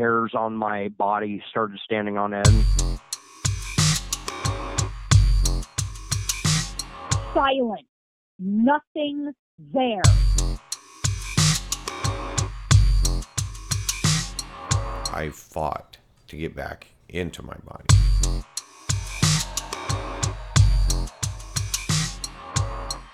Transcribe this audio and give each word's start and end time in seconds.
hairs 0.00 0.32
on 0.34 0.56
my 0.56 0.88
body 0.96 1.42
started 1.50 1.78
standing 1.84 2.16
on 2.16 2.32
end. 2.32 2.64
Silent. 7.34 7.86
Nothing 8.38 9.34
there. 9.58 10.00
I 15.12 15.28
fought 15.30 15.98
to 16.28 16.36
get 16.36 16.56
back 16.56 16.86
into 17.10 17.42
my 17.42 17.56
body. 17.66 17.84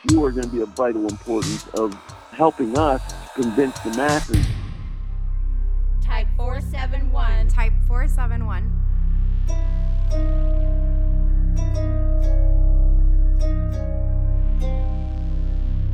You 0.09 0.25
are 0.25 0.31
going 0.31 0.45
to 0.45 0.49
be 0.49 0.61
of 0.61 0.69
vital 0.69 1.09
importance 1.09 1.67
of 1.75 1.95
helping 2.31 2.79
us 2.79 3.03
convince 3.35 3.77
the 3.81 3.91
masses. 3.97 4.47
Type 6.47 6.63
471. 6.63 7.49
Type 7.49 7.73
471. 7.89 8.71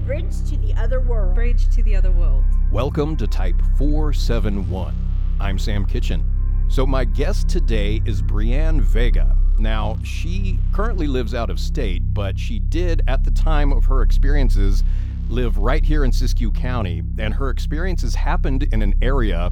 Bridge 0.04 0.50
to 0.50 0.58
the 0.58 0.74
other 0.76 1.00
world. 1.00 1.34
Bridge 1.34 1.74
to 1.74 1.82
the 1.82 1.96
other 1.96 2.10
world. 2.10 2.44
Welcome 2.70 3.16
to 3.16 3.26
Type 3.26 3.56
471. 3.78 4.94
I'm 5.40 5.58
Sam 5.58 5.86
Kitchen. 5.86 6.22
So, 6.68 6.84
my 6.84 7.06
guest 7.06 7.48
today 7.48 8.02
is 8.04 8.20
Brianne 8.20 8.82
Vega. 8.82 9.34
Now, 9.58 9.96
she 10.04 10.58
currently 10.72 11.06
lives 11.06 11.32
out 11.32 11.48
of 11.48 11.58
state, 11.58 12.02
but 12.12 12.38
she 12.38 12.58
did, 12.58 13.00
at 13.08 13.24
the 13.24 13.30
time 13.30 13.72
of 13.72 13.86
her 13.86 14.02
experiences, 14.02 14.84
live 15.30 15.56
right 15.56 15.82
here 15.82 16.04
in 16.04 16.10
Siskiyou 16.10 16.54
County, 16.54 17.02
and 17.16 17.32
her 17.32 17.48
experiences 17.48 18.14
happened 18.14 18.64
in 18.64 18.82
an 18.82 18.94
area 19.00 19.50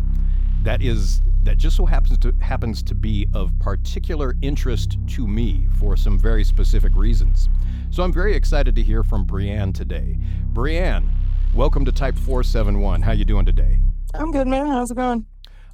that 0.62 0.82
is 0.82 1.22
that 1.42 1.56
just 1.56 1.76
so 1.76 1.86
happens 1.86 2.18
to 2.18 2.34
happens 2.40 2.82
to 2.82 2.94
be 2.94 3.26
of 3.32 3.50
particular 3.60 4.36
interest 4.42 4.98
to 5.08 5.26
me 5.26 5.66
for 5.78 5.96
some 5.96 6.18
very 6.18 6.44
specific 6.44 6.94
reasons. 6.94 7.48
So 7.90 8.02
I'm 8.02 8.12
very 8.12 8.34
excited 8.34 8.76
to 8.76 8.82
hear 8.82 9.02
from 9.02 9.26
Brianne 9.26 9.74
today. 9.74 10.18
Brianne, 10.52 11.10
welcome 11.54 11.84
to 11.86 11.92
Type 11.92 12.16
471. 12.16 13.02
How 13.02 13.12
you 13.12 13.24
doing 13.24 13.46
today? 13.46 13.78
I'm 14.14 14.30
good, 14.30 14.46
man. 14.46 14.66
How's 14.66 14.90
it 14.90 14.96
going? 14.96 15.26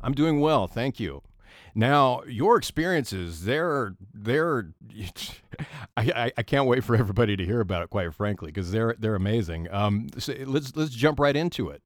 I'm 0.03 0.15
doing 0.15 0.41
well, 0.41 0.69
thank 0.69 1.01
you. 1.01 1.23
Now, 1.75 2.23
your 2.23 2.57
experiences, 2.57 3.45
they're 3.45 3.97
they're 4.15 4.69
I, 5.97 6.33
I, 6.37 6.43
can't 6.43 6.67
wait 6.67 6.85
for 6.85 6.95
everybody 6.97 7.37
to 7.37 7.45
hear 7.45 7.61
about 7.61 7.83
it, 7.83 7.91
quite 7.91 8.15
frankly, 8.15 8.49
because 8.53 8.71
they're 8.71 8.95
they're 8.99 9.15
amazing. 9.15 9.71
Um, 9.73 10.09
so 10.17 10.33
let's 10.47 10.77
let's 10.77 10.93
jump 10.93 11.19
right 11.19 11.35
into 11.35 11.71
it. 11.71 11.83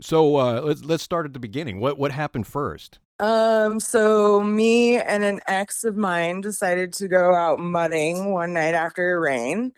So 0.00 0.36
uh, 0.36 0.60
let's 0.62 0.84
let's 0.84 1.02
start 1.02 1.26
at 1.26 1.32
the 1.32 1.38
beginning. 1.38 1.80
What 1.80 1.98
what 1.98 2.12
happened 2.12 2.46
first? 2.46 2.98
Um, 3.18 3.78
so 3.78 4.42
me 4.42 4.98
and 4.98 5.22
an 5.22 5.40
ex 5.46 5.84
of 5.84 5.96
mine 5.96 6.40
decided 6.40 6.92
to 6.94 7.08
go 7.08 7.34
out 7.34 7.60
mudding 7.60 8.32
one 8.32 8.52
night 8.52 8.74
after 8.74 9.20
rain. 9.20 9.72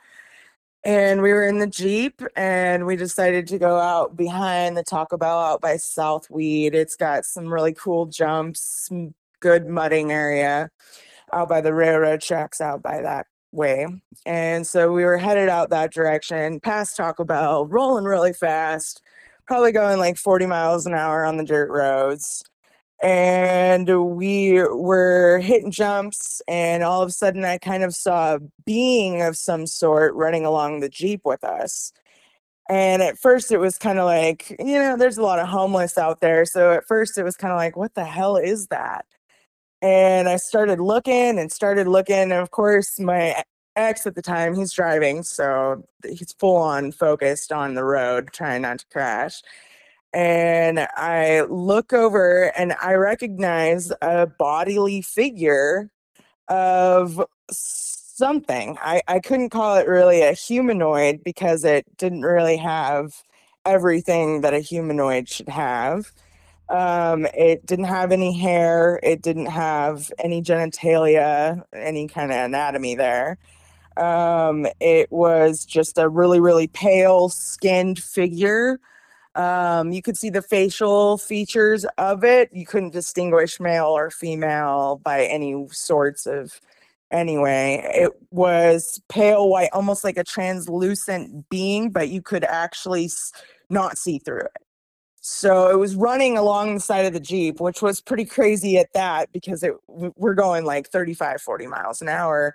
And 0.85 1.23
we 1.23 1.33
were 1.33 1.47
in 1.47 1.59
the 1.59 1.67
Jeep 1.67 2.23
and 2.37 2.87
we 2.87 2.97
decided 2.97 3.47
to 3.49 3.59
go 3.59 3.79
out 3.79 4.17
behind 4.17 4.77
the 4.77 4.83
Taco 4.83 5.17
Bell 5.17 5.39
out 5.39 5.61
by 5.63 5.79
South 5.79 6.29
Weed. 6.31 6.75
It's 6.75 6.97
got 6.97 7.25
some 7.25 7.53
really 7.53 7.73
cool 7.73 8.07
jumps, 8.07 8.91
good 9.41 9.67
mudding 9.67 10.13
area 10.13 10.71
out 11.33 11.49
by 11.49 11.61
the 11.63 11.75
railroad 11.75 12.21
tracks 12.21 12.61
out 12.61 12.83
by 12.83 13.01
that 13.01 13.27
way. 13.53 13.87
And 14.27 14.67
so 14.67 14.93
we 14.93 15.05
were 15.05 15.17
headed 15.19 15.49
out 15.49 15.71
that 15.71 15.93
direction, 15.93 16.61
past 16.61 16.97
Taco 16.97 17.25
Bell, 17.25 17.67
rolling 17.67 18.05
really 18.05 18.33
fast, 18.33 19.03
probably 19.47 19.73
going 19.73 19.99
like 19.99 20.17
40 20.17 20.47
miles 20.47 20.87
an 20.87 20.95
hour 20.95 21.25
on 21.25 21.37
the 21.37 21.45
dirt 21.45 21.71
roads 21.71 22.43
and 23.03 23.89
we 24.17 24.63
were 24.63 25.39
hitting 25.41 25.71
jumps 25.71 26.41
and 26.49 26.83
all 26.83 27.03
of 27.03 27.09
a 27.09 27.13
sudden 27.13 27.45
i 27.45 27.59
kind 27.59 27.83
of 27.83 27.95
saw 27.95 28.37
a 28.37 28.41
being 28.65 29.21
of 29.23 29.37
some 29.37 29.67
sort 29.67 30.15
running 30.15 30.47
along 30.47 30.81
the 30.81 30.89
jeep 30.89 31.21
with 31.25 31.45
us 31.45 31.93
and 32.69 33.03
at 33.03 33.19
first 33.19 33.53
it 33.53 33.59
was 33.59 33.77
kind 33.77 33.99
of 33.99 34.07
like 34.07 34.57
you 34.59 34.79
know 34.79 34.97
there's 34.97 35.19
a 35.19 35.23
lot 35.23 35.39
of 35.39 35.49
homeless 35.49 35.99
out 35.99 36.21
there 36.21 36.45
so 36.45 36.73
at 36.73 36.87
first 36.87 37.19
it 37.19 37.25
was 37.25 37.37
kind 37.37 37.53
of 37.53 37.59
like 37.59 37.77
what 37.77 37.95
the 37.95 38.05
hell 38.05 38.37
is 38.37 38.69
that? 38.69 39.05
And 39.83 40.29
i 40.29 40.37
started 40.37 40.81
looking 40.81 41.39
and 41.39 41.53
started 41.53 41.87
looking 41.89 42.17
and 42.17 42.33
of 42.33 42.51
course 42.51 42.99
my 42.99 43.43
ex 43.77 44.07
at 44.07 44.15
the 44.15 44.23
time 44.23 44.55
he's 44.55 44.73
driving 44.73 45.23
so 45.23 45.85
he's 46.09 46.33
full 46.39 46.57
on 46.57 46.93
focused 46.93 47.53
on 47.53 47.75
the 47.75 47.85
road 47.85 48.29
trying 48.33 48.63
not 48.63 48.79
to 48.79 48.87
crash 48.93 49.43
and 50.15 50.87
I 50.97 51.43
look 51.43 51.93
over 51.93 52.57
and 52.57 52.75
I 52.81 52.95
recognize 52.95 53.93
a 54.01 54.27
bodily 54.27 55.03
figure 55.03 55.91
of 56.47 57.21
something. 57.51 58.79
I, 58.81 59.03
I 59.09 59.19
couldn't 59.19 59.51
call 59.51 59.77
it 59.77 59.89
really 59.89 60.23
a 60.23 60.33
humanoid 60.33 61.25
because 61.25 61.65
it 61.65 61.85
didn't 61.97 62.23
really 62.23 62.57
have 62.59 63.23
everything 63.67 64.43
that 64.43 64.55
a 64.55 64.61
humanoid 64.61 65.29
should 65.29 65.49
have. 65.49 66.13
Um, 66.69 67.27
it 67.35 67.67
didn't 67.67 67.87
have 67.87 68.13
any 68.13 68.39
hair, 68.39 69.01
it 69.03 69.21
didn't 69.21 69.47
have 69.47 70.13
any 70.19 70.41
genitalia, 70.43 71.63
any 71.73 72.07
kind 72.07 72.31
of 72.31 72.39
anatomy 72.39 72.95
there. 72.95 73.37
Um, 73.97 74.67
it 74.81 75.11
was 75.13 75.65
just 75.65 75.99
a 75.99 76.09
really, 76.09 76.41
really 76.41 76.67
pale 76.67 77.29
skinned 77.29 78.03
figure 78.03 78.81
um, 79.35 79.91
you 79.93 80.01
could 80.01 80.17
see 80.17 80.31
the 80.31 80.43
facial 80.43 81.19
features 81.19 81.85
of 81.99 82.23
it. 82.23 82.51
You 82.53 82.67
couldn't 82.67 82.91
distinguish 82.93 83.59
male 83.59 83.87
or 83.87 84.11
female 84.11 85.01
by 85.03 85.25
any 85.25 85.67
sorts 85.71 86.27
of 86.27 86.61
anyway. 87.11 87.83
It 87.95 88.13
was 88.31 89.01
pale 89.09 89.49
white, 89.49 89.71
almost 89.73 90.05
like 90.05 90.17
a 90.17 90.25
translucent 90.25 91.49
being, 91.49 91.91
but 91.91 92.11
you 92.11 92.23
could 92.23 92.45
actually 92.45 93.11
not 93.71 93.99
see 93.99 94.19
through 94.19 94.43
it. 94.43 94.53
So 95.21 95.69
it 95.71 95.79
was 95.79 95.97
running 95.97 96.37
along 96.37 96.75
the 96.75 96.81
side 96.81 97.07
of 97.07 97.15
the 97.15 97.21
Jeep, 97.21 97.59
which 97.59 97.81
was 97.83 98.01
pretty 98.01 98.27
crazy 98.27 98.77
at 98.77 98.93
that 98.93 99.33
because 99.33 99.63
it 99.63 99.73
we're 99.89 100.35
going 100.35 100.65
like 100.65 100.89
35, 100.91 101.41
40 101.41 101.67
miles 101.67 102.03
an 102.03 102.09
hour 102.09 102.55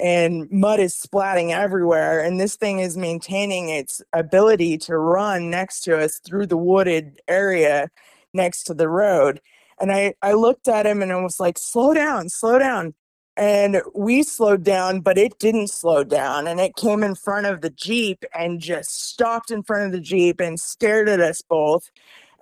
and 0.00 0.50
mud 0.50 0.80
is 0.80 0.94
splatting 0.94 1.50
everywhere 1.50 2.20
and 2.20 2.40
this 2.40 2.56
thing 2.56 2.78
is 2.78 2.96
maintaining 2.96 3.68
its 3.68 4.02
ability 4.12 4.78
to 4.78 4.96
run 4.96 5.50
next 5.50 5.82
to 5.82 5.98
us 5.98 6.18
through 6.18 6.46
the 6.46 6.56
wooded 6.56 7.20
area 7.28 7.88
next 8.32 8.64
to 8.64 8.74
the 8.74 8.88
road. 8.88 9.40
And 9.80 9.92
i 9.92 10.14
i 10.22 10.32
looked 10.32 10.68
at 10.68 10.86
him 10.86 11.02
and 11.02 11.12
i 11.12 11.20
was 11.20 11.38
like 11.40 11.58
slow 11.58 11.94
down 11.94 12.28
slow 12.28 12.58
down. 12.58 12.94
And 13.36 13.80
we 13.94 14.22
slowed 14.22 14.64
down 14.64 15.00
but 15.00 15.18
it 15.18 15.38
didn't 15.38 15.68
slow 15.68 16.04
down 16.04 16.46
and 16.46 16.60
it 16.60 16.76
came 16.76 17.02
in 17.02 17.14
front 17.14 17.46
of 17.46 17.60
the 17.60 17.70
jeep 17.70 18.24
and 18.34 18.60
just 18.60 19.08
stopped 19.10 19.50
in 19.50 19.62
front 19.62 19.86
of 19.86 19.92
the 19.92 20.00
jeep 20.00 20.40
and 20.40 20.58
stared 20.58 21.08
at 21.08 21.20
us 21.20 21.42
both. 21.42 21.90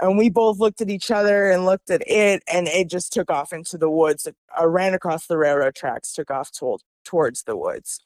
And 0.00 0.16
we 0.16 0.30
both 0.30 0.58
looked 0.58 0.80
at 0.80 0.90
each 0.90 1.10
other 1.10 1.50
and 1.50 1.64
looked 1.64 1.90
at 1.90 2.02
it 2.06 2.42
and 2.52 2.68
it 2.68 2.88
just 2.88 3.12
took 3.12 3.30
off 3.30 3.52
into 3.52 3.76
the 3.76 3.90
woods. 3.90 4.28
I 4.56 4.64
ran 4.64 4.94
across 4.94 5.26
the 5.26 5.38
railroad 5.38 5.74
tracks 5.74 6.12
took 6.12 6.30
off 6.30 6.52
told 6.52 6.82
towards 7.08 7.44
the 7.44 7.56
woods. 7.56 8.00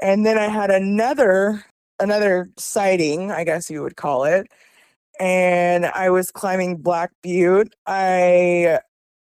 And 0.00 0.24
then 0.24 0.38
I 0.38 0.48
had 0.48 0.70
another 0.70 1.64
another 2.00 2.50
sighting, 2.58 3.30
I 3.30 3.44
guess 3.44 3.70
you 3.70 3.82
would 3.82 3.96
call 3.96 4.24
it. 4.24 4.48
And 5.20 5.86
I 5.86 6.10
was 6.10 6.30
climbing 6.32 6.78
Black 6.78 7.12
Butte. 7.22 7.72
I 7.86 8.80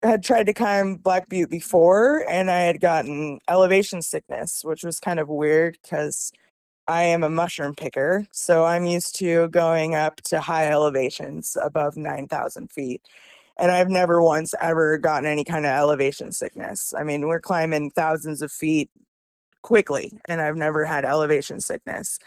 had 0.02 0.22
tried 0.22 0.46
to 0.46 0.54
climb 0.54 0.96
Black 0.96 1.28
Butte 1.28 1.50
before 1.50 2.24
and 2.30 2.50
I 2.50 2.60
had 2.60 2.80
gotten 2.80 3.40
elevation 3.48 4.02
sickness, 4.02 4.64
which 4.64 4.84
was 4.84 5.00
kind 5.00 5.20
of 5.20 5.28
weird 5.28 5.78
because 5.82 6.32
I 6.88 7.02
am 7.02 7.24
a 7.24 7.30
mushroom 7.30 7.74
picker. 7.74 8.26
So 8.32 8.64
I'm 8.64 8.86
used 8.86 9.16
to 9.16 9.48
going 9.48 9.94
up 9.96 10.22
to 10.26 10.40
high 10.40 10.68
elevations 10.70 11.56
above 11.60 11.96
9,000 11.96 12.70
feet 12.70 13.02
and 13.58 13.70
I've 13.70 13.88
never 13.88 14.22
once 14.22 14.54
ever 14.60 14.98
gotten 14.98 15.26
any 15.26 15.44
kind 15.44 15.66
of 15.66 15.72
elevation 15.72 16.32
sickness. 16.32 16.92
I 16.96 17.02
mean, 17.02 17.26
we're 17.26 17.40
climbing 17.40 17.90
thousands 17.90 18.42
of 18.42 18.52
feet 18.52 18.90
quickly, 19.62 20.12
and 20.28 20.40
I've 20.40 20.56
never 20.56 20.84
had 20.84 21.04
elevation 21.04 21.60
sickness. 21.60 22.18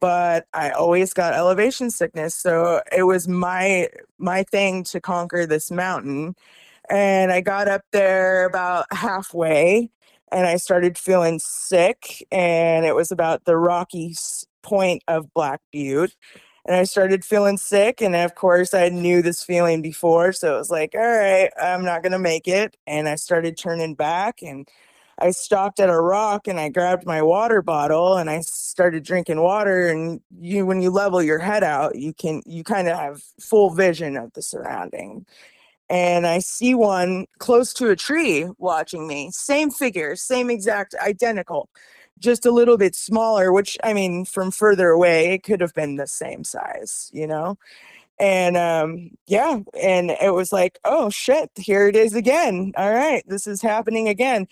But 0.00 0.46
I 0.54 0.70
always 0.70 1.12
got 1.14 1.34
elevation 1.34 1.90
sickness, 1.90 2.34
so 2.34 2.82
it 2.96 3.04
was 3.04 3.28
my 3.28 3.88
my 4.18 4.42
thing 4.44 4.84
to 4.84 5.00
conquer 5.00 5.46
this 5.46 5.70
mountain. 5.70 6.34
And 6.90 7.32
I 7.32 7.40
got 7.40 7.68
up 7.68 7.82
there 7.92 8.44
about 8.44 8.86
halfway, 8.92 9.90
and 10.32 10.46
I 10.46 10.56
started 10.56 10.98
feeling 10.98 11.38
sick, 11.38 12.26
and 12.32 12.84
it 12.84 12.94
was 12.94 13.12
about 13.12 13.44
the 13.44 13.56
rocky 13.56 14.14
point 14.62 15.02
of 15.08 15.32
Black 15.34 15.60
Butte 15.72 16.16
and 16.66 16.76
I 16.76 16.84
started 16.84 17.24
feeling 17.24 17.58
sick. 17.58 18.00
And 18.00 18.14
of 18.16 18.34
course, 18.34 18.74
I 18.74 18.88
knew 18.88 19.22
this 19.22 19.42
feeling 19.44 19.82
before. 19.82 20.32
So 20.32 20.54
it 20.54 20.58
was 20.58 20.70
like, 20.70 20.94
all 20.94 21.00
right, 21.00 21.50
I'm 21.60 21.84
not 21.84 22.02
going 22.02 22.12
to 22.12 22.18
make 22.18 22.48
it. 22.48 22.76
And 22.86 23.08
I 23.08 23.16
started 23.16 23.56
turning 23.58 23.94
back 23.94 24.42
and 24.42 24.68
I 25.18 25.30
stopped 25.30 25.78
at 25.80 25.90
a 25.90 26.00
rock 26.00 26.48
and 26.48 26.58
I 26.58 26.70
grabbed 26.70 27.06
my 27.06 27.22
water 27.22 27.62
bottle 27.62 28.16
and 28.16 28.30
I 28.30 28.40
started 28.40 29.04
drinking 29.04 29.40
water. 29.42 29.88
And 29.88 30.20
you, 30.40 30.66
when 30.66 30.80
you 30.82 30.90
level 30.90 31.22
your 31.22 31.38
head 31.38 31.62
out, 31.64 31.96
you 31.96 32.12
can, 32.14 32.42
you 32.46 32.64
kind 32.64 32.88
of 32.88 32.96
have 32.98 33.22
full 33.40 33.70
vision 33.70 34.16
of 34.16 34.32
the 34.32 34.42
surrounding. 34.42 35.26
and 35.90 36.26
I 36.26 36.38
see 36.40 36.74
one 36.74 37.26
close 37.38 37.72
to 37.74 37.90
a 37.90 37.96
tree 37.96 38.48
watching 38.58 39.06
me. 39.06 39.30
Same 39.32 39.70
figure, 39.70 40.16
same 40.16 40.50
exact 40.50 40.94
identical, 40.96 41.68
just 42.18 42.46
a 42.46 42.50
little 42.50 42.76
bit 42.78 42.94
smaller, 42.94 43.52
which 43.52 43.78
I 43.84 43.92
mean, 43.92 44.24
from 44.24 44.50
further 44.50 44.90
away, 44.90 45.34
it 45.34 45.42
could 45.42 45.60
have 45.60 45.74
been 45.74 45.96
the 45.96 46.06
same 46.06 46.44
size, 46.44 47.10
you 47.12 47.26
know? 47.26 47.56
And 48.18 48.56
um, 48.56 49.10
yeah, 49.26 49.60
and 49.80 50.12
it 50.12 50.34
was 50.34 50.52
like, 50.52 50.78
oh 50.84 51.10
shit, 51.10 51.50
here 51.56 51.88
it 51.88 51.96
is 51.96 52.14
again. 52.14 52.72
All 52.76 52.92
right, 52.92 53.24
this 53.26 53.46
is 53.46 53.60
happening 53.62 54.08
again. 54.08 54.46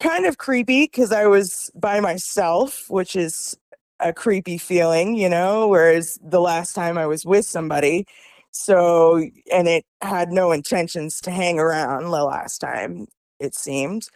Kind 0.00 0.26
of 0.26 0.38
creepy 0.38 0.84
because 0.84 1.12
I 1.12 1.26
was 1.26 1.70
by 1.74 2.00
myself, 2.00 2.86
which 2.88 3.16
is 3.16 3.56
a 4.00 4.12
creepy 4.12 4.58
feeling, 4.58 5.16
you 5.16 5.28
know, 5.28 5.66
whereas 5.68 6.18
the 6.22 6.40
last 6.40 6.74
time 6.74 6.96
I 6.96 7.06
was 7.06 7.26
with 7.26 7.44
somebody, 7.44 8.06
so, 8.52 9.18
and 9.52 9.68
it 9.68 9.84
had 10.00 10.30
no 10.30 10.52
intentions 10.52 11.20
to 11.22 11.30
hang 11.30 11.58
around 11.58 12.04
the 12.04 12.24
last 12.24 12.58
time, 12.58 13.06
it 13.40 13.54
seemed. 13.54 14.08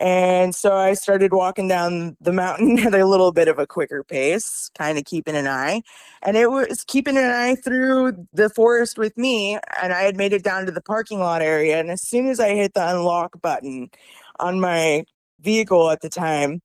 And 0.00 0.54
so 0.54 0.74
I 0.76 0.94
started 0.94 1.32
walking 1.32 1.68
down 1.68 2.16
the 2.20 2.32
mountain 2.32 2.78
at 2.86 2.94
a 2.94 3.06
little 3.06 3.32
bit 3.32 3.48
of 3.48 3.58
a 3.58 3.66
quicker 3.66 4.04
pace, 4.04 4.70
kind 4.76 4.98
of 4.98 5.04
keeping 5.04 5.36
an 5.36 5.46
eye. 5.46 5.82
And 6.22 6.36
it 6.36 6.50
was 6.50 6.84
keeping 6.86 7.16
an 7.16 7.24
eye 7.24 7.54
through 7.54 8.26
the 8.32 8.50
forest 8.50 8.98
with 8.98 9.16
me. 9.16 9.58
And 9.80 9.92
I 9.92 10.02
had 10.02 10.16
made 10.16 10.32
it 10.32 10.42
down 10.44 10.66
to 10.66 10.72
the 10.72 10.82
parking 10.82 11.20
lot 11.20 11.42
area. 11.42 11.78
And 11.78 11.90
as 11.90 12.02
soon 12.02 12.26
as 12.26 12.40
I 12.40 12.50
hit 12.50 12.74
the 12.74 12.88
unlock 12.88 13.40
button 13.40 13.90
on 14.38 14.60
my 14.60 15.04
vehicle 15.40 15.90
at 15.90 16.00
the 16.00 16.08
time, 16.08 16.60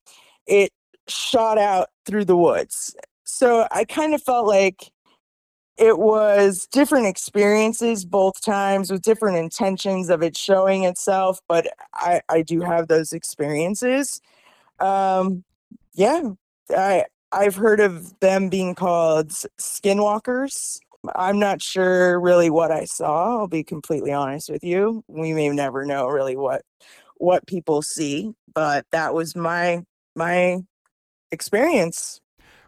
it 0.47 0.71
shot 1.07 1.57
out 1.57 1.89
through 2.05 2.25
the 2.25 2.37
woods. 2.37 2.95
So 3.23 3.67
I 3.71 3.85
kind 3.85 4.13
of 4.13 4.21
felt 4.21 4.47
like 4.47 4.91
it 5.81 5.97
was 5.97 6.67
different 6.71 7.07
experiences 7.07 8.05
both 8.05 8.39
times 8.39 8.91
with 8.91 9.01
different 9.01 9.37
intentions 9.37 10.09
of 10.09 10.21
it 10.21 10.37
showing 10.37 10.83
itself 10.83 11.39
but 11.47 11.67
i 11.95 12.21
i 12.29 12.41
do 12.41 12.61
have 12.61 12.87
those 12.87 13.11
experiences. 13.13 14.21
Um 14.79 15.43
yeah 15.93 16.21
i 16.77 17.05
i've 17.31 17.55
heard 17.55 17.79
of 17.79 18.17
them 18.19 18.49
being 18.49 18.75
called 18.75 19.29
skinwalkers. 19.59 20.79
I'm 21.15 21.39
not 21.39 21.61
sure 21.61 22.19
really 22.19 22.49
what 22.51 22.71
i 22.71 22.85
saw 22.85 23.39
i'll 23.39 23.47
be 23.47 23.63
completely 23.63 24.13
honest 24.13 24.49
with 24.49 24.63
you. 24.63 25.03
We 25.07 25.33
may 25.33 25.49
never 25.49 25.85
know 25.85 26.07
really 26.07 26.37
what 26.37 26.61
what 27.17 27.47
people 27.47 27.81
see 27.81 28.33
but 28.53 28.85
that 28.91 29.13
was 29.13 29.35
my 29.35 29.83
my 30.15 30.59
experience 31.31 32.21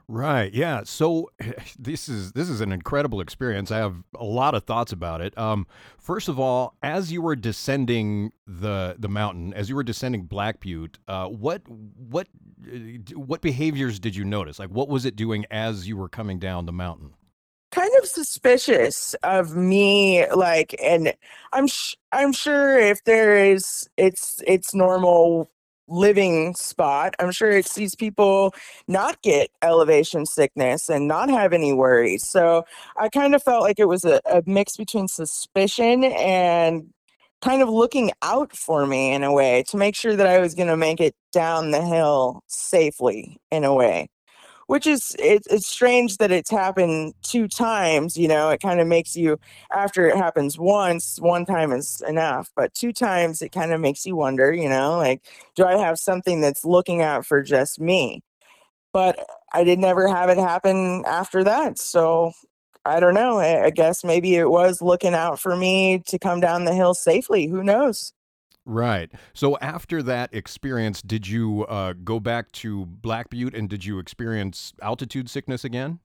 Right. 0.08 0.54
Yeah. 0.54 0.82
So 0.84 1.32
this 1.80 2.10
is 2.10 2.34
this 2.34 2.50
is 2.50 2.62
an 2.62 2.72
incredible 2.72 3.22
experience. 3.22 3.72
I 3.72 3.78
have 3.78 3.96
a 4.16 4.24
lot 4.24 4.56
of 4.56 4.64
thoughts 4.64 4.92
about 4.92 5.22
it. 5.22 5.38
Um, 5.38 5.66
first 5.98 6.28
of 6.28 6.40
all, 6.40 6.76
as 6.84 7.12
you 7.12 7.22
were 7.22 7.36
descending 7.36 8.32
the 8.46 8.96
the 9.00 9.10
mountain, 9.10 9.54
as 9.54 9.70
you 9.70 9.76
were 9.76 9.84
descending 9.84 10.24
Black 10.24 10.60
Butte, 10.60 11.00
uh, 11.08 11.28
what 11.28 11.62
what 11.68 12.28
uh, 12.68 12.78
what 13.16 13.42
behaviors 13.42 14.00
did 14.00 14.16
you 14.16 14.26
notice? 14.26 14.60
Like, 14.60 14.70
what 14.70 14.90
was 14.90 15.06
it 15.06 15.16
doing 15.16 15.46
as 15.50 15.88
you 15.88 15.98
were 15.98 16.10
coming 16.10 16.40
down 16.40 16.66
the 16.66 16.74
mountain? 16.74 17.14
kind 17.72 17.92
of 18.00 18.08
suspicious 18.08 19.16
of 19.24 19.56
me 19.56 20.30
like 20.32 20.76
and 20.80 21.12
i'm 21.54 21.66
sh- 21.66 21.96
i'm 22.12 22.32
sure 22.32 22.78
if 22.78 23.04
there 23.06 23.36
is 23.36 23.90
it's 23.98 24.44
it's 24.46 24.76
normal 24.76 25.50
living 25.88 26.56
spot 26.56 27.14
i'm 27.20 27.32
sure 27.32 27.52
it 27.52 27.68
sees 27.68 27.96
people 27.96 28.54
not 28.88 29.22
get 29.22 29.50
elevation 29.62 30.26
sickness 30.26 30.90
and 30.90 31.08
not 31.08 31.30
have 31.30 31.54
any 31.54 31.74
worries. 31.74 32.26
So 32.28 32.64
i 32.98 33.10
kind 33.10 33.36
of 33.36 33.44
felt 33.44 33.62
like 33.64 33.80
it 33.80 33.88
was 33.88 34.06
a, 34.06 34.22
a 34.26 34.42
mix 34.46 34.78
between 34.78 35.08
suspicion 35.08 36.04
and 36.04 36.94
kind 37.42 37.62
of 37.62 37.70
looking 37.70 38.12
out 38.22 38.56
for 38.56 38.86
me 38.86 39.14
in 39.14 39.24
a 39.24 39.34
way 39.34 39.64
to 39.68 39.78
make 39.78 39.96
sure 39.96 40.16
that 40.16 40.28
i 40.28 40.40
was 40.40 40.56
going 40.56 40.70
to 40.70 40.78
make 40.78 41.02
it 41.02 41.14
down 41.34 41.72
the 41.72 41.82
hill 41.82 42.42
safely 42.48 43.38
in 43.52 43.64
a 43.64 43.74
way 43.74 44.08
which 44.68 44.88
is 44.88 45.16
it's 45.20 45.48
it's 45.48 45.68
strange 45.68 46.18
that 46.18 46.32
it's 46.32 46.50
happened 46.50 47.14
two 47.22 47.48
times 47.48 48.18
you 48.18 48.28
know 48.28 48.50
it 48.50 48.62
kind 48.62 48.80
of 48.80 48.88
makes 48.88 49.16
you 49.16 49.40
after 49.74 50.08
it 50.08 50.16
happens 50.16 50.58
once 50.58 51.18
one 51.20 51.46
time 51.46 51.72
is 51.72 52.02
enough 52.08 52.50
but 52.56 52.74
two 52.74 52.94
times 52.94 53.42
it 53.42 53.52
kind 53.52 53.74
of 53.74 53.82
makes 53.82 54.06
you 54.06 54.16
wonder 54.16 54.54
you 54.54 54.70
know 54.70 54.98
like 54.98 55.22
do 55.56 55.66
i 55.66 55.78
have 55.78 55.98
something 55.98 56.42
that's 56.42 56.66
looking 56.66 57.02
out 57.02 57.26
for 57.26 57.42
just 57.42 57.80
me? 57.80 58.22
But 58.94 59.20
i 59.54 59.64
did 59.64 59.80
never 59.80 60.08
have 60.08 60.30
it 60.30 60.38
happen 60.38 61.04
after 61.06 61.44
that 61.44 61.80
so 61.80 62.32
i 62.86 63.00
don't 63.00 63.14
know 63.16 63.40
i, 63.40 63.66
I 63.66 63.70
guess 63.72 64.04
maybe 64.04 64.36
it 64.36 64.50
was 64.50 64.82
looking 64.82 65.14
out 65.14 65.40
for 65.40 65.56
me 65.56 66.04
to 66.08 66.20
come 66.20 66.40
down 66.40 66.66
the 66.66 66.74
hill 66.74 66.94
safely 66.94 67.48
who 67.48 67.64
knows 67.64 68.14
Right. 68.66 69.12
So 69.34 69.58
after 69.58 70.02
that 70.04 70.34
experience, 70.34 71.02
did 71.02 71.28
you 71.28 71.66
uh, 71.66 71.94
go 72.04 72.20
back 72.20 72.52
to 72.54 72.86
Black 72.86 73.30
Butte 73.30 73.56
and 73.56 73.70
did 73.70 73.84
you 73.84 74.00
experience 74.00 74.74
altitude 74.82 75.30
sickness 75.30 75.66
again? 75.66 76.00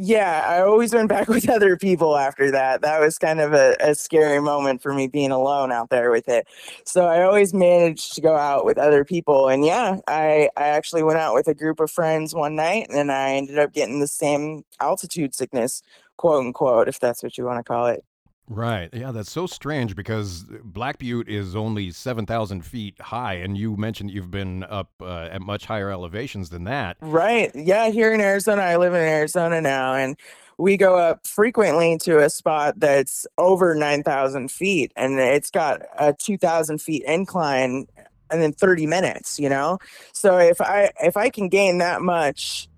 Yeah, 0.00 0.44
I 0.46 0.60
always 0.60 0.94
went 0.94 1.08
back 1.08 1.26
with 1.28 1.48
other 1.50 1.76
people 1.76 2.16
after 2.16 2.52
that. 2.52 2.82
That 2.82 3.00
was 3.00 3.18
kind 3.18 3.40
of 3.40 3.52
a, 3.52 3.76
a 3.80 3.96
scary 3.96 4.40
moment 4.40 4.80
for 4.80 4.94
me 4.94 5.08
being 5.08 5.32
alone 5.32 5.72
out 5.72 5.90
there 5.90 6.12
with 6.12 6.28
it. 6.28 6.46
So 6.84 7.06
I 7.06 7.24
always 7.24 7.52
managed 7.52 8.14
to 8.14 8.20
go 8.20 8.36
out 8.36 8.64
with 8.64 8.78
other 8.78 9.04
people. 9.04 9.48
And 9.48 9.64
yeah, 9.64 9.98
I, 10.06 10.50
I 10.56 10.68
actually 10.68 11.02
went 11.02 11.18
out 11.18 11.34
with 11.34 11.48
a 11.48 11.54
group 11.54 11.80
of 11.80 11.90
friends 11.90 12.32
one 12.32 12.54
night 12.54 12.86
and 12.90 13.10
I 13.10 13.32
ended 13.32 13.58
up 13.58 13.72
getting 13.72 13.98
the 13.98 14.06
same 14.06 14.62
altitude 14.78 15.34
sickness, 15.34 15.82
quote 16.16 16.46
unquote, 16.46 16.88
if 16.88 17.00
that's 17.00 17.24
what 17.24 17.36
you 17.36 17.44
want 17.44 17.58
to 17.58 17.64
call 17.64 17.86
it. 17.86 18.04
Right. 18.48 18.88
Yeah, 18.92 19.12
that's 19.12 19.30
so 19.30 19.46
strange 19.46 19.94
because 19.94 20.44
Black 20.64 20.98
Butte 20.98 21.28
is 21.28 21.54
only 21.54 21.90
7,000 21.90 22.64
feet 22.64 23.00
high, 23.00 23.34
and 23.34 23.56
you 23.56 23.76
mentioned 23.76 24.10
you've 24.10 24.30
been 24.30 24.64
up 24.64 24.90
uh, 25.00 25.28
at 25.30 25.42
much 25.42 25.66
higher 25.66 25.90
elevations 25.90 26.50
than 26.50 26.64
that. 26.64 26.96
Right. 27.00 27.50
Yeah, 27.54 27.90
here 27.90 28.12
in 28.12 28.20
Arizona, 28.20 28.62
I 28.62 28.76
live 28.76 28.94
in 28.94 29.02
Arizona 29.02 29.60
now, 29.60 29.94
and 29.94 30.16
we 30.56 30.76
go 30.76 30.96
up 30.98 31.26
frequently 31.26 31.98
to 31.98 32.18
a 32.18 32.30
spot 32.30 32.80
that's 32.80 33.26
over 33.36 33.74
9,000 33.74 34.50
feet, 34.50 34.92
and 34.96 35.18
it's 35.18 35.50
got 35.50 35.82
a 35.98 36.14
2,000 36.14 36.80
feet 36.80 37.04
incline 37.04 37.86
and 38.30 38.42
then 38.42 38.52
30 38.52 38.86
minutes, 38.86 39.38
you 39.38 39.48
know? 39.48 39.78
So 40.12 40.38
if 40.38 40.60
I 40.60 40.90
if 41.02 41.16
I 41.16 41.30
can 41.30 41.48
gain 41.48 41.78
that 41.78 42.02
much 42.02 42.68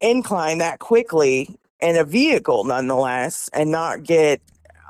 incline 0.00 0.58
that 0.58 0.78
quickly 0.78 1.58
in 1.80 1.96
a 1.96 2.04
vehicle 2.04 2.64
nonetheless 2.64 3.50
and 3.52 3.70
not 3.70 4.02
get 4.02 4.40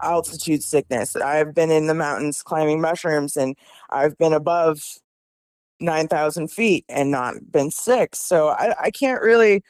altitude 0.03 0.63
sickness. 0.63 1.17
I've 1.17 1.55
been 1.55 1.71
in 1.71 1.87
the 1.87 1.95
mountains 1.95 2.43
climbing 2.43 2.81
mushrooms 2.81 3.37
and 3.37 3.57
I've 3.91 4.17
been 4.19 4.33
above 4.33 4.81
9,000 5.81 6.49
feet 6.49 6.85
and 6.89 7.11
not 7.11 7.35
been 7.51 7.71
sick. 7.71 8.17
So 8.17 8.49
I, 8.49 8.75
I 8.81 8.91
can't 8.91 9.23
really 9.23 9.63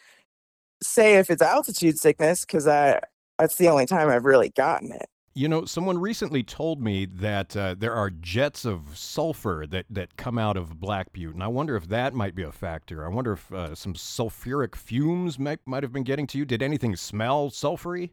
say 0.83 1.17
if 1.17 1.31
it's 1.31 1.43
altitude 1.43 1.99
sickness 1.99 2.45
because 2.45 2.65
that's 2.65 3.57
the 3.57 3.69
only 3.69 3.87
time 3.87 4.09
I've 4.09 4.25
really 4.25 4.51
gotten 4.51 4.93
it. 4.93 5.09
You 5.35 5.49
know, 5.49 5.67
someone 5.67 5.99
recently 5.99 6.43
told 6.43 6.81
me 6.81 7.05
that 7.05 7.55
uh, 7.55 7.75
there 7.79 7.93
are 7.93 8.09
jets 8.09 8.65
of 8.65 8.97
sulfur 8.97 9.67
that, 9.69 9.85
that 9.91 10.17
come 10.17 10.39
out 10.39 10.57
of 10.57 10.81
Black 10.81 11.13
Butte, 11.13 11.35
and 11.35 11.43
I 11.43 11.49
wonder 11.49 11.77
if 11.77 11.89
that 11.89 12.15
might 12.15 12.35
be 12.35 12.43
a 12.43 12.51
factor. 12.51 13.05
I 13.05 13.09
wonder 13.09 13.33
if 13.33 13.53
uh, 13.53 13.75
some 13.75 13.93
sulfuric 13.93 14.75
fumes 14.75 15.39
might, 15.39 15.59
might 15.67 15.83
have 15.83 15.93
been 15.93 16.05
getting 16.05 16.27
to 16.29 16.39
you. 16.39 16.47
Did 16.47 16.63
anything 16.63 16.97
smell 16.97 17.51
sulfury? 17.51 18.13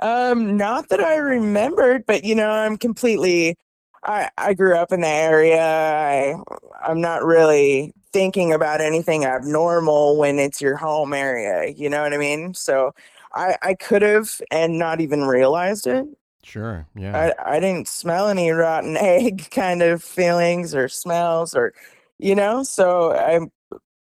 Um, 0.00 0.56
not 0.56 0.88
that 0.88 1.00
I 1.00 1.16
remembered, 1.16 2.06
but 2.06 2.24
you 2.24 2.34
know, 2.34 2.50
I'm 2.50 2.76
completely 2.78 3.56
I 4.04 4.30
I 4.38 4.54
grew 4.54 4.76
up 4.76 4.92
in 4.92 5.00
the 5.02 5.08
area. 5.08 5.60
I 5.62 6.34
I'm 6.82 7.00
not 7.00 7.24
really 7.24 7.92
thinking 8.12 8.52
about 8.52 8.80
anything 8.80 9.24
abnormal 9.24 10.16
when 10.18 10.38
it's 10.38 10.60
your 10.60 10.76
home 10.76 11.12
area, 11.12 11.70
you 11.70 11.88
know 11.88 12.02
what 12.02 12.14
I 12.14 12.18
mean? 12.18 12.54
So 12.54 12.92
I 13.34 13.56
I 13.62 13.74
could 13.74 14.02
have 14.02 14.40
and 14.50 14.78
not 14.78 15.00
even 15.00 15.24
realized 15.24 15.86
it. 15.86 16.06
Sure, 16.42 16.86
yeah. 16.94 17.30
I 17.46 17.56
I 17.56 17.60
didn't 17.60 17.88
smell 17.88 18.28
any 18.28 18.50
rotten 18.50 18.96
egg 18.98 19.48
kind 19.50 19.82
of 19.82 20.02
feelings 20.02 20.74
or 20.74 20.88
smells 20.88 21.54
or 21.54 21.72
you 22.18 22.34
know, 22.34 22.62
so 22.62 23.12
I'm. 23.14 23.50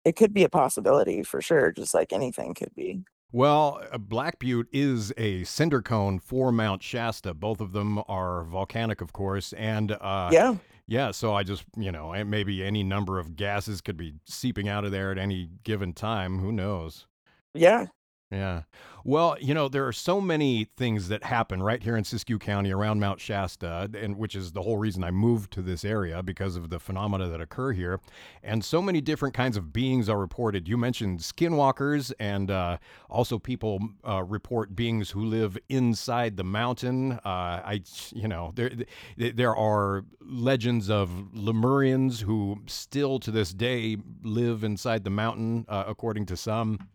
it 0.04 0.16
could 0.16 0.34
be 0.34 0.44
a 0.44 0.48
possibility 0.50 1.22
for 1.22 1.42
sure, 1.42 1.72
just 1.72 1.94
like 1.94 2.12
anything 2.12 2.54
could 2.54 2.74
be. 2.76 3.04
Well, 3.32 3.80
uh, 3.90 3.96
Black 3.98 4.38
Butte 4.38 4.68
is 4.72 5.12
a 5.16 5.44
cinder 5.44 5.80
cone 5.80 6.18
for 6.18 6.52
Mount 6.52 6.82
Shasta. 6.82 7.32
Both 7.32 7.60
of 7.60 7.72
them 7.72 8.02
are 8.06 8.44
volcanic, 8.44 9.00
of 9.00 9.12
course, 9.14 9.54
and 9.54 9.92
uh, 9.92 10.28
Yeah. 10.30 10.56
yeah. 10.86 11.10
So 11.12 11.34
I 11.34 11.42
just, 11.42 11.64
you 11.76 11.90
know, 11.90 12.12
maybe 12.24 12.62
any 12.62 12.82
number 12.82 13.18
of 13.18 13.34
gases 13.34 13.80
could 13.80 13.96
be 13.96 14.14
seeping 14.26 14.68
out 14.68 14.84
of 14.84 14.92
there 14.92 15.10
at 15.10 15.18
any 15.18 15.48
given 15.64 15.94
time. 15.94 16.40
Who 16.40 16.52
knows? 16.52 17.06
Yeah. 17.54 17.86
Yeah. 18.32 18.62
Well, 19.04 19.36
you 19.40 19.52
know, 19.52 19.68
there 19.68 19.86
are 19.86 19.92
so 19.92 20.18
many 20.18 20.64
things 20.64 21.08
that 21.08 21.22
happen 21.22 21.62
right 21.62 21.82
here 21.82 21.96
in 21.96 22.04
Siskiyou 22.04 22.40
County 22.40 22.72
around 22.72 22.98
Mount 22.98 23.20
Shasta, 23.20 23.90
and 23.94 24.16
which 24.16 24.34
is 24.34 24.52
the 24.52 24.62
whole 24.62 24.78
reason 24.78 25.04
I 25.04 25.10
moved 25.10 25.52
to 25.52 25.60
this 25.60 25.84
area 25.84 26.22
because 26.22 26.56
of 26.56 26.70
the 26.70 26.80
phenomena 26.80 27.28
that 27.28 27.42
occur 27.42 27.72
here. 27.72 28.00
And 28.42 28.64
so 28.64 28.80
many 28.80 29.02
different 29.02 29.34
kinds 29.34 29.58
of 29.58 29.70
beings 29.70 30.08
are 30.08 30.18
reported. 30.18 30.66
You 30.66 30.78
mentioned 30.78 31.18
skinwalkers, 31.18 32.10
and 32.18 32.50
uh, 32.50 32.78
also 33.10 33.38
people 33.38 33.80
uh, 34.08 34.22
report 34.22 34.74
beings 34.74 35.10
who 35.10 35.26
live 35.26 35.58
inside 35.68 36.38
the 36.38 36.44
mountain. 36.44 37.12
Uh, 37.12 37.18
I, 37.26 37.82
you 38.14 38.28
know, 38.28 38.52
there 38.54 38.70
there 39.18 39.54
are 39.54 40.04
legends 40.22 40.88
of 40.88 41.10
Lemurians 41.34 42.22
who 42.22 42.62
still 42.66 43.18
to 43.18 43.30
this 43.30 43.52
day 43.52 43.98
live 44.22 44.64
inside 44.64 45.04
the 45.04 45.10
mountain, 45.10 45.66
uh, 45.68 45.84
according 45.86 46.24
to 46.26 46.36
some 46.36 46.88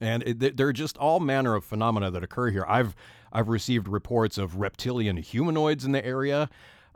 and 0.00 0.22
it, 0.24 0.56
there 0.56 0.68
are 0.68 0.72
just 0.72 0.96
all 0.96 1.20
manner 1.20 1.54
of 1.54 1.64
phenomena 1.64 2.10
that 2.10 2.22
occur 2.22 2.50
here. 2.50 2.64
I've 2.68 2.94
I've 3.32 3.48
received 3.48 3.88
reports 3.88 4.38
of 4.38 4.56
reptilian 4.56 5.16
humanoids 5.16 5.84
in 5.84 5.92
the 5.92 6.04
area. 6.04 6.48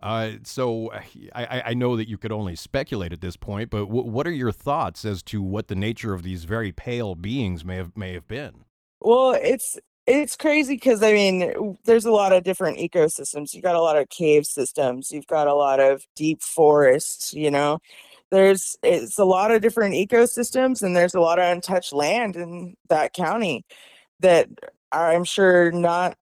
Uh, 0.02 0.32
so 0.42 0.92
I, 1.34 1.62
I, 1.66 1.74
know 1.74 1.96
that 1.96 2.06
you 2.06 2.18
could 2.18 2.30
only 2.30 2.54
speculate 2.54 3.14
at 3.14 3.22
this 3.22 3.34
point, 3.34 3.70
but 3.70 3.86
w- 3.86 4.04
what 4.04 4.26
are 4.26 4.32
your 4.32 4.52
thoughts 4.52 5.06
as 5.06 5.22
to 5.24 5.40
what 5.40 5.68
the 5.68 5.74
nature 5.74 6.12
of 6.12 6.22
these 6.22 6.44
very 6.44 6.70
pale 6.70 7.14
beings 7.14 7.64
may 7.64 7.76
have 7.76 7.96
may 7.96 8.12
have 8.12 8.28
been? 8.28 8.66
Well, 9.00 9.32
it's 9.32 9.78
it's 10.06 10.36
crazy 10.36 10.74
because 10.74 11.02
I 11.02 11.12
mean, 11.12 11.76
there's 11.84 12.04
a 12.04 12.12
lot 12.12 12.32
of 12.32 12.44
different 12.44 12.78
ecosystems. 12.78 13.54
You 13.54 13.62
got 13.62 13.74
a 13.74 13.80
lot 13.80 13.96
of 13.96 14.10
cave 14.10 14.46
systems. 14.46 15.10
You've 15.10 15.26
got 15.26 15.48
a 15.48 15.54
lot 15.54 15.80
of 15.80 16.04
deep 16.14 16.42
forests. 16.42 17.32
You 17.32 17.50
know, 17.50 17.78
there's 18.36 18.76
it's 18.82 19.18
a 19.18 19.24
lot 19.24 19.50
of 19.50 19.62
different 19.62 19.94
ecosystems 19.94 20.82
and 20.82 20.94
there's 20.94 21.14
a 21.14 21.20
lot 21.20 21.38
of 21.38 21.50
untouched 21.50 21.92
land 21.92 22.36
in 22.36 22.76
that 22.88 23.14
county 23.14 23.64
that 24.20 24.48
I'm 24.92 25.24
sure 25.24 25.72
not 25.72 26.16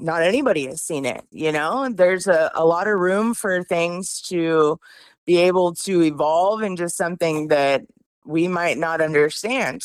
not 0.00 0.22
anybody 0.22 0.66
has 0.66 0.82
seen 0.82 1.04
it, 1.04 1.24
you 1.30 1.52
know? 1.52 1.88
There's 1.88 2.26
a, 2.26 2.50
a 2.54 2.64
lot 2.64 2.88
of 2.88 2.98
room 2.98 3.34
for 3.34 3.62
things 3.64 4.20
to 4.22 4.78
be 5.24 5.36
able 5.38 5.74
to 5.74 6.02
evolve 6.02 6.62
into 6.62 6.88
something 6.88 7.48
that 7.48 7.82
we 8.26 8.48
might 8.48 8.78
not 8.78 9.00
understand. 9.00 9.82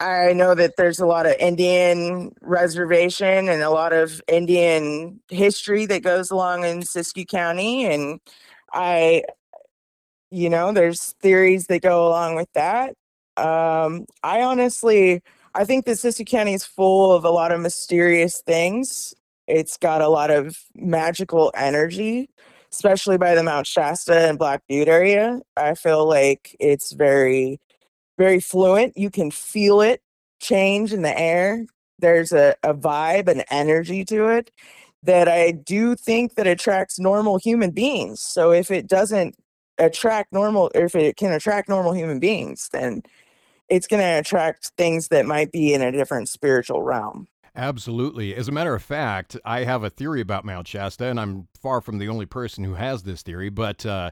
I 0.00 0.32
know 0.32 0.54
that 0.54 0.76
there's 0.76 0.98
a 0.98 1.06
lot 1.06 1.26
of 1.26 1.34
Indian 1.38 2.32
reservation 2.40 3.48
and 3.48 3.62
a 3.62 3.70
lot 3.70 3.92
of 3.92 4.20
Indian 4.28 5.20
history 5.28 5.86
that 5.86 6.02
goes 6.02 6.30
along 6.30 6.64
in 6.64 6.80
Siskiyou 6.80 7.28
County. 7.28 7.84
And 7.84 8.20
I 8.72 9.22
you 10.32 10.48
know 10.50 10.72
there's 10.72 11.12
theories 11.20 11.66
that 11.68 11.82
go 11.82 12.08
along 12.08 12.36
with 12.36 12.52
that. 12.54 12.94
Um 13.36 14.06
i 14.22 14.42
honestly 14.42 15.22
i 15.54 15.64
think 15.64 15.86
that 15.86 15.92
siskiyou 15.98 16.26
county 16.26 16.54
is 16.54 16.64
full 16.64 17.12
of 17.12 17.24
a 17.24 17.30
lot 17.30 17.52
of 17.52 17.60
mysterious 17.60 18.40
things. 18.42 19.14
It's 19.46 19.76
got 19.78 20.02
a 20.02 20.08
lot 20.08 20.30
of 20.30 20.58
magical 20.74 21.52
energy 21.56 22.28
especially 22.72 23.18
by 23.18 23.34
the 23.34 23.42
mount 23.42 23.66
shasta 23.66 24.28
and 24.28 24.38
black 24.38 24.62
butte 24.66 24.88
area. 24.88 25.40
I 25.58 25.74
feel 25.74 26.08
like 26.08 26.56
it's 26.58 26.92
very 26.92 27.60
very 28.18 28.40
fluent. 28.40 28.96
You 28.96 29.10
can 29.10 29.30
feel 29.30 29.80
it 29.80 30.02
change 30.40 30.92
in 30.92 31.02
the 31.02 31.18
air. 31.18 31.66
There's 31.98 32.32
a, 32.32 32.54
a 32.62 32.74
vibe 32.74 33.28
and 33.28 33.44
energy 33.50 34.04
to 34.06 34.28
it 34.28 34.50
that 35.04 35.28
i 35.28 35.50
do 35.50 35.96
think 35.96 36.36
that 36.36 36.46
attracts 36.46 36.98
normal 36.98 37.38
human 37.38 37.70
beings. 37.70 38.20
So 38.20 38.52
if 38.52 38.70
it 38.70 38.86
doesn't 38.86 39.36
attract 39.78 40.32
normal 40.32 40.70
or 40.74 40.84
if 40.84 40.94
it 40.94 41.16
can 41.16 41.32
attract 41.32 41.68
normal 41.68 41.92
human 41.92 42.18
beings 42.18 42.68
then 42.72 43.02
it's 43.68 43.86
going 43.86 44.02
to 44.02 44.18
attract 44.18 44.72
things 44.76 45.08
that 45.08 45.26
might 45.26 45.50
be 45.50 45.72
in 45.72 45.82
a 45.82 45.92
different 45.92 46.28
spiritual 46.28 46.82
realm 46.82 47.26
Absolutely. 47.54 48.34
As 48.34 48.48
a 48.48 48.52
matter 48.52 48.74
of 48.74 48.82
fact, 48.82 49.36
I 49.44 49.64
have 49.64 49.84
a 49.84 49.90
theory 49.90 50.22
about 50.22 50.44
Mount 50.44 50.66
Shasta, 50.66 51.06
and 51.06 51.20
I'm 51.20 51.48
far 51.60 51.82
from 51.82 51.98
the 51.98 52.08
only 52.08 52.24
person 52.24 52.64
who 52.64 52.74
has 52.74 53.02
this 53.02 53.20
theory, 53.20 53.50
but 53.50 53.84
uh, 53.84 54.10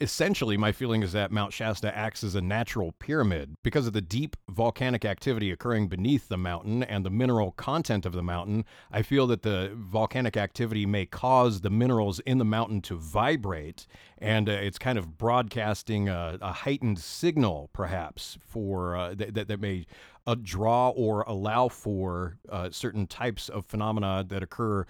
essentially, 0.00 0.56
my 0.56 0.72
feeling 0.72 1.02
is 1.02 1.12
that 1.12 1.30
Mount 1.30 1.52
Shasta 1.52 1.96
acts 1.96 2.22
as 2.22 2.34
a 2.34 2.40
natural 2.40 2.92
pyramid 2.92 3.54
because 3.62 3.86
of 3.86 3.92
the 3.92 4.00
deep 4.00 4.36
volcanic 4.48 5.04
activity 5.04 5.50
occurring 5.50 5.88
beneath 5.88 6.28
the 6.28 6.36
mountain 6.36 6.82
and 6.82 7.04
the 7.04 7.10
mineral 7.10 7.52
content 7.52 8.04
of 8.04 8.12
the 8.12 8.22
mountain. 8.22 8.64
I 8.90 9.02
feel 9.02 9.26
that 9.28 9.42
the 9.42 9.72
volcanic 9.74 10.36
activity 10.36 10.84
may 10.86 11.06
cause 11.06 11.60
the 11.62 11.70
minerals 11.70 12.20
in 12.20 12.38
the 12.38 12.44
mountain 12.44 12.82
to 12.82 12.96
vibrate, 12.96 13.86
and 14.18 14.48
uh, 14.48 14.52
it's 14.52 14.78
kind 14.78 14.98
of 14.98 15.16
broadcasting 15.16 16.08
a, 16.08 16.38
a 16.42 16.52
heightened 16.52 16.98
signal, 16.98 17.70
perhaps, 17.72 18.38
for 18.46 18.96
uh, 18.96 19.14
th- 19.14 19.32
that, 19.32 19.48
that 19.48 19.60
may 19.60 19.86
uh, 20.26 20.36
draw 20.42 20.90
or 20.90 21.22
allow 21.22 21.68
for 21.68 22.36
uh, 22.50 22.68
certain 22.70 23.06
types 23.06 23.48
of 23.48 23.64
phenomena 23.64 24.24
that 24.28 24.42
occur 24.42 24.84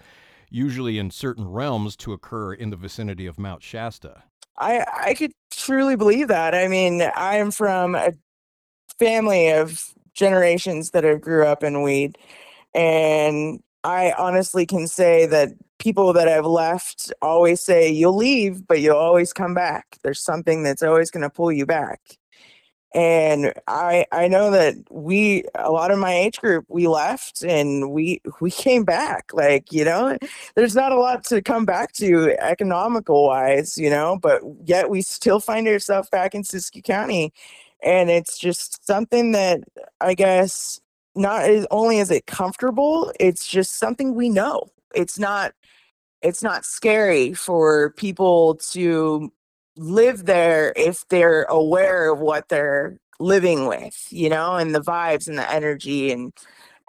usually 0.49 0.97
in 0.97 1.11
certain 1.11 1.47
realms 1.47 1.95
to 1.95 2.11
occur 2.11 2.53
in 2.53 2.71
the 2.71 2.75
vicinity 2.75 3.25
of 3.25 3.39
Mount 3.39 3.63
Shasta. 3.63 4.23
I 4.59 4.85
I 4.93 5.13
could 5.13 5.31
truly 5.51 5.95
believe 5.95 6.27
that. 6.29 6.55
I 6.55 6.67
mean, 6.67 7.01
I 7.01 7.37
am 7.37 7.51
from 7.51 7.95
a 7.95 8.13
family 8.99 9.49
of 9.51 9.93
generations 10.13 10.91
that 10.91 11.03
have 11.05 11.21
grew 11.21 11.45
up 11.45 11.63
in 11.63 11.83
weed, 11.83 12.17
and 12.75 13.61
I 13.83 14.13
honestly 14.17 14.65
can 14.65 14.87
say 14.87 15.25
that 15.27 15.49
people 15.79 16.13
that 16.13 16.27
have 16.27 16.45
left 16.45 17.13
always 17.21 17.61
say 17.61 17.89
you'll 17.89 18.17
leave, 18.17 18.67
but 18.67 18.81
you'll 18.81 18.97
always 18.97 19.33
come 19.33 19.53
back. 19.55 19.97
There's 20.03 20.21
something 20.21 20.63
that's 20.63 20.83
always 20.83 21.11
going 21.11 21.23
to 21.23 21.29
pull 21.31 21.51
you 21.51 21.65
back 21.65 22.18
and 22.93 23.53
i 23.67 24.05
i 24.11 24.27
know 24.27 24.49
that 24.49 24.75
we 24.89 25.43
a 25.55 25.71
lot 25.71 25.91
of 25.91 25.99
my 25.99 26.13
age 26.13 26.39
group 26.39 26.65
we 26.69 26.87
left 26.87 27.43
and 27.43 27.91
we 27.91 28.19
we 28.41 28.49
came 28.49 28.83
back 28.83 29.31
like 29.33 29.71
you 29.71 29.85
know 29.85 30.17
there's 30.55 30.75
not 30.75 30.91
a 30.91 30.97
lot 30.99 31.23
to 31.23 31.41
come 31.41 31.65
back 31.65 31.91
to 31.93 32.35
economical 32.39 33.27
wise 33.27 33.77
you 33.77 33.89
know 33.89 34.17
but 34.19 34.41
yet 34.65 34.89
we 34.89 35.01
still 35.01 35.39
find 35.39 35.67
ourselves 35.67 36.09
back 36.09 36.33
in 36.33 36.41
siskiyou 36.43 36.83
county. 36.83 37.33
And 37.81 38.09
it's 38.09 38.37
just 38.37 38.85
something 38.85 39.31
that 39.33 39.61
i 40.01 40.13
guess 40.13 40.81
not 41.15 41.43
as 41.43 41.67
only 41.71 41.99
is 41.99 42.11
it 42.11 42.25
comfortable 42.25 43.13
it's 43.19 43.47
just 43.47 43.73
something 43.73 44.15
we 44.15 44.29
know. 44.29 44.63
It's 44.95 45.19
not 45.19 45.53
it's 46.21 46.43
not 46.43 46.65
scary 46.65 47.33
for 47.33 47.91
people 47.91 48.55
to 48.71 49.31
live 49.79 50.25
there 50.25 50.73
if 50.75 51.07
they're 51.09 51.43
aware 51.43 52.11
of 52.11 52.19
what 52.19 52.49
they're 52.49 52.97
living 53.19 53.65
with, 53.65 54.07
you 54.09 54.29
know, 54.29 54.55
and 54.55 54.75
the 54.75 54.81
vibes 54.81 55.27
and 55.27 55.37
the 55.37 55.51
energy 55.51 56.11
and 56.11 56.33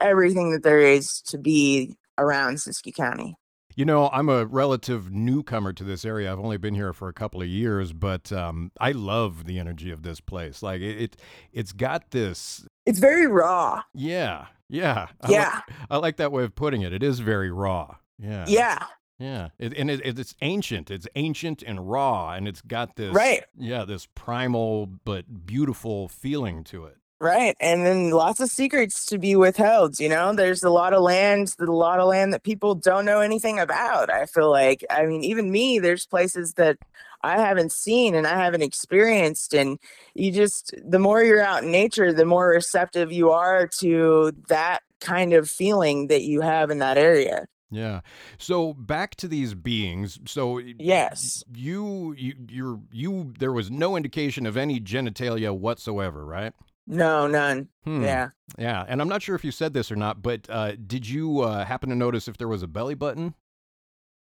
everything 0.00 0.50
that 0.52 0.62
there 0.62 0.80
is 0.80 1.22
to 1.22 1.38
be 1.38 1.96
around 2.18 2.56
Siskiyou 2.56 2.94
County. 2.94 3.36
You 3.76 3.84
know, 3.84 4.10
I'm 4.12 4.28
a 4.28 4.44
relative 4.44 5.10
newcomer 5.10 5.72
to 5.72 5.84
this 5.84 6.04
area. 6.04 6.30
I've 6.30 6.40
only 6.40 6.58
been 6.58 6.74
here 6.74 6.92
for 6.92 7.08
a 7.08 7.12
couple 7.12 7.40
of 7.40 7.48
years, 7.48 7.92
but 7.92 8.32
um, 8.32 8.72
I 8.80 8.92
love 8.92 9.44
the 9.46 9.58
energy 9.58 9.90
of 9.90 10.02
this 10.02 10.20
place. 10.20 10.62
Like 10.62 10.80
it, 10.80 11.00
it 11.00 11.16
it's 11.52 11.72
got 11.72 12.10
this. 12.10 12.66
It's 12.84 12.98
very 12.98 13.26
raw. 13.26 13.82
Yeah, 13.94 14.46
yeah, 14.68 15.06
I 15.20 15.30
yeah. 15.30 15.60
Like, 15.68 15.76
I 15.90 15.96
like 15.96 16.16
that 16.16 16.32
way 16.32 16.44
of 16.44 16.54
putting 16.54 16.82
it. 16.82 16.92
It 16.92 17.02
is 17.02 17.20
very 17.20 17.50
raw. 17.50 17.96
Yeah, 18.18 18.44
yeah. 18.48 18.84
Yeah, 19.20 19.50
it, 19.58 19.74
and 19.76 19.90
it, 19.90 20.00
it's 20.02 20.34
ancient. 20.40 20.90
It's 20.90 21.06
ancient 21.14 21.62
and 21.62 21.90
raw, 21.90 22.32
and 22.32 22.48
it's 22.48 22.62
got 22.62 22.96
this 22.96 23.14
right. 23.14 23.44
Yeah, 23.56 23.84
this 23.84 24.08
primal 24.14 24.86
but 24.86 25.46
beautiful 25.46 26.08
feeling 26.08 26.64
to 26.64 26.86
it. 26.86 26.96
Right, 27.20 27.54
and 27.60 27.84
then 27.84 28.12
lots 28.12 28.40
of 28.40 28.48
secrets 28.48 29.04
to 29.06 29.18
be 29.18 29.36
withheld. 29.36 30.00
You 30.00 30.08
know, 30.08 30.32
there's 30.32 30.62
a 30.62 30.70
lot 30.70 30.94
of 30.94 31.02
land, 31.02 31.54
a 31.60 31.64
lot 31.66 32.00
of 32.00 32.08
land 32.08 32.32
that 32.32 32.44
people 32.44 32.74
don't 32.74 33.04
know 33.04 33.20
anything 33.20 33.58
about. 33.58 34.08
I 34.08 34.24
feel 34.24 34.50
like, 34.50 34.86
I 34.88 35.04
mean, 35.04 35.22
even 35.22 35.52
me, 35.52 35.78
there's 35.78 36.06
places 36.06 36.54
that 36.54 36.78
I 37.22 37.38
haven't 37.38 37.72
seen 37.72 38.14
and 38.14 38.26
I 38.26 38.42
haven't 38.42 38.62
experienced, 38.62 39.52
and 39.52 39.78
you 40.14 40.32
just 40.32 40.74
the 40.82 40.98
more 40.98 41.22
you're 41.22 41.44
out 41.44 41.62
in 41.62 41.70
nature, 41.70 42.10
the 42.10 42.24
more 42.24 42.48
receptive 42.48 43.12
you 43.12 43.32
are 43.32 43.66
to 43.80 44.32
that 44.48 44.80
kind 45.02 45.34
of 45.34 45.50
feeling 45.50 46.06
that 46.06 46.22
you 46.22 46.40
have 46.40 46.70
in 46.70 46.78
that 46.78 46.96
area. 46.96 47.46
Yeah. 47.70 48.00
So 48.38 48.74
back 48.74 49.14
to 49.16 49.28
these 49.28 49.54
beings. 49.54 50.18
So 50.26 50.58
yes, 50.58 51.44
you 51.54 52.14
you 52.18 52.34
you're 52.48 52.80
you 52.90 53.32
there 53.38 53.52
was 53.52 53.70
no 53.70 53.96
indication 53.96 54.46
of 54.46 54.56
any 54.56 54.80
genitalia 54.80 55.56
whatsoever, 55.56 56.24
right? 56.24 56.52
No, 56.86 57.26
none. 57.26 57.68
Hmm. 57.84 58.02
Yeah. 58.02 58.30
Yeah, 58.58 58.84
and 58.88 59.00
I'm 59.00 59.08
not 59.08 59.22
sure 59.22 59.36
if 59.36 59.44
you 59.44 59.52
said 59.52 59.72
this 59.74 59.92
or 59.92 59.96
not, 59.96 60.22
but 60.22 60.48
uh, 60.50 60.72
did 60.74 61.08
you 61.08 61.40
uh, 61.40 61.64
happen 61.64 61.88
to 61.90 61.94
notice 61.94 62.26
if 62.26 62.36
there 62.36 62.48
was 62.48 62.64
a 62.64 62.66
belly 62.66 62.94
button? 62.94 63.34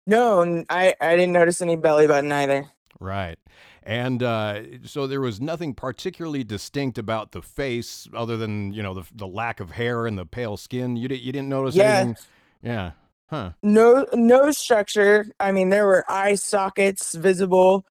No, 0.05 0.63
I 0.69 0.93
I 1.01 1.15
didn't 1.15 1.33
notice 1.33 1.61
any 1.61 1.75
belly 1.75 2.05
button 2.05 2.31
either. 2.31 2.67
Right. 2.99 3.39
And 3.81 4.21
uh, 4.21 4.61
so 4.83 5.07
there 5.07 5.21
was 5.21 5.39
nothing 5.39 5.73
particularly 5.73 6.43
distinct 6.43 6.97
about 6.97 7.31
the 7.31 7.41
face 7.41 8.07
other 8.13 8.37
than, 8.37 8.73
you 8.73 8.83
know, 8.83 8.93
the, 8.93 9.03
the 9.15 9.27
lack 9.27 9.59
of 9.59 9.71
hair 9.71 10.05
and 10.05 10.17
the 10.17 10.25
pale 10.25 10.57
skin. 10.57 10.95
You, 10.95 11.07
di- 11.07 11.17
you 11.17 11.31
didn't 11.31 11.49
notice 11.49 11.75
yeah. 11.75 11.95
anything? 11.95 12.23
Yeah. 12.61 12.91
Huh. 13.29 13.51
No, 13.61 14.05
no 14.13 14.51
structure. 14.51 15.27
I 15.39 15.51
mean, 15.51 15.69
there 15.69 15.85
were 15.85 16.03
eye 16.09 16.35
sockets 16.35 17.13
visible. 17.15 17.85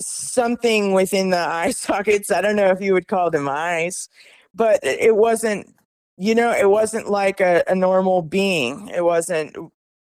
Something 0.00 0.92
within 0.92 1.30
the 1.30 1.38
eye 1.38 1.70
sockets. 1.76 2.30
I 2.30 2.40
don't 2.40 2.56
know 2.56 2.70
if 2.70 2.80
you 2.80 2.92
would 2.92 3.08
call 3.08 3.30
them 3.30 3.48
eyes, 3.48 4.08
but 4.54 4.80
it 4.82 5.16
wasn't 5.16 5.76
you 6.18 6.34
know, 6.34 6.52
it 6.52 6.70
wasn't 6.70 7.08
like 7.08 7.40
a, 7.40 7.62
a 7.68 7.74
normal 7.74 8.22
being. 8.22 8.88
It 8.88 9.04
wasn't 9.04 9.56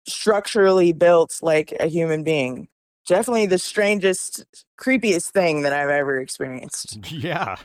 structurally 0.07 0.93
built 0.93 1.39
like 1.43 1.75
a 1.81 1.87
human 1.87 2.23
being. 2.23 2.69
Definitely 3.09 3.47
the 3.47 3.59
strangest, 3.59 4.45
creepiest 4.79 5.31
thing 5.31 5.63
that 5.63 5.73
I've 5.73 5.89
ever 5.89 6.21
experienced. 6.21 6.99
Yeah. 7.11 7.57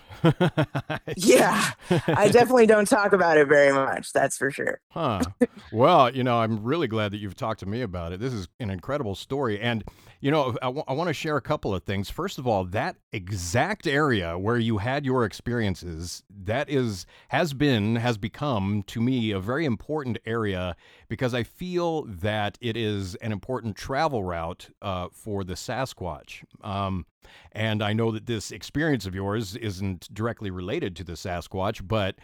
Yeah, 1.18 1.72
I 2.08 2.30
definitely 2.32 2.66
don't 2.66 2.88
talk 2.88 3.12
about 3.12 3.38
it 3.38 3.50
very 3.50 3.74
much. 3.74 4.14
That's 4.14 4.38
for 4.38 4.50
sure. 4.52 4.80
Huh. 4.90 5.22
Well, 5.74 6.16
you 6.16 6.24
know, 6.24 6.40
I'm 6.40 6.64
really 6.64 6.88
glad 6.88 7.12
that 7.12 7.18
you've 7.18 7.36
talked 7.36 7.60
to 7.62 7.66
me 7.66 7.82
about 7.82 8.14
it. 8.14 8.20
This 8.22 8.32
is 8.32 8.48
an 8.60 8.70
incredible 8.70 9.16
story. 9.16 9.60
And, 9.60 9.84
you 10.24 10.32
know, 10.32 10.56
I 10.62 10.70
want 10.70 11.10
to 11.10 11.14
share 11.14 11.36
a 11.36 11.42
couple 11.42 11.76
of 11.76 11.84
things. 11.84 12.10
First 12.10 12.40
of 12.40 12.48
all, 12.48 12.64
that 12.64 12.96
exact 13.12 13.86
area 13.86 14.40
where 14.40 14.58
you 14.58 14.78
had 14.78 15.04
your 15.04 15.26
experiences, 15.26 16.24
that 16.46 16.70
is, 16.70 17.06
has 17.28 17.54
been, 17.54 17.98
has 17.98 18.18
become 18.18 18.84
to 18.88 19.02
me 19.02 19.32
a 19.32 19.40
very 19.42 19.66
important 19.66 20.18
area 20.26 20.78
because 21.10 21.34
I 21.34 21.44
feel 21.44 22.04
that 22.04 22.58
it 22.62 22.78
is 22.78 23.16
an 23.16 23.34
important 23.34 23.76
travel 23.76 24.24
route 24.24 24.70
uh, 24.82 25.10
for 25.12 25.44
the 25.44 25.56
Sasquatch. 25.56 26.46
Um, 26.62 27.06
and 27.52 27.84
I 27.84 27.92
know 27.92 28.10
that 28.12 28.26
this 28.26 28.54
experience 28.54 29.06
of 29.06 29.14
yours 29.14 29.58
isn't 29.58 30.08
directly 30.14 30.52
related 30.52 30.96
to 30.96 31.04
the 31.04 31.14
Sasquatch, 31.14 31.86
but 31.86 32.16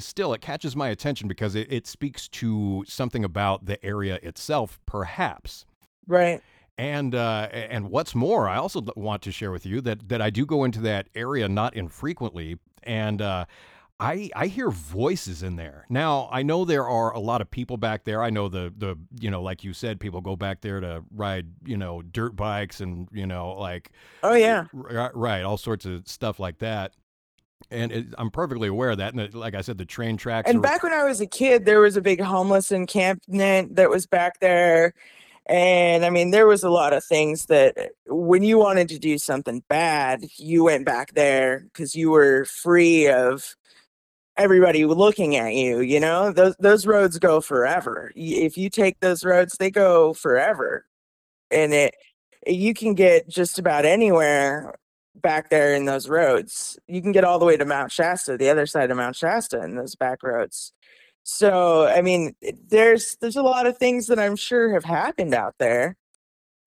still, 0.00 0.34
it 0.34 0.42
catches 0.42 0.76
my 0.76 0.88
attention 0.88 1.28
because 1.28 1.54
it, 1.54 1.72
it 1.72 1.86
speaks 1.86 2.28
to 2.28 2.84
something 2.86 3.24
about 3.24 3.64
the 3.64 3.82
area 3.82 4.18
itself, 4.22 4.78
perhaps. 4.84 5.64
Right. 6.06 6.42
And 6.78 7.12
uh, 7.14 7.48
and 7.52 7.90
what's 7.90 8.14
more, 8.14 8.48
I 8.48 8.56
also 8.56 8.80
want 8.94 9.22
to 9.22 9.32
share 9.32 9.50
with 9.50 9.66
you 9.66 9.80
that 9.80 10.08
that 10.08 10.22
I 10.22 10.30
do 10.30 10.46
go 10.46 10.62
into 10.62 10.80
that 10.82 11.08
area 11.16 11.48
not 11.48 11.74
infrequently, 11.74 12.58
and 12.84 13.20
uh, 13.20 13.46
I 13.98 14.30
I 14.36 14.46
hear 14.46 14.70
voices 14.70 15.42
in 15.42 15.56
there. 15.56 15.86
Now 15.88 16.28
I 16.30 16.42
know 16.42 16.64
there 16.64 16.86
are 16.86 17.12
a 17.12 17.18
lot 17.18 17.40
of 17.40 17.50
people 17.50 17.78
back 17.78 18.04
there. 18.04 18.22
I 18.22 18.30
know 18.30 18.48
the 18.48 18.72
the 18.76 18.96
you 19.20 19.28
know 19.28 19.42
like 19.42 19.64
you 19.64 19.72
said, 19.72 19.98
people 19.98 20.20
go 20.20 20.36
back 20.36 20.60
there 20.60 20.78
to 20.78 21.02
ride 21.12 21.46
you 21.64 21.76
know 21.76 22.00
dirt 22.02 22.36
bikes 22.36 22.80
and 22.80 23.08
you 23.12 23.26
know 23.26 23.56
like 23.58 23.90
Oh, 24.22 24.34
yeah. 24.34 24.66
Right, 24.72 25.10
right, 25.16 25.42
all 25.42 25.56
sorts 25.56 25.84
of 25.84 26.06
stuff 26.06 26.38
like 26.38 26.58
that. 26.58 26.92
And 27.70 27.90
it, 27.92 28.06
I'm 28.16 28.30
perfectly 28.30 28.68
aware 28.68 28.90
of 28.90 28.98
that. 28.98 29.12
And 29.12 29.20
it, 29.20 29.34
like 29.34 29.54
I 29.54 29.62
said, 29.62 29.78
the 29.78 29.84
train 29.84 30.16
tracks. 30.16 30.48
And 30.48 30.58
are- 30.58 30.62
back 30.62 30.84
when 30.84 30.92
I 30.92 31.02
was 31.04 31.20
a 31.20 31.26
kid, 31.26 31.64
there 31.64 31.80
was 31.80 31.96
a 31.96 32.00
big 32.00 32.20
homeless 32.20 32.70
encampment 32.70 33.74
that 33.74 33.90
was 33.90 34.06
back 34.06 34.38
there. 34.40 34.94
And 35.48 36.04
I 36.04 36.10
mean, 36.10 36.30
there 36.30 36.46
was 36.46 36.62
a 36.62 36.70
lot 36.70 36.92
of 36.92 37.02
things 37.04 37.46
that 37.46 37.76
uh, 37.78 38.14
when 38.14 38.42
you 38.42 38.58
wanted 38.58 38.88
to 38.90 38.98
do 38.98 39.16
something 39.16 39.62
bad, 39.68 40.26
you 40.36 40.64
went 40.64 40.84
back 40.84 41.14
there 41.14 41.60
because 41.72 41.94
you 41.94 42.10
were 42.10 42.44
free 42.44 43.08
of 43.08 43.56
everybody 44.36 44.84
looking 44.84 45.36
at 45.36 45.54
you. 45.54 45.80
You 45.80 46.00
know, 46.00 46.32
those 46.32 46.54
those 46.58 46.86
roads 46.86 47.18
go 47.18 47.40
forever. 47.40 48.12
If 48.14 48.58
you 48.58 48.68
take 48.68 49.00
those 49.00 49.24
roads, 49.24 49.56
they 49.58 49.70
go 49.70 50.12
forever, 50.12 50.84
and 51.50 51.72
it 51.72 51.94
you 52.46 52.74
can 52.74 52.94
get 52.94 53.28
just 53.28 53.58
about 53.58 53.84
anywhere 53.84 54.74
back 55.14 55.50
there 55.50 55.74
in 55.74 55.86
those 55.86 56.08
roads. 56.08 56.78
You 56.86 57.02
can 57.02 57.12
get 57.12 57.24
all 57.24 57.38
the 57.38 57.44
way 57.44 57.56
to 57.56 57.64
Mount 57.64 57.90
Shasta, 57.90 58.36
the 58.36 58.50
other 58.50 58.66
side 58.66 58.90
of 58.90 58.96
Mount 58.96 59.16
Shasta, 59.16 59.62
in 59.62 59.76
those 59.76 59.94
back 59.96 60.22
roads. 60.22 60.72
So, 61.30 61.86
I 61.86 62.00
mean, 62.00 62.34
there's 62.70 63.16
there's 63.20 63.36
a 63.36 63.42
lot 63.42 63.66
of 63.66 63.76
things 63.76 64.06
that 64.06 64.18
I'm 64.18 64.34
sure 64.34 64.72
have 64.72 64.84
happened 64.84 65.34
out 65.34 65.54
there, 65.58 65.94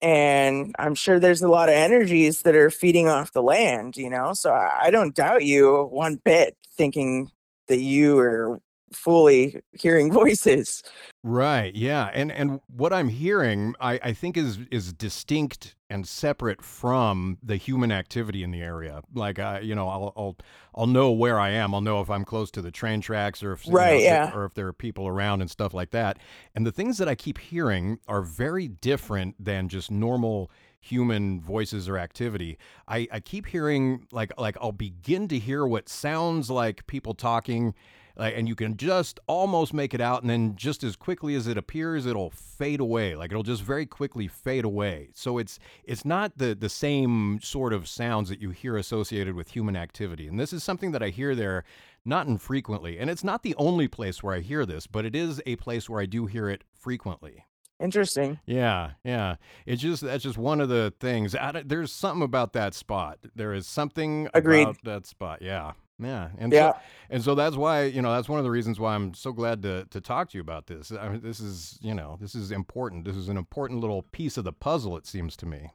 and 0.00 0.74
I'm 0.78 0.94
sure 0.94 1.18
there's 1.18 1.42
a 1.42 1.48
lot 1.48 1.68
of 1.68 1.74
energies 1.74 2.42
that 2.42 2.54
are 2.54 2.70
feeding 2.70 3.08
off 3.08 3.32
the 3.32 3.42
land. 3.42 3.96
You 3.96 4.08
know, 4.08 4.34
so 4.34 4.52
I, 4.52 4.84
I 4.84 4.90
don't 4.92 5.16
doubt 5.16 5.44
you 5.44 5.88
one 5.90 6.20
bit, 6.24 6.56
thinking 6.76 7.30
that 7.66 7.80
you 7.80 8.18
are 8.20 8.60
fully 8.92 9.62
hearing 9.72 10.12
voices. 10.22 10.82
Right. 11.24 11.74
Yeah. 11.74 12.10
And 12.12 12.32
and 12.32 12.60
what 12.66 12.92
I'm 12.92 13.08
hearing, 13.08 13.74
I, 13.80 14.00
I 14.02 14.12
think 14.12 14.36
is 14.36 14.58
is 14.72 14.92
distinct 14.92 15.76
and 15.88 16.08
separate 16.08 16.62
from 16.62 17.38
the 17.42 17.56
human 17.56 17.92
activity 17.92 18.42
in 18.42 18.50
the 18.50 18.60
area. 18.60 19.02
Like 19.14 19.38
I, 19.38 19.60
you 19.60 19.74
know, 19.76 19.88
I'll 19.88 20.12
I'll 20.16 20.36
I'll 20.74 20.86
know 20.88 21.12
where 21.12 21.38
I 21.38 21.50
am. 21.50 21.74
I'll 21.74 21.80
know 21.80 22.00
if 22.00 22.10
I'm 22.10 22.24
close 22.24 22.50
to 22.52 22.62
the 22.62 22.72
train 22.72 23.00
tracks 23.00 23.42
or 23.42 23.52
if 23.52 23.66
you 23.66 23.72
know, 23.72 23.78
Right, 23.78 23.90
there- 24.00 24.00
yeah. 24.00 24.34
or 24.34 24.44
if 24.46 24.54
there 24.54 24.66
are 24.66 24.72
people 24.72 25.06
around 25.06 25.42
and 25.42 25.50
stuff 25.50 25.72
like 25.74 25.90
that. 25.92 26.18
And 26.56 26.66
the 26.66 26.72
things 26.72 26.98
that 26.98 27.08
I 27.08 27.14
keep 27.14 27.38
hearing 27.38 27.98
are 28.08 28.22
very 28.22 28.66
different 28.66 29.36
than 29.44 29.68
just 29.68 29.90
normal 29.92 30.50
human 30.80 31.40
voices 31.40 31.88
or 31.88 31.96
activity. 31.98 32.58
I, 32.88 33.06
I 33.12 33.20
keep 33.20 33.46
hearing 33.46 34.08
like 34.10 34.32
like 34.40 34.56
I'll 34.60 34.72
begin 34.72 35.28
to 35.28 35.38
hear 35.38 35.64
what 35.64 35.88
sounds 35.88 36.50
like 36.50 36.84
people 36.88 37.14
talking 37.14 37.74
like, 38.16 38.34
and 38.36 38.48
you 38.48 38.54
can 38.54 38.76
just 38.76 39.20
almost 39.26 39.72
make 39.72 39.94
it 39.94 40.00
out 40.00 40.22
and 40.22 40.30
then 40.30 40.54
just 40.56 40.84
as 40.84 40.96
quickly 40.96 41.34
as 41.34 41.46
it 41.46 41.56
appears 41.56 42.06
it'll 42.06 42.30
fade 42.30 42.80
away 42.80 43.14
like 43.16 43.30
it'll 43.30 43.42
just 43.42 43.62
very 43.62 43.86
quickly 43.86 44.28
fade 44.28 44.64
away 44.64 45.08
so 45.14 45.38
it's 45.38 45.58
it's 45.84 46.04
not 46.04 46.36
the 46.38 46.54
the 46.54 46.68
same 46.68 47.40
sort 47.42 47.72
of 47.72 47.88
sounds 47.88 48.28
that 48.28 48.40
you 48.40 48.50
hear 48.50 48.76
associated 48.76 49.34
with 49.34 49.50
human 49.50 49.76
activity 49.76 50.26
and 50.26 50.38
this 50.38 50.52
is 50.52 50.62
something 50.62 50.92
that 50.92 51.02
i 51.02 51.08
hear 51.08 51.34
there 51.34 51.64
not 52.04 52.26
infrequently 52.26 52.98
and 52.98 53.08
it's 53.08 53.24
not 53.24 53.42
the 53.42 53.54
only 53.56 53.88
place 53.88 54.22
where 54.22 54.34
i 54.34 54.40
hear 54.40 54.66
this 54.66 54.86
but 54.86 55.04
it 55.04 55.14
is 55.14 55.40
a 55.46 55.56
place 55.56 55.88
where 55.88 56.00
i 56.00 56.06
do 56.06 56.26
hear 56.26 56.48
it 56.48 56.64
frequently 56.74 57.44
Interesting. 57.80 58.38
yeah, 58.46 58.92
yeah. 59.04 59.36
It's 59.66 59.82
just 59.82 60.02
that's 60.02 60.22
just 60.22 60.38
one 60.38 60.60
of 60.60 60.68
the 60.68 60.94
things. 61.00 61.34
There's 61.64 61.90
something 61.90 62.22
about 62.22 62.52
that 62.52 62.74
spot. 62.74 63.18
There 63.34 63.52
is 63.52 63.66
something 63.66 64.28
Agreed. 64.34 64.62
about 64.62 64.84
that 64.84 65.06
spot. 65.06 65.42
Yeah, 65.42 65.72
yeah. 66.04 66.28
And 66.38 66.52
Yeah. 66.52 66.72
so 66.72 66.78
and 67.10 67.22
so 67.24 67.34
that's 67.34 67.56
why 67.56 67.84
you 67.84 68.02
know 68.02 68.12
that's 68.12 68.28
one 68.28 68.38
of 68.38 68.44
the 68.44 68.50
reasons 68.50 68.78
why 68.80 68.94
I'm 68.94 69.14
so 69.14 69.32
glad 69.32 69.62
to 69.62 69.86
to 69.90 70.00
talk 70.00 70.30
to 70.30 70.38
you 70.38 70.42
about 70.42 70.66
this. 70.66 70.92
I 70.92 71.08
mean, 71.08 71.20
this 71.22 71.40
is 71.40 71.78
you 71.82 71.94
know 71.94 72.16
this 72.20 72.34
is 72.34 72.50
important. 72.50 73.04
This 73.04 73.16
is 73.16 73.28
an 73.28 73.36
important 73.36 73.80
little 73.80 74.02
piece 74.02 74.36
of 74.36 74.44
the 74.44 74.52
puzzle. 74.52 74.96
It 74.96 75.06
seems 75.06 75.36
to 75.38 75.46
me. 75.46 75.70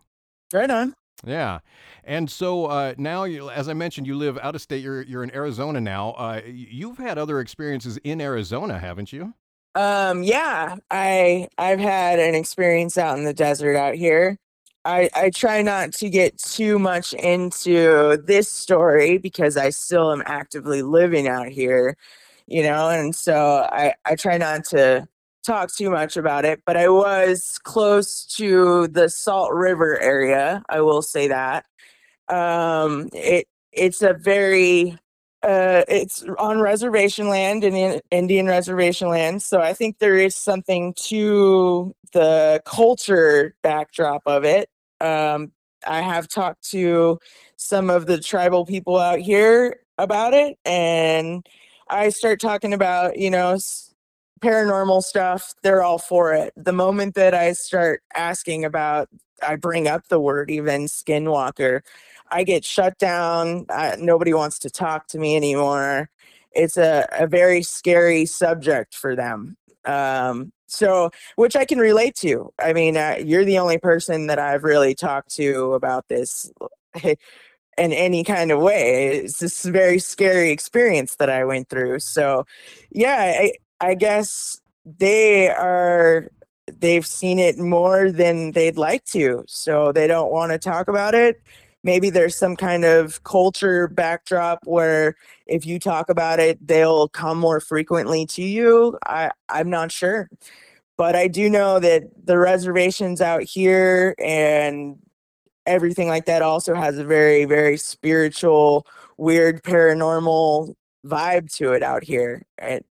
Right 0.53 0.69
on. 0.69 0.93
Yeah, 1.25 1.59
and 2.03 2.29
so 2.29 2.67
uh, 2.67 2.93
now, 2.97 3.23
you, 3.23 3.49
as 3.49 3.67
I 3.67 3.73
mentioned, 3.73 4.05
you 4.05 4.15
live 4.15 4.37
out 4.37 4.53
of 4.53 4.61
state. 4.61 4.83
You're 4.83 5.01
you're 5.01 5.23
in 5.23 5.33
Arizona 5.33 5.81
now. 5.81 6.11
Uh, 6.11 6.41
you've 6.45 6.99
had 6.99 7.17
other 7.17 7.39
experiences 7.39 7.97
in 8.03 8.21
Arizona, 8.21 8.77
haven't 8.77 9.11
you? 9.11 9.33
Um, 9.73 10.21
yeah, 10.23 10.75
I 10.91 11.47
I've 11.57 11.79
had 11.79 12.19
an 12.19 12.35
experience 12.35 12.97
out 12.99 13.17
in 13.17 13.25
the 13.25 13.33
desert 13.33 13.75
out 13.75 13.95
here. 13.95 14.37
I 14.87 15.09
I 15.15 15.29
try 15.31 15.61
not 15.61 15.93
to 15.95 16.09
get 16.09 16.37
too 16.37 16.79
much 16.79 17.13
into 17.13 18.17
this 18.25 18.49
story 18.49 19.17
because 19.17 19.57
I 19.57 19.69
still 19.71 20.11
am 20.13 20.23
actively 20.25 20.81
living 20.81 21.27
out 21.27 21.49
here, 21.49 21.97
you 22.47 22.63
know, 22.63 22.89
and 22.89 23.13
so 23.15 23.67
I 23.71 23.93
I 24.05 24.15
try 24.15 24.37
not 24.37 24.63
to 24.65 25.07
talk 25.45 25.73
too 25.75 25.89
much 25.89 26.17
about 26.17 26.45
it, 26.45 26.61
but 26.65 26.77
I 26.77 26.89
was 26.89 27.59
close 27.63 28.25
to 28.37 28.87
the 28.87 29.09
Salt 29.09 29.51
River 29.53 29.99
area, 30.01 30.63
I 30.69 30.81
will 30.81 31.01
say 31.01 31.27
that. 31.27 31.65
Um, 32.29 33.09
it 33.13 33.47
it's 33.73 34.01
a 34.01 34.13
very 34.13 34.97
uh, 35.43 35.83
it's 35.87 36.23
on 36.39 36.59
reservation 36.61 37.29
land, 37.29 37.63
Indian 37.63 38.01
Indian 38.11 38.47
reservation 38.47 39.09
land. 39.09 39.41
So 39.43 39.61
I 39.61 39.73
think 39.73 39.99
there 39.99 40.17
is 40.17 40.35
something 40.35 40.93
to 41.07 41.93
the 42.13 42.61
culture 42.65 43.55
backdrop 43.63 44.23
of 44.25 44.43
it. 44.45 44.69
Um, 45.01 45.51
I 45.85 46.01
have 46.01 46.27
talked 46.27 46.69
to 46.71 47.19
some 47.55 47.89
of 47.89 48.07
the 48.07 48.19
tribal 48.19 48.65
people 48.65 48.97
out 48.97 49.19
here 49.19 49.79
about 49.97 50.33
it, 50.33 50.57
and 50.65 51.45
I 51.89 52.09
start 52.09 52.41
talking 52.41 52.73
about 52.73 53.17
you 53.17 53.29
know 53.29 53.57
paranormal 54.41 55.03
stuff. 55.03 55.53
They're 55.63 55.83
all 55.83 55.99
for 55.99 56.33
it. 56.33 56.53
The 56.55 56.73
moment 56.73 57.15
that 57.15 57.33
I 57.33 57.53
start 57.53 58.01
asking 58.15 58.65
about, 58.65 59.09
I 59.45 59.55
bring 59.55 59.87
up 59.87 60.07
the 60.07 60.19
word 60.19 60.49
even 60.51 60.85
skinwalker. 60.85 61.81
I 62.29 62.43
get 62.43 62.65
shut 62.65 62.97
down. 62.97 63.65
Uh, 63.69 63.95
nobody 63.99 64.33
wants 64.33 64.59
to 64.59 64.69
talk 64.69 65.07
to 65.07 65.19
me 65.19 65.35
anymore. 65.35 66.09
It's 66.51 66.77
a, 66.77 67.07
a 67.11 67.27
very 67.27 67.63
scary 67.63 68.25
subject 68.25 68.95
for 68.95 69.15
them. 69.15 69.57
Um, 69.87 70.51
so, 70.67 71.11
which 71.37 71.55
I 71.55 71.65
can 71.65 71.79
relate 71.79 72.15
to. 72.17 72.51
I 72.59 72.73
mean, 72.73 72.97
uh, 72.97 73.15
you're 73.23 73.45
the 73.45 73.57
only 73.57 73.77
person 73.77 74.27
that 74.27 74.37
I've 74.37 74.63
really 74.63 74.93
talked 74.93 75.33
to 75.35 75.73
about 75.73 76.07
this 76.09 76.51
in 77.03 77.15
any 77.77 78.23
kind 78.23 78.51
of 78.51 78.59
way. 78.59 79.07
It's 79.07 79.39
this 79.39 79.63
very 79.63 79.99
scary 79.99 80.51
experience 80.51 81.15
that 81.15 81.29
I 81.29 81.45
went 81.45 81.69
through. 81.69 81.99
So, 81.99 82.45
yeah, 82.91 83.33
I, 83.39 83.53
I 83.79 83.93
guess 83.93 84.59
they 84.85 85.49
are 85.49 86.29
they've 86.79 87.05
seen 87.05 87.39
it 87.39 87.57
more 87.57 88.11
than 88.11 88.51
they'd 88.51 88.77
like 88.77 89.05
to 89.05 89.43
so 89.47 89.91
they 89.91 90.07
don't 90.07 90.31
want 90.31 90.51
to 90.51 90.57
talk 90.57 90.87
about 90.87 91.13
it 91.13 91.41
maybe 91.87 92.09
there's 92.09 92.35
some 92.35 92.57
kind 92.57 92.83
of 92.83 93.23
culture 93.23 93.87
backdrop 93.87 94.59
where 94.65 95.15
if 95.45 95.65
you 95.65 95.79
talk 95.79 96.09
about 96.09 96.37
it 96.37 96.59
they'll 96.67 97.07
come 97.07 97.39
more 97.39 97.61
frequently 97.61 98.25
to 98.25 98.43
you 98.43 98.97
i 99.05 99.31
i'm 99.49 99.69
not 99.69 99.91
sure 99.91 100.29
but 100.97 101.15
i 101.15 101.27
do 101.27 101.49
know 101.49 101.79
that 101.79 102.03
the 102.25 102.37
reservations 102.37 103.21
out 103.21 103.41
here 103.41 104.13
and 104.19 104.97
everything 105.65 106.09
like 106.09 106.25
that 106.25 106.41
also 106.41 106.75
has 106.75 106.97
a 106.97 107.05
very 107.05 107.45
very 107.45 107.77
spiritual 107.77 108.85
weird 109.17 109.63
paranormal 109.63 110.75
vibe 111.05 111.49
to 111.49 111.71
it 111.71 111.81
out 111.81 112.03
here 112.03 112.45
and 112.57 112.83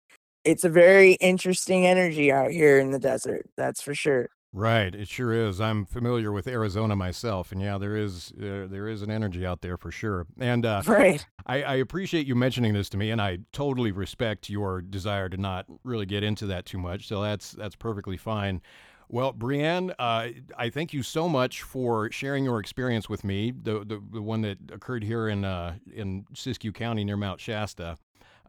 it's 0.45 0.63
a 0.63 0.69
very 0.69 1.13
interesting 1.13 1.87
energy 1.87 2.31
out 2.31 2.51
here 2.51 2.79
in 2.79 2.91
the 2.91 2.99
desert. 2.99 3.49
That's 3.57 3.81
for 3.81 3.95
sure. 3.95 4.29
Right, 4.57 4.95
it 4.95 5.09
sure 5.09 5.33
is. 5.33 5.59
I'm 5.59 5.85
familiar 5.85 6.31
with 6.31 6.47
Arizona 6.47 6.95
myself, 6.95 7.51
and 7.51 7.61
yeah, 7.61 7.77
there 7.77 7.97
is 7.97 8.31
uh, 8.37 8.67
there 8.69 8.87
is 8.87 9.01
an 9.01 9.11
energy 9.11 9.45
out 9.45 9.59
there 9.59 9.75
for 9.75 9.91
sure. 9.91 10.27
And 10.39 10.65
uh, 10.65 10.81
Right. 10.87 11.25
I, 11.45 11.61
I 11.61 11.75
appreciate 11.75 12.25
you 12.25 12.35
mentioning 12.35 12.73
this 12.73 12.87
to 12.91 12.97
me, 12.97 13.11
and 13.11 13.21
I 13.21 13.39
totally 13.51 13.91
respect 13.91 14.49
your 14.49 14.81
desire 14.81 15.27
to 15.27 15.35
not 15.35 15.65
really 15.83 16.05
get 16.05 16.23
into 16.23 16.45
that 16.45 16.65
too 16.65 16.77
much. 16.77 17.05
So 17.05 17.21
that's 17.21 17.51
that's 17.51 17.75
perfectly 17.75 18.15
fine. 18.15 18.61
Well, 19.09 19.33
Brienne, 19.33 19.91
uh, 19.99 20.29
I 20.57 20.69
thank 20.69 20.93
you 20.93 21.03
so 21.03 21.27
much 21.27 21.61
for 21.61 22.09
sharing 22.11 22.45
your 22.45 22.61
experience 22.61 23.09
with 23.09 23.25
me, 23.25 23.51
the 23.51 23.79
the, 23.79 24.01
the 24.09 24.21
one 24.21 24.39
that 24.43 24.57
occurred 24.71 25.03
here 25.03 25.27
in 25.27 25.43
uh, 25.43 25.75
in 25.93 26.27
Siskiyou 26.33 26.73
County 26.73 27.03
near 27.03 27.17
Mount 27.17 27.41
Shasta. 27.41 27.97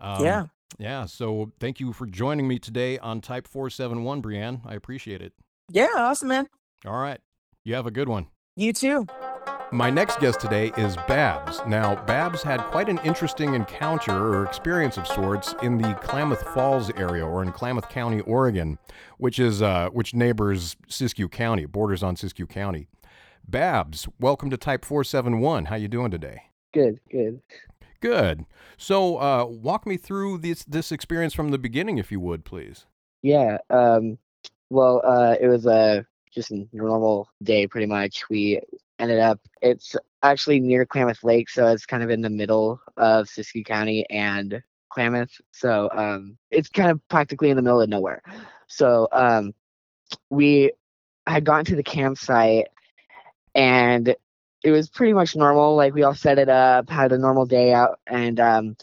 Um, 0.00 0.24
yeah. 0.24 0.46
Yeah. 0.78 1.06
So 1.06 1.50
thank 1.58 1.80
you 1.80 1.92
for 1.92 2.06
joining 2.06 2.46
me 2.46 2.60
today 2.60 2.96
on 3.00 3.20
Type 3.20 3.48
Four 3.48 3.70
Seven 3.70 4.04
One, 4.04 4.20
Brienne. 4.20 4.60
I 4.64 4.74
appreciate 4.74 5.20
it. 5.20 5.32
Yeah. 5.70 5.88
Awesome, 5.96 6.28
man. 6.28 6.46
All 6.86 6.98
right. 6.98 7.20
You 7.64 7.74
have 7.74 7.86
a 7.86 7.90
good 7.90 8.08
one. 8.08 8.26
You 8.56 8.72
too. 8.72 9.06
My 9.72 9.90
next 9.90 10.20
guest 10.20 10.38
today 10.40 10.72
is 10.78 10.96
Babs. 11.08 11.60
Now, 11.66 11.96
Babs 12.04 12.40
had 12.42 12.60
quite 12.66 12.88
an 12.88 13.00
interesting 13.04 13.54
encounter 13.54 14.12
or 14.12 14.44
experience 14.44 14.96
of 14.96 15.08
sorts 15.08 15.56
in 15.60 15.76
the 15.78 15.92
Klamath 15.94 16.42
Falls 16.54 16.90
area, 16.92 17.26
or 17.26 17.42
in 17.42 17.50
Klamath 17.50 17.88
County, 17.88 18.20
Oregon, 18.20 18.78
which 19.18 19.40
is 19.40 19.62
uh, 19.62 19.88
which 19.88 20.14
neighbors 20.14 20.76
Siskiyou 20.88 21.28
County, 21.30 21.66
borders 21.66 22.04
on 22.04 22.14
Siskiyou 22.14 22.48
County. 22.48 22.86
Babs, 23.46 24.06
welcome 24.20 24.50
to 24.50 24.56
Type 24.56 24.84
Four 24.84 25.02
Seven 25.02 25.40
One. 25.40 25.64
How 25.64 25.74
you 25.74 25.88
doing 25.88 26.12
today? 26.12 26.42
Good, 26.72 27.00
good. 27.10 27.42
Good. 28.00 28.44
So, 28.76 29.16
uh, 29.16 29.46
walk 29.46 29.84
me 29.84 29.96
through 29.96 30.38
this 30.38 30.64
this 30.64 30.92
experience 30.92 31.34
from 31.34 31.50
the 31.50 31.58
beginning, 31.58 31.98
if 31.98 32.12
you 32.12 32.20
would, 32.20 32.44
please. 32.44 32.86
Yeah. 33.22 33.58
Um. 33.68 34.18
Well, 34.70 35.00
uh, 35.04 35.36
it 35.40 35.48
was 35.48 35.66
a 35.66 36.06
just 36.32 36.50
a 36.50 36.66
normal 36.72 37.28
day, 37.42 37.66
pretty 37.66 37.86
much. 37.86 38.28
We 38.28 38.60
ended 38.98 39.20
up. 39.20 39.40
It's 39.62 39.96
actually 40.22 40.60
near 40.60 40.84
Klamath 40.84 41.22
Lake, 41.24 41.48
so 41.48 41.68
it's 41.68 41.86
kind 41.86 42.02
of 42.02 42.10
in 42.10 42.20
the 42.20 42.30
middle 42.30 42.80
of 42.96 43.26
Siskiyou 43.26 43.64
County 43.64 44.08
and 44.10 44.62
Klamath. 44.90 45.30
So 45.52 45.88
um, 45.92 46.36
it's 46.50 46.68
kind 46.68 46.90
of 46.90 47.00
practically 47.08 47.50
in 47.50 47.56
the 47.56 47.62
middle 47.62 47.80
of 47.80 47.88
nowhere. 47.88 48.22
So 48.66 49.08
um, 49.12 49.54
we 50.30 50.72
had 51.26 51.44
gotten 51.44 51.64
to 51.66 51.76
the 51.76 51.82
campsite, 51.82 52.68
and 53.54 54.14
it 54.64 54.70
was 54.70 54.88
pretty 54.88 55.12
much 55.12 55.36
normal. 55.36 55.76
Like 55.76 55.94
we 55.94 56.02
all 56.02 56.14
set 56.14 56.38
it 56.38 56.48
up, 56.48 56.90
had 56.90 57.12
a 57.12 57.18
normal 57.18 57.46
day 57.46 57.72
out, 57.72 58.00
and 58.06 58.40
um, 58.40 58.76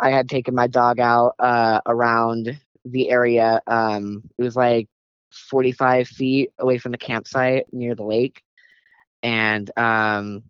I 0.00 0.10
had 0.10 0.28
taken 0.28 0.54
my 0.54 0.66
dog 0.68 1.00
out 1.00 1.34
uh, 1.38 1.80
around 1.86 2.58
the 2.84 3.10
area. 3.10 3.60
Um, 3.66 4.22
it 4.38 4.42
was 4.42 4.56
like 4.56 4.88
45 5.34 6.08
feet 6.08 6.50
away 6.58 6.78
from 6.78 6.92
the 6.92 6.98
campsite 6.98 7.66
near 7.72 7.94
the 7.94 8.04
lake, 8.04 8.42
and 9.22 9.70
um, 9.78 10.42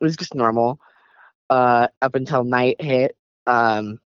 it 0.00 0.04
was 0.04 0.16
just 0.16 0.34
normal 0.34 0.80
uh, 1.50 1.88
up 2.02 2.14
until 2.14 2.44
night 2.44 2.80
hit. 2.80 3.16
Um, 3.46 3.98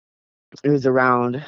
it 0.62 0.70
was 0.70 0.86
around, 0.86 1.44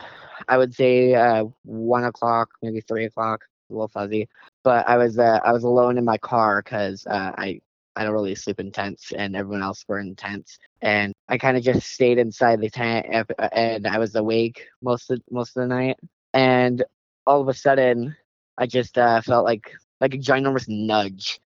I 0.49 0.59
would 0.59 0.75
say, 0.75 1.15
uh, 1.15 1.45
one 1.63 2.05
o'clock, 2.05 2.51
maybe 2.63 2.81
three 2.81 3.05
o'clock, 3.05 3.45
a 3.71 3.73
little 3.73 3.89
fuzzy. 3.89 4.29
But 4.63 4.89
I 4.89 4.97
was 4.97 5.19
uh, 5.19 5.41
I 5.45 5.53
was 5.53 5.65
alone 5.65 5.99
in 5.99 6.05
my 6.05 6.19
car 6.19 6.63
because 6.63 7.07
uh, 7.07 7.33
I 7.37 7.61
I 7.97 8.05
don't 8.05 8.13
really 8.13 8.35
sleep 8.35 8.61
in 8.61 8.73
tents, 8.73 9.13
and 9.13 9.37
everyone 9.37 9.63
else 9.63 9.85
were 9.87 10.01
in 10.01 10.17
tents. 10.17 10.59
And 10.81 11.13
I 11.29 11.39
kind 11.39 11.57
of 11.57 11.63
just 11.63 11.87
stayed 11.87 12.19
inside 12.19 12.61
the 12.61 12.71
tent, 12.71 13.07
uh, 13.15 13.49
and 13.53 13.87
I 13.87 13.99
was 13.99 14.15
awake 14.15 14.67
most 14.83 15.11
of 15.11 15.21
most 15.31 15.57
of 15.57 15.63
the 15.63 15.69
night. 15.69 15.97
And 16.33 16.83
all 17.27 17.41
of 17.41 17.49
a 17.49 17.55
sudden, 17.55 18.17
I 18.57 18.67
just 18.67 18.99
uh, 18.99 19.21
felt 19.21 19.45
like 19.45 19.73
like 20.01 20.15
a 20.15 20.19
ginormous 20.19 20.69
nudge 20.69 21.41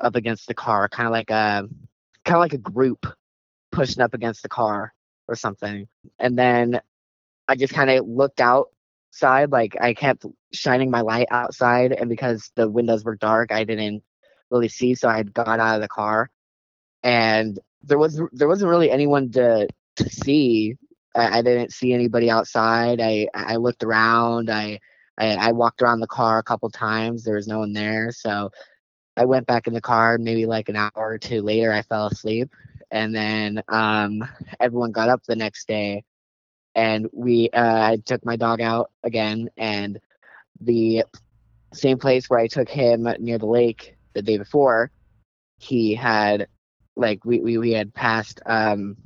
up 0.00 0.16
against 0.16 0.46
the 0.46 0.54
car, 0.54 0.88
kind 0.88 1.06
of 1.06 1.12
like 1.12 1.30
a 1.30 1.68
kind 2.24 2.36
of 2.36 2.40
like 2.40 2.54
a 2.54 2.58
group 2.58 3.06
pushing 3.70 4.02
up 4.02 4.14
against 4.14 4.42
the 4.42 4.48
car 4.48 4.92
or 5.28 5.34
something. 5.34 5.88
And 6.18 6.38
then 6.38 6.80
I 7.48 7.56
just 7.56 7.74
kind 7.74 7.90
of 7.90 8.06
looked 8.06 8.40
outside, 8.40 9.50
like 9.50 9.76
I 9.80 9.94
kept 9.94 10.26
shining 10.52 10.90
my 10.90 11.00
light 11.00 11.28
outside, 11.30 11.92
and 11.92 12.08
because 12.08 12.50
the 12.54 12.68
windows 12.68 13.04
were 13.04 13.16
dark, 13.16 13.52
I 13.52 13.64
didn't 13.64 14.02
really 14.50 14.68
see. 14.68 14.94
So 14.94 15.08
I 15.08 15.16
had 15.16 15.34
got 15.34 15.60
out 15.60 15.76
of 15.76 15.82
the 15.82 15.88
car, 15.88 16.30
and 17.02 17.58
there 17.82 17.98
was 17.98 18.20
there 18.32 18.48
wasn't 18.48 18.70
really 18.70 18.90
anyone 18.90 19.30
to 19.32 19.68
to 19.96 20.08
see. 20.08 20.76
I, 21.14 21.38
I 21.38 21.42
didn't 21.42 21.72
see 21.72 21.92
anybody 21.92 22.30
outside. 22.30 23.00
I 23.00 23.28
I 23.34 23.56
looked 23.56 23.82
around. 23.82 24.50
I, 24.50 24.80
I 25.18 25.34
I 25.34 25.52
walked 25.52 25.82
around 25.82 26.00
the 26.00 26.06
car 26.06 26.38
a 26.38 26.42
couple 26.42 26.70
times. 26.70 27.24
There 27.24 27.36
was 27.36 27.48
no 27.48 27.60
one 27.60 27.72
there. 27.72 28.10
So 28.12 28.50
I 29.16 29.24
went 29.26 29.46
back 29.46 29.66
in 29.66 29.74
the 29.74 29.80
car. 29.80 30.18
Maybe 30.18 30.46
like 30.46 30.68
an 30.68 30.76
hour 30.76 30.90
or 30.94 31.18
two 31.18 31.42
later, 31.42 31.72
I 31.72 31.82
fell 31.82 32.06
asleep, 32.06 32.50
and 32.90 33.14
then 33.14 33.62
um 33.68 34.24
everyone 34.60 34.92
got 34.92 35.08
up 35.08 35.22
the 35.24 35.36
next 35.36 35.68
day, 35.68 36.04
and 36.74 37.08
we 37.12 37.50
uh, 37.50 37.92
I 37.92 37.96
took 38.04 38.24
my 38.24 38.36
dog 38.36 38.60
out 38.60 38.90
again, 39.02 39.50
and 39.56 40.00
the 40.60 41.04
same 41.72 41.98
place 41.98 42.28
where 42.28 42.38
I 42.40 42.46
took 42.46 42.68
him 42.68 43.08
near 43.18 43.38
the 43.38 43.46
lake 43.46 43.96
the 44.14 44.22
day 44.22 44.38
before, 44.38 44.90
he 45.58 45.94
had 45.94 46.48
like 46.96 47.24
we 47.24 47.40
we, 47.40 47.58
we 47.58 47.72
had 47.72 47.94
passed 47.94 48.40
um 48.46 48.96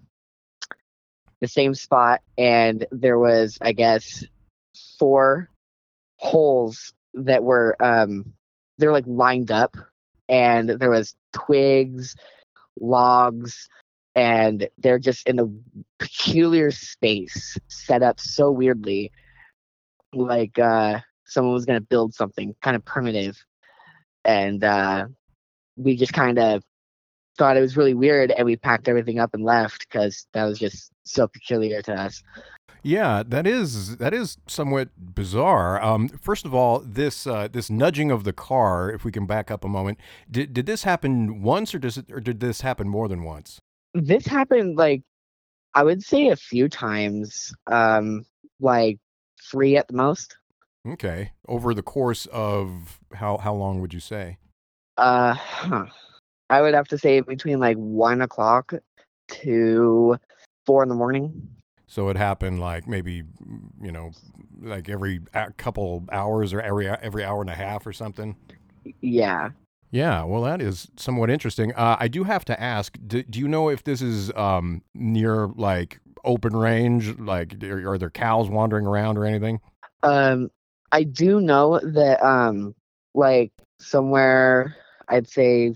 the 1.40 1.48
same 1.48 1.74
spot 1.74 2.22
and 2.38 2.86
there 2.90 3.18
was 3.18 3.58
I 3.60 3.72
guess 3.72 4.24
four 4.98 5.50
holes 6.26 6.92
that 7.14 7.42
were 7.42 7.76
um 7.82 8.32
they're 8.78 8.92
like 8.92 9.06
lined 9.06 9.50
up 9.50 9.76
and 10.28 10.68
there 10.68 10.90
was 10.90 11.14
twigs, 11.32 12.16
logs, 12.80 13.68
and 14.16 14.68
they're 14.78 14.98
just 14.98 15.28
in 15.28 15.38
a 15.38 15.46
peculiar 15.98 16.70
space 16.70 17.56
set 17.68 18.02
up 18.02 18.18
so 18.18 18.50
weirdly 18.50 19.12
like 20.12 20.58
uh 20.58 20.98
someone 21.26 21.54
was 21.54 21.64
gonna 21.64 21.80
build 21.80 22.12
something 22.14 22.54
kind 22.62 22.74
of 22.76 22.84
primitive 22.84 23.36
and 24.24 24.64
uh 24.64 25.06
we 25.76 25.96
just 25.96 26.12
kind 26.12 26.38
of 26.38 26.62
thought 27.38 27.56
it 27.56 27.60
was 27.60 27.76
really 27.76 27.94
weird 27.94 28.30
and 28.30 28.46
we 28.46 28.56
packed 28.56 28.88
everything 28.88 29.18
up 29.18 29.34
and 29.34 29.44
left 29.44 29.86
because 29.86 30.26
that 30.32 30.44
was 30.44 30.58
just 30.58 30.90
so 31.04 31.28
peculiar 31.28 31.82
to 31.82 31.92
us 31.92 32.22
Yeah, 32.86 33.24
that 33.26 33.48
is 33.48 33.96
that 33.96 34.14
is 34.14 34.38
somewhat 34.46 34.90
bizarre. 34.96 35.82
Um, 35.82 36.08
first 36.08 36.44
of 36.44 36.54
all, 36.54 36.78
this 36.78 37.26
uh, 37.26 37.48
this 37.48 37.68
nudging 37.68 38.12
of 38.12 38.22
the 38.22 38.32
car. 38.32 38.90
If 38.92 39.04
we 39.04 39.10
can 39.10 39.26
back 39.26 39.50
up 39.50 39.64
a 39.64 39.68
moment, 39.68 39.98
did 40.30 40.52
did 40.54 40.66
this 40.66 40.84
happen 40.84 41.42
once, 41.42 41.74
or 41.74 41.80
does 41.80 41.98
it, 41.98 42.06
or 42.12 42.20
did 42.20 42.38
this 42.38 42.60
happen 42.60 42.88
more 42.88 43.08
than 43.08 43.24
once? 43.24 43.58
this 43.94 44.26
happened 44.26 44.76
like 44.76 45.02
i 45.74 45.82
would 45.82 46.02
say 46.02 46.28
a 46.28 46.36
few 46.36 46.68
times 46.68 47.54
um 47.68 48.24
like 48.60 48.98
three 49.50 49.76
at 49.76 49.88
the 49.88 49.94
most 49.94 50.36
Okay, 50.88 51.32
over 51.48 51.74
the 51.74 51.82
course 51.82 52.26
of 52.26 53.00
how 53.14 53.38
how 53.38 53.54
long 53.54 53.80
would 53.80 53.92
you 53.94 54.00
say? 54.00 54.38
uh 54.98 55.34
huh. 55.34 55.86
i 56.50 56.60
would 56.62 56.74
have 56.74 56.88
to 56.88 56.98
say 56.98 57.20
between 57.20 57.58
like 57.60 57.76
one 57.76 58.22
o'clock 58.22 58.72
to 59.28 60.16
four 60.66 60.82
in 60.82 60.88
the 60.88 60.94
morning 60.94 61.48
So 61.88 62.08
it 62.08 62.16
happened 62.16 62.60
like 62.60 62.88
maybe 62.88 63.22
you 63.80 63.92
know 63.92 64.12
like 64.60 64.88
every 64.88 65.20
couple 65.56 66.04
hours 66.10 66.52
or 66.52 66.60
every 66.60 66.88
every 66.88 67.24
hour 67.24 67.40
and 67.40 67.50
a 67.50 67.54
half 67.54 67.86
or 67.86 67.92
something. 67.92 68.36
yeah 69.00 69.50
Yeah, 69.90 70.24
well, 70.24 70.42
that 70.42 70.60
is 70.60 70.88
somewhat 70.96 71.30
interesting. 71.30 71.72
Uh, 71.74 71.96
I 71.98 72.08
do 72.08 72.24
have 72.24 72.44
to 72.46 72.60
ask: 72.60 72.98
do, 73.06 73.22
do 73.22 73.38
you 73.38 73.48
know 73.48 73.68
if 73.68 73.84
this 73.84 74.02
is 74.02 74.32
um, 74.34 74.82
near 74.94 75.46
like 75.46 76.00
open 76.24 76.56
range? 76.56 77.18
Like, 77.18 77.62
are, 77.62 77.92
are 77.92 77.98
there 77.98 78.10
cows 78.10 78.48
wandering 78.48 78.86
around 78.86 79.16
or 79.16 79.24
anything? 79.24 79.60
um 80.02 80.50
i 80.92 81.02
do 81.02 81.40
know 81.40 81.80
that 81.82 82.22
um 82.24 82.74
like 83.14 83.52
somewhere 83.80 84.76
i'd 85.08 85.28
say 85.28 85.74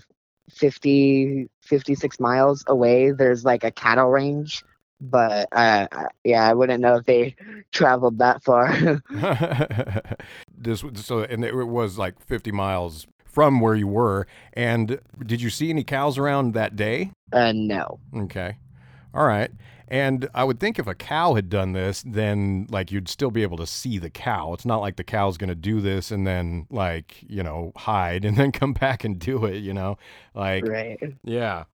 50 0.49 1.49
56 1.61 2.19
miles 2.19 2.63
away 2.67 3.11
there's 3.11 3.45
like 3.45 3.63
a 3.63 3.71
cattle 3.71 4.09
range 4.09 4.63
but 5.01 5.47
uh 5.51 5.87
I- 5.91 6.07
yeah 6.23 6.47
i 6.47 6.53
wouldn't 6.53 6.79
know 6.81 6.95
if 6.95 7.05
they 7.05 7.35
traveled 7.71 8.19
that 8.19 8.43
far 8.43 8.71
this 10.57 10.83
so, 10.95 11.23
and 11.23 11.43
it 11.43 11.53
was 11.67 11.97
like 11.97 12.19
fifty 12.19 12.51
miles 12.51 13.07
from 13.25 13.61
where 13.61 13.75
you 13.75 13.87
were. 13.87 14.27
And 14.53 14.99
did 15.25 15.41
you 15.41 15.49
see 15.49 15.69
any 15.69 15.83
cows 15.85 16.17
around 16.17 16.53
that 16.53 16.75
day? 16.75 17.11
uh 17.33 17.51
no 17.53 17.99
Okay, 18.15 18.57
all 19.13 19.25
right. 19.25 19.51
And 19.87 20.29
I 20.33 20.45
would 20.45 20.59
think 20.59 20.79
if 20.79 20.87
a 20.87 20.95
cow 20.95 21.33
had 21.33 21.49
done 21.49 21.73
this, 21.73 22.01
then 22.05 22.65
like 22.69 22.91
you'd 22.93 23.09
still 23.09 23.31
be 23.31 23.43
able 23.43 23.57
to 23.57 23.67
see 23.67 23.97
the 23.97 24.09
cow. 24.09 24.53
It's 24.53 24.65
not 24.65 24.77
like 24.79 24.95
the 24.95 25.03
cow's 25.03 25.37
going 25.37 25.49
to 25.49 25.55
do 25.55 25.81
this 25.81 26.11
and 26.11 26.25
then 26.25 26.65
like 26.69 27.23
you 27.27 27.43
know 27.43 27.71
hide 27.75 28.23
and 28.25 28.37
then 28.37 28.51
come 28.51 28.73
back 28.73 29.03
and 29.03 29.17
do 29.19 29.45
it. 29.45 29.57
You 29.57 29.73
know, 29.73 29.97
like 30.33 30.67
right 30.67 30.99
yeah. 31.23 31.65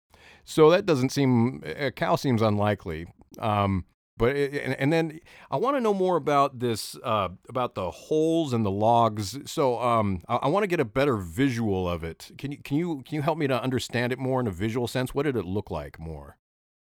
So 0.46 0.70
that 0.70 0.86
doesn't 0.86 1.10
seem 1.10 1.62
a 1.66 1.92
cow 1.92 2.16
seems 2.16 2.42
unlikely. 2.42 3.08
Um, 3.39 3.86
But 4.17 4.36
it, 4.36 4.63
and, 4.65 4.73
and 4.80 4.91
then 4.91 5.19
I 5.52 5.58
want 5.58 5.78
to 5.78 5.82
know 5.82 5.93
more 5.93 6.17
about 6.17 6.60
this 6.60 6.97
uh, 7.04 7.30
about 7.47 7.76
the 7.76 7.91
holes 7.91 8.52
and 8.52 8.65
the 8.65 8.71
logs. 8.71 9.38
So 9.45 9.80
um, 9.80 10.23
I, 10.28 10.38
I 10.38 10.47
want 10.47 10.63
to 10.63 10.67
get 10.67 10.80
a 10.80 10.86
better 10.86 11.17
visual 11.17 11.88
of 11.88 12.04
it. 12.04 12.32
Can 12.38 12.52
you 12.52 12.58
can 12.58 12.78
you 12.78 13.04
can 13.06 13.15
you 13.15 13.21
help 13.21 13.38
me 13.38 13.47
to 13.47 13.62
understand 13.62 14.12
it 14.12 14.17
more 14.17 14.39
in 14.39 14.47
a 14.47 14.52
visual 14.52 14.88
sense? 14.88 15.13
What 15.13 15.23
did 15.23 15.36
it 15.36 15.45
look 15.45 15.69
like 15.69 16.00
more? 16.00 16.38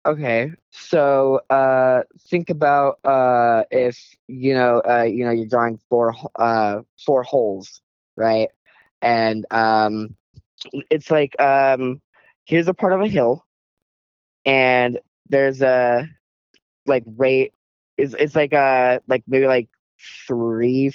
Okay, 0.04 0.52
so 0.70 1.40
uh, 1.48 2.02
think 2.28 2.50
about 2.50 2.98
uh, 3.04 3.62
if 3.70 3.96
you 4.28 4.52
know 4.52 4.82
uh, 4.86 5.04
you 5.04 5.24
know 5.24 5.30
you're 5.30 5.46
drawing 5.46 5.78
four 5.88 6.14
uh, 6.36 6.82
four 7.06 7.22
holes, 7.22 7.80
right? 8.16 8.50
And 9.00 9.46
um, 9.50 10.16
it's 10.90 11.10
like 11.10 11.40
um, 11.40 12.02
here's 12.44 12.68
a 12.68 12.74
part 12.74 12.92
of 12.92 13.00
a 13.00 13.08
hill, 13.08 13.46
and 14.44 14.98
there's 15.30 15.62
a 15.62 16.08
like 16.86 17.04
right. 17.06 17.52
It's 17.98 18.14
it's 18.18 18.34
like 18.34 18.52
uh 18.52 19.00
like 19.08 19.22
maybe 19.26 19.46
like 19.46 19.68
three 20.26 20.92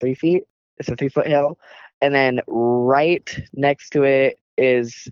three 0.00 0.14
feet. 0.14 0.44
It's 0.78 0.88
a 0.88 0.96
three 0.96 1.08
foot 1.08 1.26
hill, 1.26 1.58
and 2.00 2.14
then 2.14 2.40
right 2.46 3.28
next 3.54 3.90
to 3.90 4.04
it 4.04 4.38
is 4.56 5.08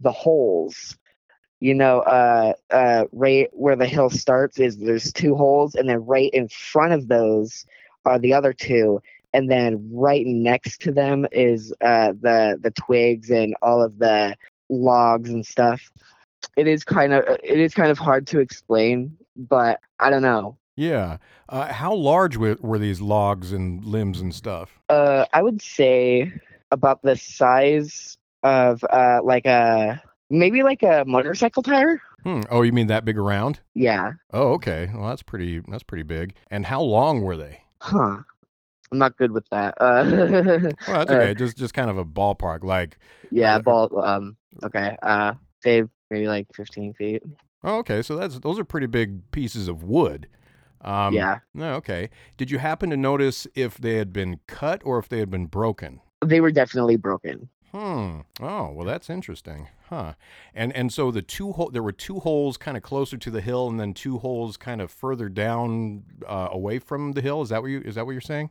the 0.00 0.12
holes 0.12 0.96
you 1.60 1.74
know, 1.74 2.00
uh, 2.00 2.52
uh, 2.70 3.04
right 3.12 3.48
where 3.52 3.76
the 3.76 3.86
hill 3.86 4.10
starts 4.10 4.58
is 4.58 4.76
there's 4.76 5.12
two 5.12 5.34
holes, 5.34 5.74
and 5.74 5.88
then 5.88 6.04
right 6.04 6.30
in 6.32 6.48
front 6.48 6.92
of 6.92 7.08
those 7.08 7.64
are 8.04 8.18
the 8.18 8.34
other 8.34 8.52
two, 8.52 9.00
and 9.32 9.50
then 9.50 9.88
right 9.92 10.26
next 10.26 10.80
to 10.82 10.92
them 10.92 11.26
is 11.32 11.72
uh, 11.80 12.12
the 12.20 12.58
the 12.60 12.70
twigs 12.72 13.30
and 13.30 13.54
all 13.62 13.82
of 13.82 13.98
the 13.98 14.36
logs 14.68 15.30
and 15.30 15.46
stuff. 15.46 15.90
It 16.56 16.66
is 16.66 16.84
kind 16.84 17.14
of 17.14 17.24
it 17.42 17.58
is 17.58 17.74
kind 17.74 17.90
of 17.90 17.98
hard 17.98 18.26
to 18.28 18.40
explain, 18.40 19.16
but 19.36 19.80
I 20.00 20.10
don't 20.10 20.22
know. 20.22 20.56
Yeah. 20.76 21.18
Uh, 21.48 21.72
how 21.72 21.94
large 21.94 22.36
were, 22.36 22.56
were 22.60 22.78
these 22.78 23.00
logs 23.00 23.52
and 23.52 23.84
limbs 23.84 24.20
and 24.20 24.34
stuff? 24.34 24.78
Uh, 24.88 25.24
I 25.32 25.42
would 25.42 25.62
say 25.62 26.32
about 26.70 27.02
the 27.02 27.16
size 27.16 28.18
of 28.42 28.84
uh, 28.90 29.20
like 29.24 29.46
a 29.46 30.02
maybe 30.28 30.62
like 30.62 30.82
a 30.82 31.04
motorcycle 31.06 31.62
tire. 31.62 32.00
Hmm. 32.24 32.40
Oh, 32.50 32.62
you 32.62 32.72
mean 32.72 32.88
that 32.88 33.04
big 33.04 33.16
around? 33.16 33.60
Yeah. 33.74 34.12
Oh, 34.32 34.52
okay. 34.54 34.90
Well, 34.92 35.08
that's 35.08 35.22
pretty. 35.22 35.60
That's 35.68 35.84
pretty 35.84 36.02
big. 36.02 36.34
And 36.50 36.66
how 36.66 36.82
long 36.82 37.22
were 37.22 37.36
they? 37.36 37.60
Huh. 37.80 38.18
I'm 38.92 38.98
not 38.98 39.16
good 39.16 39.32
with 39.32 39.48
that. 39.50 39.74
Uh, 39.80 40.04
Well, 40.88 40.98
that's 40.98 41.10
uh, 41.10 41.14
okay. 41.14 41.34
just 41.34 41.56
just 41.56 41.72
kind 41.74 41.88
of 41.88 41.98
a 41.98 42.04
ballpark. 42.04 42.64
Like, 42.64 42.98
yeah, 43.30 43.56
Uh, 43.56 43.58
ball. 43.60 44.04
Um. 44.04 44.36
Okay. 44.64 44.96
Uh, 45.02 45.34
say 45.62 45.84
maybe 46.10 46.26
like 46.28 46.46
15 46.54 46.94
feet. 46.94 47.22
Oh, 47.64 47.78
okay. 47.78 48.02
So 48.02 48.16
that's 48.16 48.38
those 48.40 48.58
are 48.58 48.64
pretty 48.64 48.86
big 48.86 49.30
pieces 49.30 49.68
of 49.68 49.82
wood. 49.82 50.28
Um, 50.82 51.14
yeah. 51.14 51.38
No, 51.54 51.74
okay. 51.74 52.10
Did 52.36 52.50
you 52.50 52.58
happen 52.58 52.90
to 52.90 52.96
notice 52.96 53.46
if 53.54 53.76
they 53.76 53.96
had 53.96 54.12
been 54.12 54.40
cut 54.46 54.82
or 54.84 54.98
if 54.98 55.08
they 55.08 55.18
had 55.18 55.30
been 55.30 55.46
broken? 55.46 56.00
They 56.24 56.40
were 56.40 56.52
definitely 56.52 56.96
broken. 56.96 57.48
Hmm. 57.72 58.20
Oh, 58.40 58.70
well, 58.72 58.86
that's 58.86 59.10
interesting, 59.10 59.68
huh? 59.88 60.14
And 60.54 60.74
and 60.74 60.92
so 60.92 61.10
the 61.10 61.22
two 61.22 61.52
hole 61.52 61.70
there 61.70 61.82
were 61.82 61.92
two 61.92 62.20
holes 62.20 62.56
kind 62.56 62.76
of 62.76 62.82
closer 62.82 63.16
to 63.18 63.30
the 63.30 63.40
hill, 63.40 63.68
and 63.68 63.78
then 63.78 63.92
two 63.92 64.18
holes 64.18 64.56
kind 64.56 64.80
of 64.80 64.90
further 64.90 65.28
down 65.28 66.04
uh, 66.26 66.48
away 66.50 66.78
from 66.78 67.12
the 67.12 67.20
hill. 67.20 67.42
Is 67.42 67.50
that 67.50 67.62
what 67.62 67.68
you 67.68 67.80
is 67.84 67.96
that 67.96 68.06
what 68.06 68.12
you're 68.12 68.20
saying? 68.20 68.50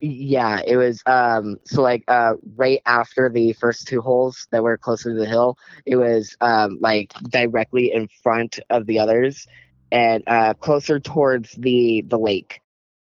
Yeah, 0.00 0.60
it 0.66 0.76
was 0.76 1.02
um 1.06 1.56
so 1.64 1.80
like 1.80 2.04
uh 2.06 2.34
right 2.56 2.82
after 2.84 3.30
the 3.30 3.54
first 3.54 3.88
two 3.88 4.02
holes 4.02 4.46
that 4.50 4.62
were 4.62 4.76
closer 4.76 5.12
to 5.12 5.18
the 5.18 5.26
hill, 5.26 5.56
it 5.86 5.96
was 5.96 6.36
um 6.42 6.78
like 6.80 7.14
directly 7.30 7.92
in 7.92 8.08
front 8.22 8.58
of 8.68 8.86
the 8.86 8.98
others 8.98 9.46
and 9.90 10.22
uh 10.26 10.52
closer 10.54 11.00
towards 11.00 11.52
the 11.52 12.04
the 12.08 12.18
lake. 12.18 12.60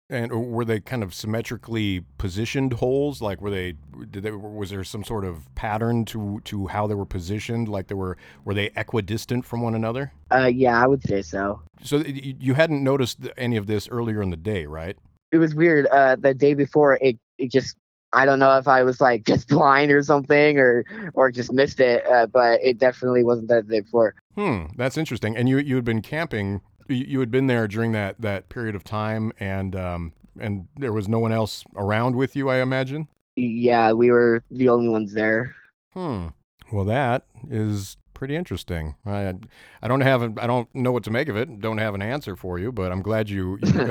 And 0.09 0.52
were 0.52 0.64
they 0.64 0.78
kind 0.80 1.02
of 1.02 1.14
symmetrically 1.14 2.04
positioned 2.18 2.74
holes? 2.74 3.20
Like 3.20 3.40
were 3.40 3.50
they 3.50 3.74
did 4.11 4.22
they 4.22 4.30
was 4.30 4.70
there 4.70 4.85
some 4.85 5.02
sort 5.02 5.24
of 5.24 5.52
pattern 5.57 6.04
to 6.07 6.40
to 6.44 6.68
how 6.68 6.87
they 6.87 6.94
were 6.94 7.07
positioned? 7.07 7.68
Like 7.68 7.88
they 7.88 7.96
were 7.96 8.16
were 8.44 8.54
they 8.54 8.70
equidistant 8.76 9.44
from 9.44 9.62
one 9.62 9.74
another? 9.74 10.12
Uh 10.30 10.50
yeah, 10.54 10.80
I 10.80 10.87
would 10.87 11.02
say 11.02 11.22
so. 11.22 11.61
So 11.83 11.98
you 12.07 12.54
hadn't 12.54 12.85
noticed 12.85 13.18
any 13.37 13.57
of 13.57 13.66
this 13.66 13.88
earlier 13.88 14.22
in 14.22 14.30
the 14.30 14.37
day, 14.37 14.66
right? 14.66 14.96
It 15.35 15.38
was 15.38 15.55
weird. 15.55 15.87
Uh 15.87 16.16
the 16.16 16.33
day 16.33 16.55
before 16.55 16.94
it 17.01 17.18
it 17.38 17.51
just 17.51 17.77
I 18.12 18.25
don't 18.25 18.38
know 18.38 18.57
if 18.59 18.68
I 18.68 18.85
was 18.85 19.01
like 19.01 19.25
just 19.33 19.49
blind 19.49 19.90
or 19.90 20.03
something 20.03 20.59
or 20.59 20.85
or 21.14 21.31
just 21.31 21.53
missed 21.53 21.81
it, 21.81 22.07
uh, 22.07 22.27
but 22.27 22.61
it 22.62 22.79
definitely 22.79 23.25
wasn't 23.25 23.49
that 23.49 23.68
day 23.68 23.81
before. 23.81 24.14
Hmm, 24.37 24.66
that's 24.77 24.97
interesting. 24.97 25.37
And 25.37 25.49
you 25.49 25.59
you 25.59 25.75
had 25.75 25.85
been 25.85 26.03
camping. 26.03 26.61
You, 26.88 27.05
you 27.09 27.20
had 27.20 27.31
been 27.31 27.49
there 27.49 27.66
during 27.66 27.92
that 27.92 28.20
that 28.20 28.49
period 28.49 28.75
of 28.75 28.85
time, 28.85 29.33
and 29.40 29.75
um 29.75 30.12
and 30.38 30.68
there 30.77 30.92
was 30.92 31.09
no 31.09 31.18
one 31.18 31.33
else 31.33 31.64
around 31.77 32.16
with 32.16 32.37
you, 32.37 32.49
I 32.49 32.61
imagine. 32.61 33.09
Yeah, 33.37 33.92
we 33.92 34.11
were 34.11 34.42
the 34.51 34.68
only 34.68 34.88
ones 34.88 35.12
there. 35.12 35.55
Hmm. 35.92 36.29
Well, 36.73 36.85
that 36.85 37.27
is 37.51 37.97
pretty 38.14 38.37
interesting. 38.37 38.94
I 39.05 39.35
I 39.83 39.88
don't 39.88 40.00
have 40.00 40.22
a, 40.22 40.33
I 40.38 40.46
don't 40.46 40.72
know 40.74 40.92
what 40.92 41.05
to 41.05 41.11
make 41.11 41.29
of 41.29 41.37
it. 41.37 41.61
Don't 41.61 41.79
have 41.79 41.94
an 41.94 42.03
answer 42.03 42.37
for 42.37 42.59
you, 42.59 42.72
but 42.72 42.92
I'm 42.92 43.03
glad 43.03 43.29
you, 43.29 43.59
you 43.62 43.90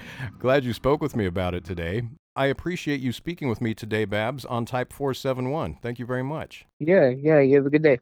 glad 0.38 0.64
you 0.64 0.72
spoke 0.72 1.00
with 1.00 1.14
me 1.14 1.26
about 1.26 1.54
it 1.54 1.64
today. 1.64 2.02
I 2.36 2.46
appreciate 2.46 3.00
you 3.00 3.12
speaking 3.12 3.48
with 3.48 3.60
me 3.60 3.74
today, 3.74 4.04
Babs, 4.06 4.44
on 4.44 4.64
Type 4.64 4.92
471. 4.92 5.78
Thank 5.80 6.00
you 6.00 6.06
very 6.06 6.24
much. 6.24 6.66
Yeah, 6.80 7.08
yeah, 7.08 7.38
you 7.38 7.54
have 7.56 7.66
a 7.66 7.70
good 7.70 7.84
day. 7.84 8.00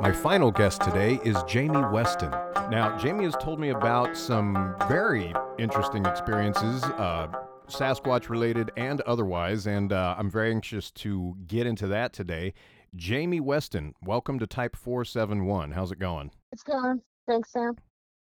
My 0.00 0.12
final 0.12 0.50
guest 0.50 0.80
today 0.80 1.20
is 1.24 1.36
Jamie 1.42 1.84
Weston. 1.92 2.30
Now, 2.70 2.96
Jamie 2.96 3.24
has 3.24 3.36
told 3.38 3.60
me 3.60 3.68
about 3.68 4.16
some 4.16 4.74
very 4.88 5.34
interesting 5.58 6.06
experiences, 6.06 6.82
uh, 6.84 7.28
Sasquatch 7.68 8.30
related 8.30 8.70
and 8.78 9.02
otherwise, 9.02 9.66
and 9.66 9.92
uh, 9.92 10.14
I'm 10.16 10.30
very 10.30 10.52
anxious 10.52 10.90
to 10.92 11.36
get 11.46 11.66
into 11.66 11.86
that 11.88 12.14
today. 12.14 12.54
Jamie 12.96 13.40
Weston, 13.40 13.94
welcome 14.02 14.38
to 14.40 14.46
Type 14.46 14.74
471. 14.74 15.70
How's 15.72 15.92
it 15.92 15.98
going? 15.98 16.30
It's 16.52 16.62
going. 16.62 17.00
Thanks, 17.26 17.52
Sam. 17.52 17.76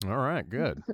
All 0.06 0.16
right, 0.16 0.48
good. 0.48 0.82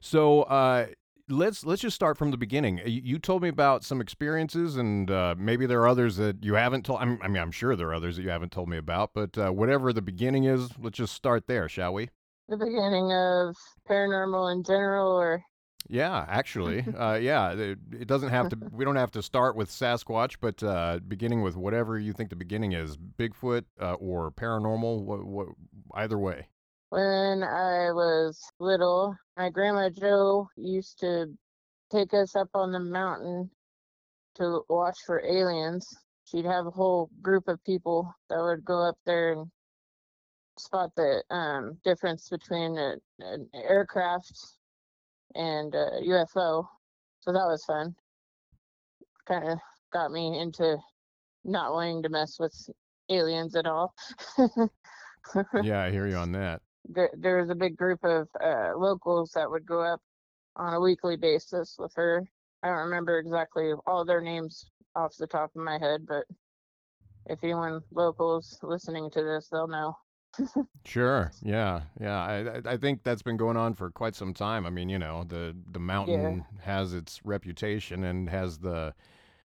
So, 0.00 0.42
uh, 0.42 0.86
let's 1.28 1.66
let's 1.66 1.82
just 1.82 1.96
start 1.96 2.16
from 2.16 2.30
the 2.30 2.36
beginning. 2.36 2.80
You, 2.86 3.00
you 3.02 3.18
told 3.18 3.42
me 3.42 3.48
about 3.48 3.82
some 3.82 4.00
experiences, 4.00 4.76
and 4.76 5.10
uh, 5.10 5.34
maybe 5.36 5.66
there 5.66 5.80
are 5.80 5.88
others 5.88 6.14
that 6.18 6.44
you 6.44 6.54
haven't 6.54 6.84
told. 6.84 7.00
I'm, 7.00 7.18
I 7.20 7.26
mean, 7.26 7.42
I'm 7.42 7.50
sure 7.50 7.74
there 7.74 7.88
are 7.88 7.94
others 7.94 8.14
that 8.14 8.22
you 8.22 8.30
haven't 8.30 8.52
told 8.52 8.68
me 8.68 8.76
about. 8.76 9.10
But 9.12 9.36
uh, 9.36 9.50
whatever 9.50 9.92
the 9.92 10.02
beginning 10.02 10.44
is, 10.44 10.70
let's 10.78 10.98
just 10.98 11.14
start 11.14 11.48
there, 11.48 11.68
shall 11.68 11.92
we? 11.92 12.10
The 12.48 12.56
beginning 12.56 13.10
of 13.12 13.56
paranormal 13.90 14.52
in 14.52 14.62
general, 14.62 15.10
or 15.10 15.42
Yeah, 15.88 16.26
actually, 16.28 16.84
uh, 16.98 17.14
yeah. 17.14 17.52
It, 17.52 17.78
it 17.92 18.08
doesn't 18.08 18.28
have 18.28 18.50
to. 18.50 18.58
We 18.70 18.84
don't 18.84 18.96
have 18.96 19.10
to 19.12 19.22
start 19.22 19.56
with 19.56 19.70
Sasquatch, 19.70 20.36
but 20.40 20.62
uh, 20.62 21.00
beginning 21.06 21.42
with 21.42 21.56
whatever 21.56 21.98
you 21.98 22.12
think 22.12 22.30
the 22.30 22.36
beginning 22.36 22.72
is, 22.72 22.96
Bigfoot 22.96 23.64
uh, 23.80 23.94
or 23.94 24.30
paranormal, 24.30 25.02
what, 25.02 25.24
what, 25.24 25.48
either 25.94 26.18
way. 26.18 26.46
when 26.90 27.42
I 27.42 27.90
was 27.92 28.40
little, 28.60 29.16
my 29.36 29.48
grandma 29.48 29.88
Joe 29.88 30.48
used 30.56 30.98
to 31.00 31.26
take 31.90 32.12
us 32.12 32.36
up 32.36 32.50
on 32.54 32.72
the 32.72 32.80
mountain 32.80 33.50
to 34.36 34.60
watch 34.68 34.98
for 35.06 35.24
aliens. 35.24 35.86
She'd 36.26 36.44
have 36.44 36.66
a 36.66 36.70
whole 36.70 37.08
group 37.22 37.48
of 37.48 37.64
people 37.64 38.14
that 38.28 38.40
would 38.40 38.62
go 38.64 38.86
up 38.86 38.98
there 39.06 39.32
and 39.32 39.50
spot 40.58 40.90
the 40.96 41.22
um, 41.30 41.78
difference 41.84 42.28
between 42.28 42.76
a, 42.76 42.96
an 43.20 43.48
aircraft 43.54 44.32
and 45.38 45.74
a 45.74 46.02
UFO. 46.02 46.68
So 47.20 47.32
that 47.32 47.46
was 47.46 47.64
fun. 47.64 47.94
Kind 49.26 49.48
of 49.48 49.58
got 49.92 50.10
me 50.12 50.38
into 50.38 50.76
not 51.44 51.72
wanting 51.72 52.02
to 52.02 52.10
mess 52.10 52.38
with 52.38 52.54
aliens 53.08 53.56
at 53.56 53.66
all. 53.66 53.94
Yeah, 55.60 55.82
I 55.82 55.90
hear 55.90 56.06
you 56.06 56.16
on 56.16 56.32
that. 56.32 56.62
there, 56.88 57.10
there 57.16 57.36
was 57.38 57.50
a 57.50 57.54
big 57.54 57.76
group 57.76 58.02
of 58.04 58.28
uh, 58.42 58.72
locals 58.76 59.32
that 59.34 59.50
would 59.50 59.66
go 59.66 59.82
up 59.82 60.00
on 60.56 60.74
a 60.74 60.80
weekly 60.80 61.16
basis 61.16 61.76
with 61.78 61.92
her. 61.96 62.24
I 62.62 62.68
don't 62.68 62.78
remember 62.78 63.18
exactly 63.18 63.72
all 63.86 64.04
their 64.04 64.22
names 64.22 64.70
off 64.96 65.16
the 65.18 65.26
top 65.26 65.50
of 65.54 65.62
my 65.62 65.78
head, 65.78 66.06
but 66.06 66.24
if 67.26 67.44
anyone 67.44 67.82
locals 67.92 68.58
listening 68.62 69.10
to 69.10 69.22
this, 69.22 69.48
they'll 69.48 69.68
know. 69.68 69.94
Sure. 70.84 71.30
Yeah. 71.42 71.82
Yeah. 72.00 72.18
I 72.64 72.72
I- 72.72 72.76
think 72.76 73.02
that's 73.02 73.22
been 73.22 73.36
going 73.36 73.56
on 73.56 73.74
for 73.74 73.90
quite 73.90 74.14
some 74.14 74.32
time. 74.34 74.66
I 74.66 74.70
mean, 74.70 74.88
you 74.88 74.98
know, 74.98 75.24
the 75.24 75.56
the 75.70 75.78
mountain 75.80 76.44
has 76.60 76.94
its 76.94 77.20
reputation 77.24 78.04
and 78.04 78.28
has 78.30 78.58
the 78.58 78.94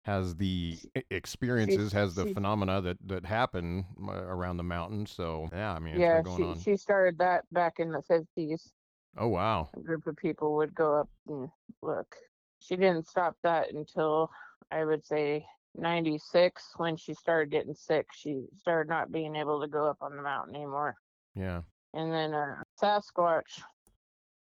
has 0.04 0.36
the 0.36 0.78
experiences, 1.12 1.94
has 1.94 2.16
the 2.16 2.26
she- 2.28 2.34
phenomena 2.34 2.82
that 2.82 2.98
that 3.06 3.26
happen 3.26 3.86
uh, 4.08 4.12
around 4.14 4.58
the 4.58 4.64
mountain. 4.64 5.06
So 5.06 5.50
yeah, 5.54 5.74
I 5.74 5.80
mean, 5.80 5.94
it's 5.94 6.02
yeah, 6.02 6.16
been 6.22 6.24
going 6.24 6.38
she 6.38 6.44
on. 6.44 6.60
she 6.60 6.78
started 6.78 7.18
that 7.20 7.46
back 7.52 7.74
in 7.80 7.92
the 7.92 8.02
fifties. 8.02 8.74
Oh 9.18 9.28
wow. 9.28 9.70
A 9.76 9.80
group 9.80 10.08
of 10.08 10.16
people 10.16 10.56
would 10.56 10.74
go 10.74 10.96
up 10.96 11.10
and 11.28 11.50
look. 11.82 12.16
She 12.60 12.76
didn't 12.76 13.08
stop 13.08 13.36
that 13.44 13.74
until 13.74 14.32
I 14.72 14.86
would 14.86 15.06
say 15.06 15.46
96 15.76 16.64
when 16.78 16.98
she 16.98 17.14
started 17.14 17.52
getting 17.52 17.74
sick. 17.74 18.08
She 18.14 18.46
started 18.60 18.90
not 18.90 19.12
being 19.12 19.36
able 19.36 19.62
to 19.62 19.68
go 19.68 19.86
up 19.86 19.98
on 20.02 20.16
the 20.16 20.22
mountain 20.22 20.56
anymore. 20.56 20.96
Yeah. 21.36 21.62
And 21.94 22.12
then 22.12 22.34
uh, 22.34 22.56
Sasquatch, 22.82 23.62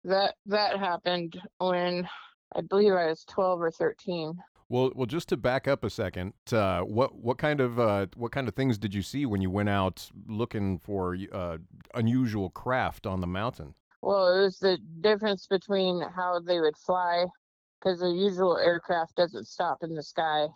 that 0.04 0.34
that 0.46 0.78
happened 0.78 1.40
when 1.58 2.08
I 2.54 2.60
believe 2.62 2.92
I 2.92 3.06
was 3.06 3.24
12 3.24 3.60
or 3.60 3.70
13. 3.70 4.38
Well, 4.68 4.90
well, 4.96 5.06
just 5.06 5.28
to 5.28 5.36
back 5.36 5.68
up 5.68 5.84
a 5.84 5.90
second, 5.90 6.32
uh, 6.50 6.80
what 6.80 7.14
what 7.14 7.38
kind 7.38 7.60
of 7.60 7.78
uh, 7.78 8.06
what 8.16 8.32
kind 8.32 8.48
of 8.48 8.54
things 8.54 8.78
did 8.78 8.94
you 8.94 9.02
see 9.02 9.24
when 9.24 9.40
you 9.40 9.50
went 9.50 9.68
out 9.68 10.10
looking 10.26 10.78
for 10.78 11.16
uh, 11.32 11.58
unusual 11.94 12.50
craft 12.50 13.06
on 13.06 13.20
the 13.20 13.28
mountain? 13.28 13.74
Well, 14.02 14.36
it 14.36 14.42
was 14.42 14.58
the 14.58 14.78
difference 15.00 15.46
between 15.46 16.00
how 16.14 16.40
they 16.40 16.60
would 16.60 16.76
fly, 16.76 17.26
because 17.80 18.02
a 18.02 18.10
usual 18.10 18.58
aircraft 18.58 19.16
doesn't 19.16 19.46
stop 19.46 19.78
in 19.82 19.94
the 19.94 20.02
sky, 20.02 20.48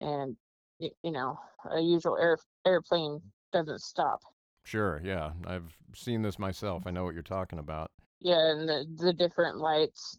and 0.00 0.36
you 0.78 1.10
know 1.10 1.38
a 1.70 1.80
usual 1.80 2.16
air 2.18 2.38
airplane 2.66 3.20
doesn't 3.52 3.80
stop. 3.80 4.20
Sure, 4.64 5.00
yeah, 5.04 5.30
I've 5.46 5.76
seen 5.94 6.22
this 6.22 6.38
myself. 6.38 6.84
I 6.86 6.90
know 6.90 7.04
what 7.04 7.14
you're 7.14 7.22
talking 7.22 7.58
about. 7.58 7.90
Yeah, 8.20 8.50
and 8.50 8.68
the 8.68 8.86
the 8.96 9.12
different 9.12 9.58
lights, 9.58 10.18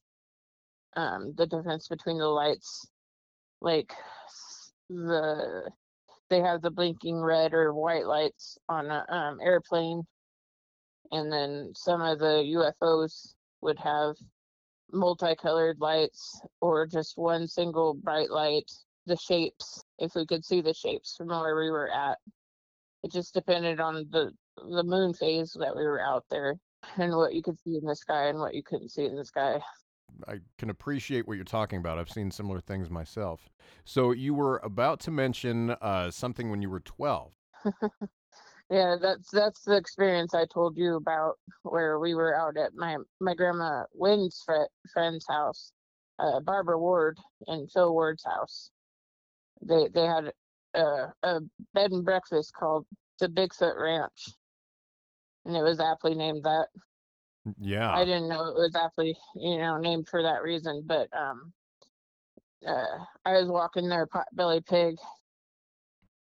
um, 0.95 1.33
the 1.35 1.47
difference 1.47 1.87
between 1.87 2.17
the 2.17 2.27
lights, 2.27 2.87
like 3.61 3.93
the 4.89 5.69
they 6.29 6.41
have 6.41 6.61
the 6.61 6.71
blinking 6.71 7.21
red 7.21 7.53
or 7.53 7.73
white 7.73 8.05
lights 8.05 8.57
on 8.69 8.87
a 8.87 9.05
um, 9.09 9.39
airplane, 9.41 10.03
and 11.11 11.31
then 11.31 11.71
some 11.75 12.01
of 12.01 12.19
the 12.19 12.71
UFOs 12.81 13.33
would 13.61 13.79
have 13.79 14.15
multicolored 14.91 15.79
lights 15.79 16.41
or 16.61 16.85
just 16.85 17.17
one 17.17 17.47
single 17.47 17.93
bright 17.93 18.29
light. 18.29 18.71
The 19.07 19.17
shapes, 19.17 19.83
if 19.99 20.13
we 20.15 20.25
could 20.25 20.45
see 20.45 20.61
the 20.61 20.73
shapes 20.73 21.15
from 21.17 21.29
where 21.29 21.55
we 21.55 21.71
were 21.71 21.91
at, 21.91 22.17
it 23.03 23.11
just 23.11 23.33
depended 23.33 23.79
on 23.79 24.05
the 24.11 24.31
the 24.69 24.83
moon 24.83 25.13
phase 25.13 25.55
that 25.59 25.75
we 25.75 25.83
were 25.83 26.01
out 26.01 26.25
there 26.29 26.55
and 26.97 27.15
what 27.15 27.33
you 27.33 27.41
could 27.41 27.59
see 27.59 27.77
in 27.77 27.85
the 27.85 27.95
sky 27.95 28.27
and 28.27 28.39
what 28.39 28.53
you 28.53 28.63
couldn't 28.63 28.89
see 28.89 29.05
in 29.05 29.15
the 29.15 29.25
sky. 29.25 29.59
I 30.27 30.39
can 30.57 30.69
appreciate 30.69 31.27
what 31.27 31.35
you're 31.35 31.43
talking 31.43 31.79
about. 31.79 31.99
I've 31.99 32.09
seen 32.09 32.31
similar 32.31 32.59
things 32.59 32.89
myself. 32.89 33.49
So 33.85 34.11
you 34.11 34.33
were 34.33 34.59
about 34.63 34.99
to 35.01 35.11
mention 35.11 35.71
uh, 35.81 36.11
something 36.11 36.49
when 36.49 36.61
you 36.61 36.69
were 36.69 36.79
12. 36.79 37.33
Yeah, 38.69 38.97
that's 39.01 39.29
that's 39.31 39.63
the 39.63 39.77
experience 39.77 40.33
I 40.33 40.45
told 40.45 40.77
you 40.77 40.95
about 40.95 41.35
where 41.63 41.99
we 41.99 42.13
were 42.15 42.35
out 42.35 42.57
at 42.57 42.73
my 42.75 42.97
my 43.21 43.33
grandma 43.33 43.83
Wynn's 43.93 44.43
fri 44.45 44.65
friend's 44.91 45.25
house, 45.27 45.71
uh, 46.19 46.41
Barbara 46.41 46.77
Ward 46.77 47.17
and 47.47 47.71
Phil 47.71 47.93
Ward's 47.93 48.25
house. 48.25 48.71
They 49.61 49.87
they 49.93 50.05
had 50.05 50.31
a, 50.73 51.13
a 51.23 51.39
bed 51.73 51.91
and 51.91 52.05
breakfast 52.05 52.53
called 52.53 52.85
the 53.19 53.27
Bigfoot 53.27 53.79
Ranch, 53.79 54.29
and 55.45 55.55
it 55.55 55.63
was 55.63 55.79
aptly 55.79 56.15
named 56.15 56.43
that. 56.43 56.67
Yeah. 57.59 57.91
I 57.93 58.03
didn't 58.03 58.27
know 58.27 58.45
it 58.45 58.55
was 58.55 58.75
aptly, 58.75 59.15
you 59.35 59.57
know, 59.57 59.77
named 59.77 60.09
for 60.09 60.21
that 60.21 60.43
reason, 60.43 60.83
but 60.85 61.07
um, 61.17 61.53
uh, 62.67 63.05
I 63.25 63.33
was 63.33 63.47
walking 63.47 63.87
their 63.87 64.07
potbelly 64.07 64.65
pig, 64.65 64.97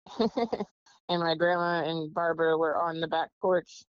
and 0.19 1.23
my 1.23 1.35
grandma 1.35 1.89
and 1.89 2.13
Barbara 2.13 2.57
were 2.59 2.77
on 2.77 3.01
the 3.01 3.09
back 3.09 3.31
porch 3.41 3.85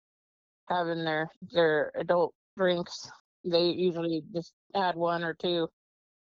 having 0.69 1.03
their 1.03 1.29
their 1.51 1.91
adult 1.95 2.33
drinks. 2.57 3.09
They 3.43 3.69
usually 3.69 4.23
just 4.33 4.53
add 4.75 4.95
one 4.95 5.23
or 5.23 5.33
two, 5.33 5.67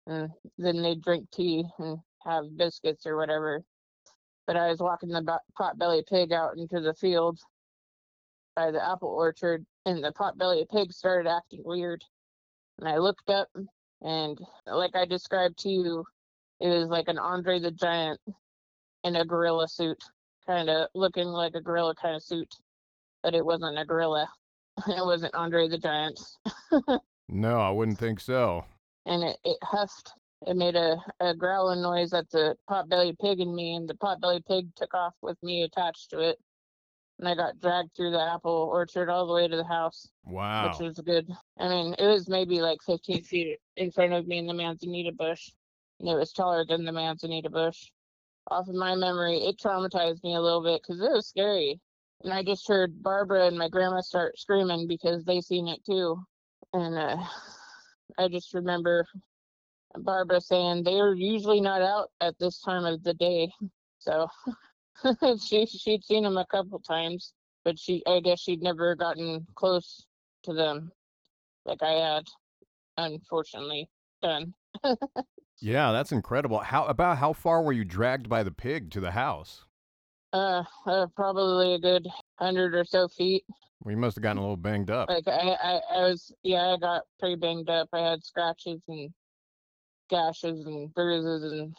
and 0.07 0.31
then 0.59 0.83
they 0.83 0.95
drink 0.95 1.31
tea 1.31 1.65
and 1.79 1.99
have 2.25 2.57
biscuits 2.57 3.07
or 3.07 3.17
whatever. 3.17 3.63
But 4.47 4.57
I 4.57 4.69
was 4.69 4.81
walking 4.81 5.09
the 5.11 5.39
potbelly 5.59 6.07
pig 6.07 6.33
out 6.33 6.57
into 6.57 6.81
the 6.81 6.95
field 6.95 7.39
by 8.57 8.71
the 8.71 8.85
apple 8.85 9.09
orchard, 9.09 9.65
and 9.87 10.03
the 10.03 10.13
potbelly 10.13 10.69
pig 10.69 10.93
started 10.93 11.29
acting 11.31 11.63
weird. 11.65 12.05
And 12.79 12.89
I 12.89 12.99
looked 12.99 13.31
up, 13.31 13.49
and 14.03 14.39
like 14.67 14.97
I 14.97 15.05
described 15.07 15.59
to 15.61 15.69
you, 15.71 16.05
it 16.61 16.69
was 16.69 16.89
like 16.89 17.09
an 17.09 17.19
Andre 17.19 17.61
the 17.61 17.71
Giant 17.71 18.21
in 19.05 19.17
a 19.17 19.25
gorilla 19.25 19.69
suit, 19.69 20.03
kind 20.47 20.69
of 20.69 20.89
looking 20.95 21.27
like 21.29 21.55
a 21.55 21.61
gorilla 21.61 21.95
kind 21.95 22.17
of 22.17 22.23
suit, 22.23 22.53
but 23.23 23.35
it 23.35 23.45
wasn't 23.45 23.79
a 23.79 23.85
gorilla. 23.85 24.29
It 24.89 25.05
wasn't 25.05 25.35
Andre 25.35 25.69
the 25.69 25.77
Giant, 25.79 26.19
No, 27.29 27.61
I 27.61 27.71
wouldn't 27.71 27.99
think 27.99 28.21
so. 28.21 28.65
and 29.07 29.23
it, 29.23 29.37
it 29.45 29.59
huffed. 29.63 30.13
It 30.47 30.57
made 30.57 30.77
a, 30.77 30.97
a 31.21 31.35
growling 31.35 31.83
noise 31.83 32.13
at 32.13 32.29
the 32.31 32.57
potbelly 32.69 33.17
pig 33.19 33.41
and 33.41 33.55
me, 33.55 33.75
and 33.75 33.89
the 33.89 33.95
potbelly 33.95 34.45
pig 34.45 34.75
took 34.75 34.93
off 34.95 35.15
with 35.23 35.41
me 35.43 35.63
attached 35.63 36.11
to 36.11 36.19
it. 36.21 36.39
And 37.19 37.29
I 37.29 37.35
got 37.35 37.61
dragged 37.61 37.95
through 37.95 38.11
the 38.11 38.21
apple 38.21 38.69
orchard 38.73 39.09
all 39.09 39.27
the 39.27 39.35
way 39.35 39.47
to 39.47 39.57
the 39.57 39.65
house. 39.65 40.09
Wow. 40.25 40.69
which 40.69 40.79
was 40.79 40.99
good. 40.99 41.31
I 41.59 41.69
mean, 41.69 41.95
it 41.99 42.07
was 42.07 42.29
maybe 42.29 42.61
like 42.61 42.79
15 42.85 43.23
feet 43.23 43.59
in 43.77 43.91
front 43.93 44.13
of 44.13 44.27
me 44.27 44.39
in 44.39 44.47
the 44.47 44.55
manzanita 44.55 45.13
bush, 45.13 45.51
and 46.01 46.09
it 46.09 46.17
was 46.17 46.33
taller 46.33 46.65
than 46.65 46.85
the 46.85 46.93
manzanita 46.93 47.51
bush. 47.51 47.91
Off 48.51 48.69
of 48.69 48.75
my 48.75 48.97
memory, 48.97 49.39
it 49.39 49.59
traumatized 49.59 50.25
me 50.25 50.35
a 50.35 50.41
little 50.41 50.63
bit 50.63 50.83
because 50.83 51.01
it 51.01 51.13
was 51.13 51.29
scary. 51.29 51.81
And 52.25 52.33
I 52.33 52.43
just 52.43 52.67
heard 52.67 53.03
Barbara 53.03 53.47
and 53.47 53.59
my 53.59 53.69
grandma 53.69 54.01
start 54.01 54.39
screaming 54.39 54.89
because 54.89 55.25
they 55.25 55.41
seen 55.41 55.69
it 55.69 55.85
too. 55.85 56.21
And 56.73 56.97
uh, 56.99 57.17
I 58.19 58.29
just 58.29 58.55
remember 58.55 59.07
Barbara 59.99 60.41
saying 60.41 60.83
they 60.83 60.99
are 61.01 61.15
usually 61.15 61.61
not 61.61 61.83
out 61.83 62.11
at 62.21 62.39
this 62.39 62.61
time 62.61 62.85
of 62.85 63.03
the 63.03 63.15
day. 63.15 63.51
So 63.99 64.29
she 65.45 65.67
she'd 65.67 66.05
seen 66.05 66.25
them 66.25 66.37
a 66.37 66.47
couple 66.47 66.79
times, 66.81 67.33
but 67.65 67.79
she 67.79 68.03
I 68.07 68.21
guess 68.21 68.41
she'd 68.41 68.63
never 68.63 68.95
gotten 68.95 69.47
close 69.55 70.07
to 70.45 70.53
them 70.55 70.91
like 71.65 71.83
I 71.83 71.93
had, 71.93 72.25
unfortunately, 72.97 73.89
done. 74.23 74.55
Yeah, 75.61 75.93
that's 75.93 76.11
incredible. 76.11 76.59
How 76.59 76.87
about 76.87 77.19
how 77.19 77.33
far 77.33 77.63
were 77.63 77.73
you 77.73 77.85
dragged 77.85 78.29
by 78.29 78.43
the 78.43 78.51
pig 78.51 78.91
to 78.93 79.01
the 79.01 79.13
house? 79.13 79.65
Uh, 80.33 80.65
uh 80.87 81.07
probably 81.15 81.75
a 81.75 81.79
good 81.79 82.09
hundred 82.37 82.75
or 82.75 82.85
so 82.85 83.07
feet. 83.07 83.45
Well, 83.85 83.93
you 83.93 83.97
must 83.97 84.17
have 84.17 84.23
gotten 84.23 84.39
a 84.39 84.41
little 84.41 84.57
banged 84.57 84.91
up. 84.91 85.09
Like 85.09 85.29
I, 85.29 85.57
I, 85.63 85.81
I 85.95 86.03
was, 86.09 86.33
yeah, 86.43 86.75
I 86.75 86.79
got 86.79 87.03
pretty 87.21 87.37
banged 87.37 87.69
up. 87.69 87.89
I 87.93 88.01
had 88.01 88.25
scratches 88.25 88.81
and 88.89 89.11
gashes 90.13 90.67
and 90.67 90.93
bruises, 90.95 91.51
and 91.51 91.75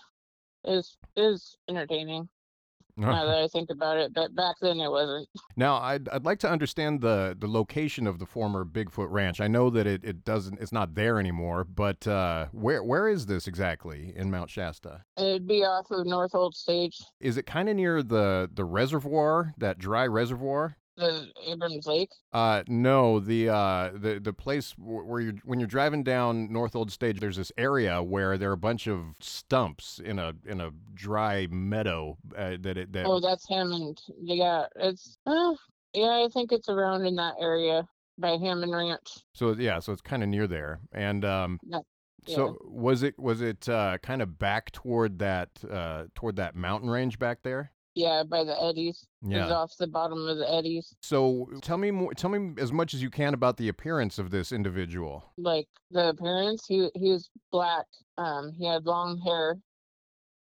is 0.65 0.97
was 1.15 1.55
entertaining 1.69 2.27
now 2.97 3.25
that 3.25 3.43
I 3.43 3.47
think 3.47 3.69
about 3.69 3.97
it. 3.97 4.13
But 4.13 4.35
back 4.35 4.55
then 4.61 4.79
it 4.79 4.89
wasn't. 4.89 5.27
Now, 5.55 5.77
I'd, 5.77 6.09
I'd 6.09 6.25
like 6.25 6.39
to 6.39 6.49
understand 6.49 7.01
the, 7.01 7.35
the 7.39 7.47
location 7.47 8.07
of 8.07 8.19
the 8.19 8.25
former 8.25 8.65
Bigfoot 8.65 9.07
Ranch. 9.09 9.39
I 9.39 9.47
know 9.47 9.69
that 9.69 9.87
it, 9.87 10.03
it 10.03 10.23
doesn't 10.23 10.59
it's 10.59 10.71
not 10.71 10.95
there 10.95 11.19
anymore, 11.19 11.63
but 11.63 12.07
uh, 12.07 12.47
where 12.51 12.83
where 12.83 13.07
is 13.07 13.27
this 13.27 13.47
exactly 13.47 14.13
in 14.15 14.31
Mount 14.31 14.49
Shasta? 14.49 15.03
It'd 15.17 15.47
be 15.47 15.63
off 15.63 15.91
of 15.91 16.05
North 16.05 16.33
Old 16.33 16.55
Stage, 16.55 16.99
Is 17.19 17.37
it 17.37 17.45
kind 17.45 17.69
of 17.69 17.75
near 17.75 18.03
the 18.03 18.49
the 18.53 18.65
reservoir, 18.65 19.53
that 19.57 19.77
dry 19.77 20.07
reservoir? 20.07 20.77
The 20.95 21.27
Abrams 21.47 21.86
Lake. 21.88 22.10
Uh, 22.32 22.63
no, 22.67 23.19
the 23.19 23.49
uh, 23.49 23.91
the 23.93 24.19
the 24.21 24.34
place 24.34 24.73
where 24.77 25.19
you're 25.21 25.34
when 25.43 25.60
you're 25.60 25.67
driving 25.67 26.03
down 26.03 26.51
North 26.51 26.75
Old 26.75 26.91
Stage, 26.91 27.19
there's 27.19 27.38
this 27.38 27.51
area 27.58 28.01
where 28.03 28.38
there 28.38 28.49
are 28.49 28.53
a 28.53 28.58
bunch 28.58 28.88
of 28.88 29.15
stumps 29.19 29.99
in 30.03 30.19
a 30.19 30.34
in 30.45 30.62
a 30.62 30.71
dry 30.93 31.47
meadow 31.49 32.17
uh, 32.38 32.58
that 32.62 32.77
it 32.77 32.93
that 32.93 33.06
Oh, 33.06 33.19
that's 33.19 33.47
Hammond. 33.47 34.01
Yeah, 34.19 34.65
it's, 34.75 35.17
uh, 35.25 35.53
yeah, 35.93 36.23
I 36.25 36.27
think 36.34 36.51
it's 36.51 36.69
around 36.69 37.06
in 37.06 37.15
that 37.15 37.36
area 37.39 37.88
by 38.17 38.32
Hammond 38.38 38.71
Ranch. 38.71 39.10
so 39.34 39.53
yeah, 39.53 39.79
so 39.79 39.91
it's 39.93 40.01
kind 40.01 40.21
of 40.23 40.29
near 40.29 40.45
there. 40.47 40.79
And 40.91 41.25
um, 41.25 41.60
Yeah. 41.63 41.79
so 42.27 42.58
was 42.63 43.01
it 43.03 43.17
was 43.17 43.41
it 43.41 43.67
uh, 43.67 43.97
kind 44.03 44.21
of 44.21 44.38
back 44.38 44.71
toward 44.71 45.19
that 45.19 45.49
uh, 45.69 46.06
toward 46.15 46.36
that 46.36 46.56
mountain 46.56 46.89
range 46.89 47.17
back 47.19 47.39
there? 47.43 47.71
Yeah, 47.95 48.23
by 48.23 48.43
the 48.43 48.53
Eddys. 48.53 49.06
Yeah. 49.21 49.43
It's 49.43 49.51
off 49.51 49.77
the 49.77 49.88
bottom 49.88 50.27
of 50.27 50.38
the 50.38 50.45
Eddys. 50.45 50.95
So 51.01 51.49
tell 51.62 51.77
me 51.77 51.91
more. 51.91 52.13
Tell 52.13 52.29
me 52.29 52.53
as 52.60 52.71
much 52.71 52.93
as 52.93 53.01
you 53.01 53.10
can 53.10 53.34
about 53.34 53.58
the 53.58 53.67
appearance 53.67 54.17
of 54.17 54.32
this 54.32 54.51
individual. 54.51 55.32
Like 55.38 55.67
the 55.91 56.10
appearance, 56.10 56.65
he 56.67 56.89
he 56.95 57.12
was 57.12 57.29
black. 57.51 57.86
Um, 58.17 58.51
he 58.58 58.65
had 58.65 58.86
long 58.86 59.19
hair, 59.19 59.58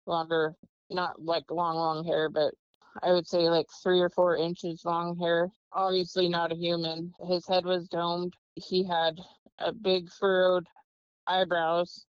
longer, 0.07 0.55
not 0.91 1.23
like 1.23 1.51
long 1.51 1.77
long 1.77 2.05
hair, 2.05 2.29
but 2.29 2.53
I 3.03 3.13
would 3.13 3.27
say 3.27 3.49
like 3.49 3.67
three 3.83 4.01
or 4.01 4.11
four 4.11 4.37
inches 4.37 4.83
long 4.85 5.17
hair. 5.17 5.49
Obviously 5.73 6.29
not 6.29 6.53
a 6.53 6.57
human. 6.57 7.13
His 7.27 7.47
head 7.47 7.65
was 7.65 7.89
domed. 7.89 8.35
He 8.55 8.85
had 8.85 9.19
a 9.59 9.73
big 9.73 10.11
furrowed 10.11 10.67
eyebrows, 11.27 12.05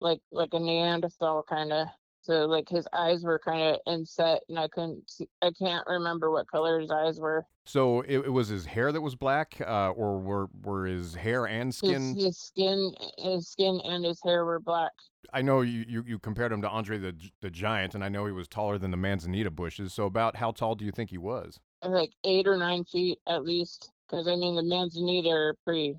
like 0.00 0.20
like 0.32 0.54
a 0.54 0.58
Neanderthal 0.58 1.44
kind 1.48 1.72
of. 1.72 1.86
So 2.22 2.46
like 2.46 2.68
his 2.68 2.86
eyes 2.92 3.24
were 3.24 3.38
kind 3.38 3.74
of 3.74 3.80
inset, 3.86 4.40
and 4.48 4.58
I 4.58 4.68
couldn't. 4.68 5.08
See, 5.08 5.28
I 5.42 5.50
can't 5.58 5.86
remember 5.86 6.30
what 6.30 6.50
color 6.50 6.80
his 6.80 6.90
eyes 6.90 7.18
were. 7.18 7.46
So 7.64 8.02
it, 8.02 8.18
it 8.18 8.32
was 8.32 8.48
his 8.48 8.66
hair 8.66 8.92
that 8.92 9.00
was 9.00 9.14
black, 9.14 9.60
uh, 9.66 9.90
or 9.90 10.18
were 10.18 10.48
were 10.62 10.86
his 10.86 11.14
hair 11.14 11.46
and 11.46 11.74
skin? 11.74 12.14
His, 12.14 12.24
his 12.24 12.38
skin, 12.38 12.92
his 13.18 13.48
skin 13.48 13.80
and 13.84 14.04
his 14.04 14.20
hair 14.22 14.44
were 14.44 14.60
black. 14.60 14.92
I 15.32 15.42
know 15.42 15.60
you, 15.60 15.84
you, 15.88 16.04
you 16.06 16.18
compared 16.18 16.52
him 16.52 16.60
to 16.62 16.68
Andre 16.68 16.98
the 16.98 17.14
the 17.40 17.50
Giant, 17.50 17.94
and 17.94 18.04
I 18.04 18.08
know 18.08 18.26
he 18.26 18.32
was 18.32 18.48
taller 18.48 18.78
than 18.78 18.90
the 18.90 18.96
manzanita 18.96 19.50
bushes. 19.50 19.94
So 19.94 20.04
about 20.04 20.36
how 20.36 20.50
tall 20.50 20.74
do 20.74 20.84
you 20.84 20.92
think 20.92 21.10
he 21.10 21.18
was? 21.18 21.60
like 21.82 22.12
eight 22.24 22.46
or 22.46 22.58
nine 22.58 22.84
feet 22.84 23.18
at 23.26 23.44
least. 23.44 23.90
Because 24.06 24.28
I 24.28 24.36
mean, 24.36 24.56
the 24.56 24.62
manzanita 24.62 25.30
are 25.30 25.54
pretty, 25.64 25.94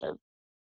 they're 0.00 0.16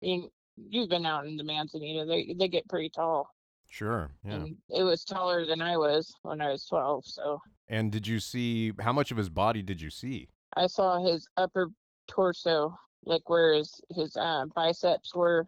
I 0.02 0.06
mean, 0.06 0.30
you've 0.56 0.88
been 0.88 1.06
out 1.06 1.26
in 1.26 1.36
the 1.36 1.44
Manzanita. 1.44 2.04
They 2.06 2.34
they 2.38 2.48
get 2.48 2.68
pretty 2.68 2.90
tall, 2.90 3.28
Sure. 3.68 4.10
Yeah. 4.24 4.34
and 4.34 4.56
it 4.70 4.82
was 4.82 5.04
taller 5.04 5.44
than 5.44 5.60
I 5.60 5.76
was 5.76 6.14
when 6.22 6.40
I 6.40 6.50
was 6.50 6.64
twelve. 6.66 7.04
So 7.04 7.40
And 7.68 7.90
did 7.92 8.06
you 8.06 8.20
see 8.20 8.72
how 8.80 8.92
much 8.92 9.10
of 9.10 9.16
his 9.16 9.28
body 9.28 9.62
did 9.62 9.80
you 9.80 9.90
see? 9.90 10.28
I 10.56 10.66
saw 10.66 11.04
his 11.04 11.28
upper 11.36 11.68
torso, 12.08 12.76
like 13.04 13.28
where 13.28 13.54
his 13.54 13.80
his 13.94 14.16
uh, 14.16 14.44
biceps 14.54 15.14
were, 15.14 15.46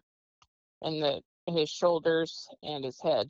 and 0.83 1.03
the 1.03 1.23
his 1.47 1.71
shoulders 1.71 2.47
and 2.63 2.85
his 2.85 3.01
head. 3.01 3.29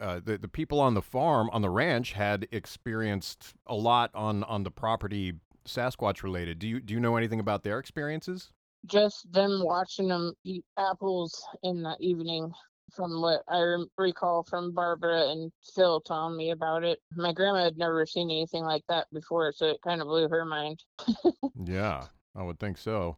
Uh, 0.00 0.20
the 0.22 0.36
the 0.38 0.48
people 0.48 0.80
on 0.80 0.94
the 0.94 1.02
farm 1.02 1.48
on 1.52 1.62
the 1.62 1.70
ranch 1.70 2.12
had 2.12 2.46
experienced 2.50 3.54
a 3.66 3.74
lot 3.74 4.10
on 4.14 4.44
on 4.44 4.64
the 4.64 4.70
property 4.70 5.34
Sasquatch 5.66 6.22
related. 6.22 6.58
Do 6.58 6.68
you 6.68 6.80
do 6.80 6.92
you 6.94 7.00
know 7.00 7.16
anything 7.16 7.40
about 7.40 7.62
their 7.62 7.78
experiences? 7.78 8.50
Just 8.86 9.32
them 9.32 9.62
watching 9.64 10.08
them 10.08 10.34
eat 10.44 10.64
apples 10.78 11.42
in 11.62 11.82
the 11.82 11.96
evening, 12.00 12.52
from 12.92 13.20
what 13.20 13.42
I 13.48 13.76
recall 13.98 14.42
from 14.44 14.72
Barbara 14.72 15.30
and 15.30 15.50
Phil 15.74 16.00
telling 16.00 16.36
me 16.36 16.50
about 16.50 16.84
it. 16.84 17.00
My 17.16 17.32
grandma 17.32 17.64
had 17.64 17.78
never 17.78 18.04
seen 18.06 18.30
anything 18.30 18.64
like 18.64 18.84
that 18.88 19.06
before, 19.12 19.52
so 19.52 19.66
it 19.66 19.80
kind 19.82 20.00
of 20.00 20.06
blew 20.08 20.28
her 20.28 20.44
mind. 20.44 20.82
Yeah, 21.64 22.06
I 22.34 22.42
would 22.42 22.58
think 22.58 22.78
so. 22.78 23.16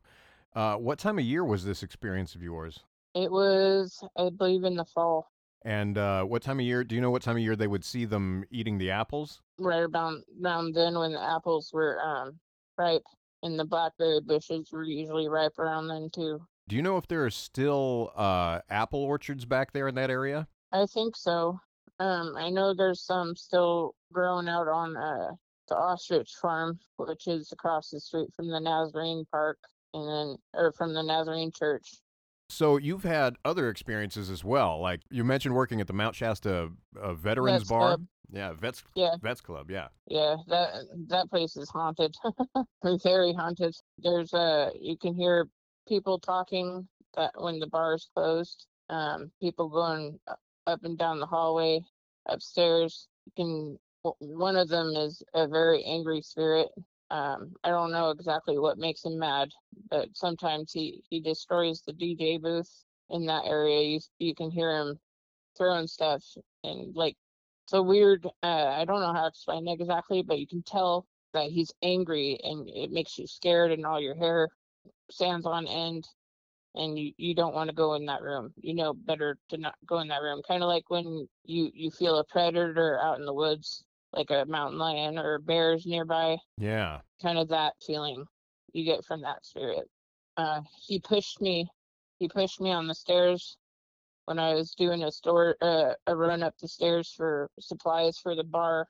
Uh, 0.54 0.76
what 0.76 0.98
time 0.98 1.18
of 1.18 1.24
year 1.24 1.42
was 1.44 1.64
this 1.64 1.82
experience 1.82 2.34
of 2.34 2.42
yours? 2.42 2.80
It 3.14 3.30
was, 3.30 4.02
I 4.16 4.28
believe, 4.30 4.64
in 4.64 4.76
the 4.76 4.84
fall, 4.84 5.30
And 5.62 5.96
uh, 5.96 6.24
what 6.24 6.42
time 6.42 6.60
of 6.60 6.66
year? 6.66 6.84
Do 6.84 6.94
you 6.94 7.00
know 7.00 7.10
what 7.10 7.22
time 7.22 7.36
of 7.36 7.42
year 7.42 7.56
they 7.56 7.66
would 7.66 7.84
see 7.84 8.04
them 8.04 8.44
eating 8.50 8.78
the 8.78 8.90
apples? 8.90 9.40
right 9.58 9.80
around 9.80 10.22
around 10.44 10.74
then 10.74 10.98
when 10.98 11.12
the 11.12 11.22
apples 11.22 11.70
were 11.72 11.98
um 12.02 12.38
ripe, 12.76 13.02
and 13.42 13.58
the 13.58 13.64
blackberry 13.64 14.20
bushes 14.20 14.70
were 14.70 14.84
usually 14.84 15.28
ripe 15.28 15.58
around 15.58 15.88
then 15.88 16.10
too. 16.12 16.40
Do 16.68 16.74
you 16.74 16.82
know 16.82 16.96
if 16.96 17.06
there 17.06 17.24
are 17.24 17.30
still 17.30 18.12
uh, 18.16 18.60
apple 18.68 19.00
orchards 19.00 19.44
back 19.44 19.72
there 19.72 19.86
in 19.86 19.94
that 19.94 20.10
area? 20.10 20.48
I 20.72 20.86
think 20.86 21.16
so. 21.16 21.60
Um, 22.00 22.34
I 22.36 22.50
know 22.50 22.74
there's 22.74 23.02
some 23.02 23.36
still 23.36 23.94
growing 24.12 24.48
out 24.48 24.66
on 24.66 24.96
uh, 24.96 25.30
the 25.68 25.76
ostrich 25.76 26.32
farm, 26.42 26.78
which 26.96 27.28
is 27.28 27.52
across 27.52 27.90
the 27.90 28.00
street 28.00 28.30
from 28.34 28.48
the 28.48 28.58
Nazarene 28.58 29.24
Park, 29.30 29.58
and 29.94 30.08
then 30.08 30.36
or 30.54 30.72
from 30.72 30.92
the 30.92 31.02
Nazarene 31.02 31.52
Church. 31.52 32.00
So 32.48 32.76
you've 32.78 33.04
had 33.04 33.36
other 33.44 33.68
experiences 33.68 34.28
as 34.28 34.44
well. 34.44 34.80
Like 34.80 35.00
you 35.08 35.22
mentioned 35.24 35.54
working 35.54 35.80
at 35.80 35.86
the 35.86 35.92
Mount 35.92 36.16
Shasta 36.16 36.70
uh, 37.00 37.14
Veterans 37.14 37.62
Vets 37.62 37.68
Bar. 37.70 37.88
Club. 37.90 38.06
Yeah, 38.32 38.52
Vets 38.54 38.82
Yeah, 38.96 39.14
Vets 39.22 39.40
Club. 39.40 39.70
Yeah. 39.70 39.86
yeah, 40.08 40.34
that 40.48 40.84
that 41.08 41.30
place 41.30 41.56
is 41.56 41.70
haunted, 41.70 42.12
very 43.04 43.32
haunted. 43.32 43.74
There's 43.98 44.34
uh, 44.34 44.70
you 44.78 44.96
can 44.96 45.14
hear 45.14 45.46
people 45.88 46.18
talking 46.18 46.88
that 47.16 47.32
when 47.36 47.58
the 47.60 47.66
bar 47.68 47.94
is 47.94 48.08
closed. 48.14 48.66
Um, 48.90 49.32
people 49.40 49.68
going 49.68 50.18
up 50.66 50.84
and 50.84 50.98
down 50.98 51.20
the 51.20 51.26
hallway, 51.26 51.80
upstairs. 52.26 53.08
You 53.26 53.32
can. 53.36 53.78
One 54.20 54.56
of 54.56 54.68
them 54.68 54.88
is 54.96 55.22
a 55.34 55.48
very 55.48 55.84
angry 55.84 56.22
spirit. 56.22 56.68
Um, 57.10 57.54
I 57.64 57.70
don't 57.70 57.92
know 57.92 58.10
exactly 58.10 58.58
what 58.58 58.78
makes 58.78 59.04
him 59.04 59.18
mad, 59.18 59.50
but 59.90 60.08
sometimes 60.14 60.72
he 60.72 61.02
he 61.10 61.20
destroys 61.20 61.82
the 61.82 61.92
DJ 61.92 62.40
booth 62.40 62.70
in 63.10 63.26
that 63.26 63.44
area. 63.46 63.82
You 63.82 64.00
you 64.18 64.34
can 64.34 64.50
hear 64.50 64.76
him 64.76 64.98
throwing 65.56 65.86
stuff 65.86 66.24
and 66.64 66.94
like 66.96 67.16
it's 67.66 67.74
a 67.74 67.82
weird 67.82 68.26
uh, 68.42 68.46
i 68.78 68.84
don't 68.86 69.00
know 69.00 69.12
how 69.12 69.22
to 69.22 69.28
explain 69.28 69.66
it 69.68 69.80
exactly 69.80 70.22
but 70.22 70.38
you 70.38 70.46
can 70.46 70.62
tell 70.62 71.06
that 71.34 71.50
he's 71.50 71.72
angry 71.82 72.38
and 72.44 72.68
it 72.70 72.90
makes 72.92 73.18
you 73.18 73.26
scared 73.26 73.72
and 73.72 73.86
all 73.86 74.00
your 74.00 74.14
hair 74.14 74.48
stands 75.10 75.46
on 75.46 75.66
end 75.66 76.06
and 76.74 76.98
you, 76.98 77.12
you 77.16 77.34
don't 77.34 77.54
want 77.54 77.68
to 77.68 77.74
go 77.76 77.94
in 77.94 78.06
that 78.06 78.22
room 78.22 78.52
you 78.60 78.74
know 78.74 78.92
better 78.92 79.38
to 79.48 79.56
not 79.56 79.74
go 79.86 79.98
in 80.00 80.08
that 80.08 80.22
room 80.22 80.42
kind 80.46 80.62
of 80.62 80.68
like 80.68 80.88
when 80.90 81.26
you 81.44 81.70
you 81.74 81.90
feel 81.90 82.18
a 82.18 82.24
predator 82.24 82.98
out 83.02 83.18
in 83.18 83.24
the 83.24 83.34
woods 83.34 83.84
like 84.12 84.30
a 84.30 84.44
mountain 84.46 84.78
lion 84.78 85.18
or 85.18 85.38
bears 85.38 85.86
nearby 85.86 86.36
Yeah. 86.58 87.00
kind 87.22 87.38
of 87.38 87.48
that 87.48 87.74
feeling 87.84 88.24
you 88.72 88.84
get 88.84 89.04
from 89.04 89.22
that 89.22 89.44
spirit. 89.44 89.88
Uh, 90.36 90.60
he 90.86 91.00
pushed 91.00 91.40
me, 91.40 91.68
he 92.18 92.28
pushed 92.28 92.60
me 92.60 92.70
on 92.72 92.86
the 92.86 92.94
stairs 92.94 93.56
when 94.26 94.38
I 94.38 94.54
was 94.54 94.74
doing 94.74 95.04
a 95.04 95.10
store, 95.10 95.56
uh, 95.62 95.94
a 96.06 96.16
run 96.16 96.42
up 96.42 96.54
the 96.58 96.68
stairs 96.68 97.12
for 97.16 97.50
supplies 97.60 98.18
for 98.18 98.34
the 98.34 98.44
bar. 98.44 98.88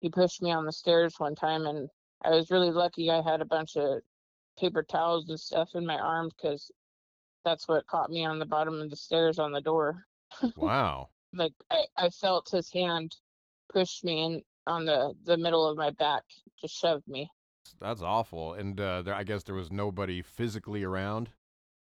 He 0.00 0.08
pushed 0.08 0.40
me 0.40 0.50
on 0.50 0.64
the 0.64 0.72
stairs 0.72 1.14
one 1.18 1.34
time, 1.34 1.66
and 1.66 1.90
I 2.22 2.30
was 2.30 2.50
really 2.50 2.70
lucky. 2.70 3.10
I 3.10 3.22
had 3.22 3.40
a 3.40 3.46
bunch 3.46 3.76
of 3.76 4.00
paper 4.60 4.82
towels 4.82 5.28
and 5.28 5.40
stuff 5.40 5.70
in 5.74 5.86
my 5.86 5.98
arms 5.98 6.34
because 6.34 6.70
that's 7.44 7.66
what 7.66 7.86
caught 7.86 8.10
me 8.10 8.24
on 8.24 8.38
the 8.38 8.46
bottom 8.46 8.80
of 8.80 8.90
the 8.90 8.96
stairs 8.96 9.38
on 9.38 9.52
the 9.52 9.60
door. 9.60 10.06
Wow. 10.56 11.08
Like 11.32 11.52
I, 11.70 11.84
I 11.96 12.10
felt 12.10 12.50
his 12.50 12.72
hand 12.72 13.16
push 13.72 14.02
me 14.04 14.24
in 14.24 14.42
on 14.66 14.84
the 14.84 15.14
the 15.24 15.36
middle 15.36 15.66
of 15.68 15.76
my 15.76 15.90
back, 15.90 16.22
just 16.60 16.74
shoved 16.74 17.06
me. 17.08 17.30
That's 17.80 18.02
awful. 18.02 18.54
And 18.54 18.80
uh, 18.80 19.02
there, 19.02 19.14
I 19.14 19.24
guess 19.24 19.42
there 19.42 19.54
was 19.54 19.70
nobody 19.70 20.22
physically 20.22 20.84
around. 20.84 21.30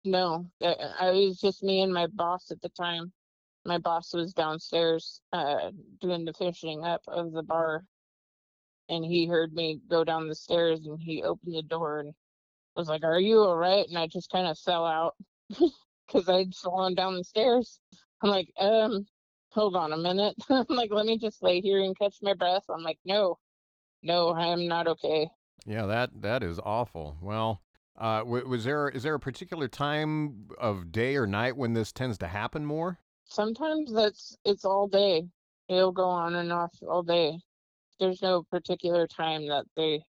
No, 0.06 0.50
uh, 0.62 0.76
I 1.00 1.12
was 1.12 1.40
just 1.40 1.64
me 1.64 1.82
and 1.82 1.94
my 1.94 2.08
boss 2.08 2.52
at 2.52 2.62
the 2.62 2.70
time. 2.70 3.12
My 3.66 3.78
boss 3.78 4.14
was 4.14 4.34
downstairs 4.34 5.22
uh, 5.34 5.72
doing 6.00 6.26
the 6.26 6.34
finishing 6.34 6.84
up 6.84 7.02
of 7.08 7.32
the 7.34 7.44
bar, 7.44 7.84
and 8.88 9.04
he 9.04 9.28
heard 9.28 9.54
me 9.54 9.80
go 9.90 10.04
down 10.04 10.28
the 10.28 10.36
stairs, 10.36 10.86
and 10.86 11.00
he 11.02 11.24
opened 11.24 11.56
the 11.56 11.64
door 11.64 12.00
and 12.00 12.14
was 12.80 12.90
like, 12.90 13.04
"Are 13.04 13.20
you 13.20 13.40
all 13.40 13.58
right?" 13.58 13.88
And 13.88 13.98
I 13.98 14.08
just 14.08 14.32
kind 14.32 14.48
of 14.48 14.58
fell 14.58 14.86
out 14.86 15.16
because 15.50 16.28
I'd 16.30 16.56
fallen 16.56 16.96
down 16.96 17.16
the 17.16 17.24
stairs. 17.24 17.80
I'm 18.22 18.30
like, 18.30 18.52
um, 18.60 19.06
hold 19.52 19.76
on 19.76 19.94
a 19.94 19.98
minute. 19.98 20.36
I'm 20.50 20.66
like, 20.70 20.92
let 20.92 21.06
me 21.06 21.18
just 21.18 21.44
lay 21.44 21.62
here 21.62 21.82
and 21.84 21.98
catch 21.98 22.18
my 22.22 22.34
breath. 22.34 22.64
I'm 22.70 22.84
like, 22.84 23.00
no, 23.06 23.38
no, 24.04 24.34
I'm 24.34 24.68
not 24.68 24.88
okay. 24.88 25.30
Yeah, 25.66 25.86
that 25.86 26.22
that 26.22 26.44
is 26.44 26.60
awful. 26.64 27.18
Well, 27.22 27.62
uh, 27.98 28.20
w- 28.20 28.48
was 28.48 28.64
there 28.64 28.90
is 28.90 29.04
there 29.04 29.16
a 29.16 29.20
particular 29.20 29.68
time 29.68 30.48
of 30.58 30.92
day 30.92 31.16
or 31.16 31.28
night 31.28 31.58
when 31.58 31.74
this 31.74 31.92
tends 31.92 32.18
to 32.20 32.28
happen 32.28 32.66
more? 32.66 32.98
Sometimes 33.26 33.94
that's 33.94 34.38
it's 34.46 34.66
all 34.66 34.88
day. 34.88 35.28
It'll 35.68 35.92
go 35.92 36.06
on 36.06 36.36
and 36.36 36.52
off 36.52 36.72
all 36.88 37.04
day. 37.04 37.40
There's 38.00 38.22
no 38.22 38.44
particular 38.44 39.06
time 39.06 39.48
that 39.48 39.66
they 39.76 40.02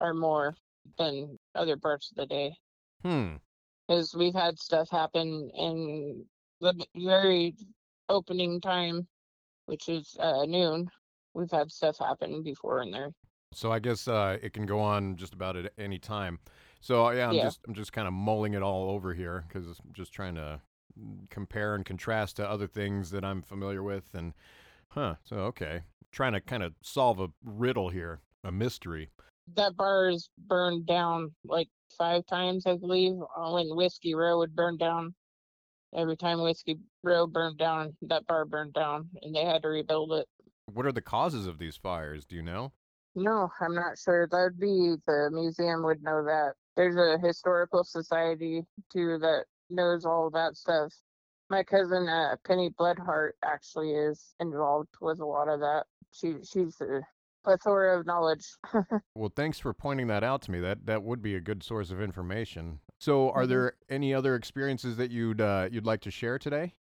are 0.00 0.14
more 0.14 0.54
than 0.96 1.38
other 1.54 1.76
parts 1.76 2.10
of 2.10 2.16
the 2.16 2.26
day. 2.26 2.54
Hmm. 3.02 3.36
Because 3.86 4.14
we've 4.14 4.34
had 4.34 4.58
stuff 4.58 4.90
happen 4.90 5.50
in 5.54 6.24
the 6.60 6.74
very 6.96 7.54
opening 8.08 8.60
time, 8.60 9.06
which 9.66 9.88
is 9.88 10.16
uh, 10.20 10.44
noon. 10.44 10.90
We've 11.34 11.50
had 11.50 11.70
stuff 11.70 11.98
happen 11.98 12.42
before 12.42 12.82
in 12.82 12.90
there. 12.90 13.10
So 13.52 13.72
I 13.72 13.78
guess 13.78 14.08
uh, 14.08 14.38
it 14.42 14.52
can 14.52 14.66
go 14.66 14.80
on 14.80 15.16
just 15.16 15.32
about 15.32 15.56
at 15.56 15.72
any 15.78 15.98
time. 15.98 16.38
So 16.80 17.10
yeah, 17.10 17.28
I'm 17.28 17.36
Yeah. 17.36 17.44
just 17.44 17.60
I'm 17.66 17.74
just 17.74 17.92
kind 17.92 18.06
of 18.06 18.12
mulling 18.14 18.54
it 18.54 18.62
all 18.62 18.90
over 18.90 19.14
here 19.14 19.44
because 19.48 19.66
I'm 19.66 19.92
just 19.92 20.12
trying 20.12 20.34
to 20.34 20.60
compare 21.30 21.74
and 21.74 21.84
contrast 21.84 22.36
to 22.36 22.48
other 22.48 22.66
things 22.66 23.10
that 23.10 23.24
I'm 23.24 23.42
familiar 23.42 23.82
with. 23.82 24.14
And 24.14 24.34
huh, 24.90 25.14
so 25.24 25.36
okay, 25.38 25.82
trying 26.12 26.32
to 26.34 26.40
kind 26.40 26.62
of 26.62 26.74
solve 26.82 27.20
a 27.20 27.30
riddle 27.44 27.88
here, 27.88 28.20
a 28.44 28.52
mystery. 28.52 29.10
That 29.56 29.76
bar 29.76 30.08
is 30.10 30.28
burned 30.38 30.86
down 30.86 31.34
like 31.44 31.68
five 31.96 32.26
times, 32.26 32.66
I 32.66 32.76
believe. 32.76 33.14
uh, 33.36 33.50
When 33.52 33.74
Whiskey 33.74 34.14
Row 34.14 34.38
would 34.38 34.54
burn 34.54 34.76
down, 34.76 35.14
every 35.94 36.16
time 36.16 36.42
Whiskey 36.42 36.78
Row 37.02 37.26
burned 37.26 37.58
down, 37.58 37.96
that 38.02 38.26
bar 38.26 38.44
burned 38.44 38.74
down, 38.74 39.08
and 39.22 39.34
they 39.34 39.44
had 39.44 39.62
to 39.62 39.68
rebuild 39.68 40.12
it. 40.12 40.26
What 40.66 40.86
are 40.86 40.92
the 40.92 41.00
causes 41.00 41.46
of 41.46 41.58
these 41.58 41.76
fires? 41.76 42.24
Do 42.26 42.36
you 42.36 42.42
know? 42.42 42.72
No, 43.14 43.48
I'm 43.60 43.74
not 43.74 43.98
sure. 43.98 44.28
That'd 44.30 44.60
be 44.60 44.94
the 45.06 45.30
museum 45.32 45.82
would 45.84 46.02
know 46.02 46.22
that. 46.24 46.52
There's 46.76 46.96
a 46.96 47.18
historical 47.26 47.82
society 47.82 48.64
too 48.92 49.18
that 49.18 49.44
knows 49.70 50.04
all 50.04 50.30
that 50.30 50.56
stuff. 50.56 50.92
My 51.50 51.64
cousin 51.64 52.08
uh, 52.08 52.36
Penny 52.46 52.70
Bloodheart 52.78 53.30
actually 53.42 53.92
is 53.92 54.34
involved 54.38 54.90
with 55.00 55.20
a 55.20 55.24
lot 55.26 55.48
of 55.48 55.60
that. 55.60 55.84
She 56.12 56.34
she's 56.44 56.80
a 56.80 57.00
plethora 57.44 57.98
of 57.98 58.06
knowledge. 58.06 58.46
Well, 59.14 59.32
thanks 59.34 59.58
for 59.58 59.72
pointing 59.74 60.06
that 60.08 60.22
out 60.22 60.42
to 60.42 60.50
me. 60.52 60.60
That 60.60 60.86
that 60.86 61.02
would 61.02 61.20
be 61.22 61.34
a 61.34 61.40
good 61.40 61.62
source 61.64 61.90
of 61.90 62.00
information. 62.00 62.78
So, 62.98 63.30
are 63.30 63.44
Mhm. 63.44 63.48
there 63.48 63.72
any 63.88 64.14
other 64.14 64.36
experiences 64.36 64.96
that 64.96 65.10
you'd 65.10 65.40
uh, 65.40 65.68
you'd 65.72 65.86
like 65.86 66.00
to 66.02 66.10
share 66.10 66.38
today? 66.38 66.74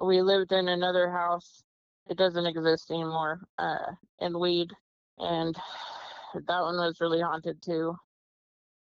we 0.00 0.20
lived 0.20 0.52
in 0.52 0.68
another 0.68 1.10
house. 1.10 1.62
It 2.08 2.18
doesn't 2.18 2.44
exist 2.44 2.90
anymore. 2.90 3.40
Uh, 3.58 3.92
in 4.20 4.38
Weed, 4.38 4.70
and 5.18 5.54
that 6.34 6.60
one 6.60 6.76
was 6.76 7.00
really 7.00 7.20
haunted 7.22 7.62
too. 7.62 7.96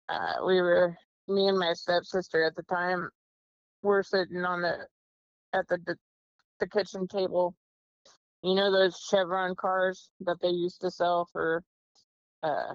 Uh, 0.10 0.46
we 0.46 0.62
were 0.62 0.96
me 1.28 1.48
and 1.48 1.58
my 1.58 1.74
stepsister 1.74 2.44
at 2.44 2.56
the 2.56 2.64
time 2.64 3.10
were 3.82 4.04
sitting 4.04 4.46
on 4.46 4.62
the 4.62 4.86
at 5.54 5.68
the, 5.68 5.80
the 6.60 6.68
kitchen 6.68 7.08
table. 7.08 7.56
You 8.44 8.56
know 8.56 8.72
those 8.72 8.98
Chevron 9.10 9.56
cars 9.56 10.10
that 10.22 10.42
they 10.42 10.50
used 10.50 10.82
to 10.82 10.92
sell 10.92 11.28
for 11.32 11.64
uh, 12.44 12.74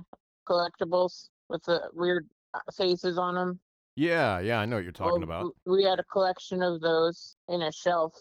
collectibles 0.48 1.28
with 1.48 1.62
the 1.64 1.80
weird 1.92 2.28
uh, 2.54 2.60
faces 2.76 3.18
on 3.18 3.34
them. 3.34 3.60
Yeah, 3.96 4.40
yeah, 4.40 4.60
I 4.60 4.66
know 4.66 4.76
what 4.76 4.84
you're 4.84 4.92
talking 4.92 5.26
Well, 5.26 5.40
about. 5.40 5.52
We 5.64 5.82
had 5.82 5.98
a 5.98 6.04
collection 6.04 6.62
of 6.62 6.80
those 6.80 7.36
in 7.48 7.62
a 7.62 7.72
shelf, 7.72 8.12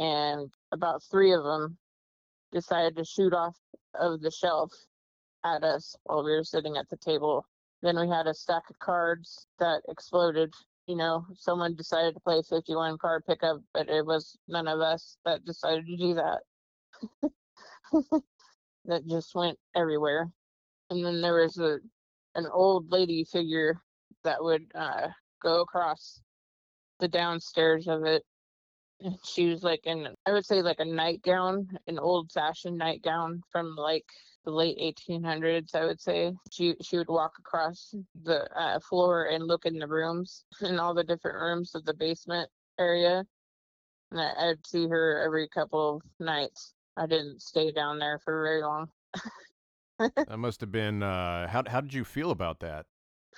and 0.00 0.50
about 0.72 1.02
three 1.10 1.32
of 1.32 1.44
them 1.44 1.76
decided 2.50 2.96
to 2.96 3.04
shoot 3.04 3.34
off 3.34 3.56
of 3.94 4.20
the 4.20 4.30
shelf 4.30 4.72
at 5.44 5.62
us 5.62 5.94
while 6.04 6.24
we 6.24 6.32
were 6.32 6.44
sitting 6.44 6.76
at 6.76 6.88
the 6.88 6.96
table. 6.96 7.44
Then 7.82 7.98
we 7.98 8.08
had 8.08 8.26
a 8.26 8.34
stack 8.34 8.62
of 8.70 8.78
cards 8.78 9.46
that 9.60 9.82
exploded. 9.88 10.52
You 10.86 10.96
know, 10.96 11.26
someone 11.34 11.74
decided 11.76 12.14
to 12.14 12.20
play 12.20 12.42
51 12.48 12.98
card 12.98 13.24
pickup, 13.26 13.60
but 13.74 13.88
it 13.88 14.04
was 14.04 14.36
none 14.48 14.66
of 14.66 14.80
us 14.80 15.18
that 15.24 15.44
decided 15.44 15.86
to 15.86 15.96
do 15.96 16.14
that. 16.14 16.40
that 18.84 19.06
just 19.06 19.34
went 19.34 19.58
everywhere. 19.74 20.30
And 20.90 21.04
then 21.04 21.20
there 21.20 21.42
was 21.42 21.58
a 21.58 21.78
an 22.34 22.46
old 22.52 22.90
lady 22.90 23.24
figure 23.24 23.80
that 24.24 24.42
would 24.42 24.70
uh, 24.74 25.08
go 25.42 25.60
across 25.60 26.20
the 27.00 27.08
downstairs 27.08 27.88
of 27.88 28.04
it. 28.04 28.22
And 29.00 29.16
she 29.24 29.46
was 29.46 29.62
like 29.62 29.80
in, 29.84 30.08
I 30.26 30.32
would 30.32 30.44
say 30.44 30.60
like 30.60 30.80
a 30.80 30.84
nightgown, 30.84 31.68
an 31.86 31.98
old 31.98 32.32
fashioned 32.32 32.78
nightgown 32.78 33.42
from 33.52 33.76
like 33.76 34.04
the 34.44 34.50
late 34.50 34.78
1800s. 34.78 35.74
I 35.74 35.84
would 35.84 36.00
say 36.00 36.32
she 36.50 36.74
she 36.82 36.96
would 36.96 37.08
walk 37.08 37.32
across 37.38 37.94
the 38.24 38.48
uh, 38.58 38.80
floor 38.80 39.26
and 39.26 39.46
look 39.46 39.66
in 39.66 39.78
the 39.78 39.86
rooms, 39.86 40.44
in 40.62 40.78
all 40.78 40.94
the 40.94 41.04
different 41.04 41.38
rooms 41.40 41.74
of 41.74 41.84
the 41.84 41.94
basement 41.94 42.50
area. 42.78 43.24
And 44.10 44.20
I, 44.20 44.50
I'd 44.50 44.66
see 44.66 44.88
her 44.88 45.22
every 45.24 45.48
couple 45.48 45.96
of 45.96 46.02
nights. 46.18 46.74
I 46.98 47.06
didn't 47.06 47.40
stay 47.40 47.70
down 47.72 47.98
there 47.98 48.18
for 48.18 48.42
very 48.42 48.62
long. 48.62 48.88
That 50.26 50.38
must 50.38 50.60
have 50.60 50.70
been. 50.70 51.02
Uh, 51.02 51.48
how 51.48 51.62
how 51.66 51.80
did 51.80 51.92
you 51.94 52.04
feel 52.04 52.30
about 52.30 52.60
that? 52.60 52.86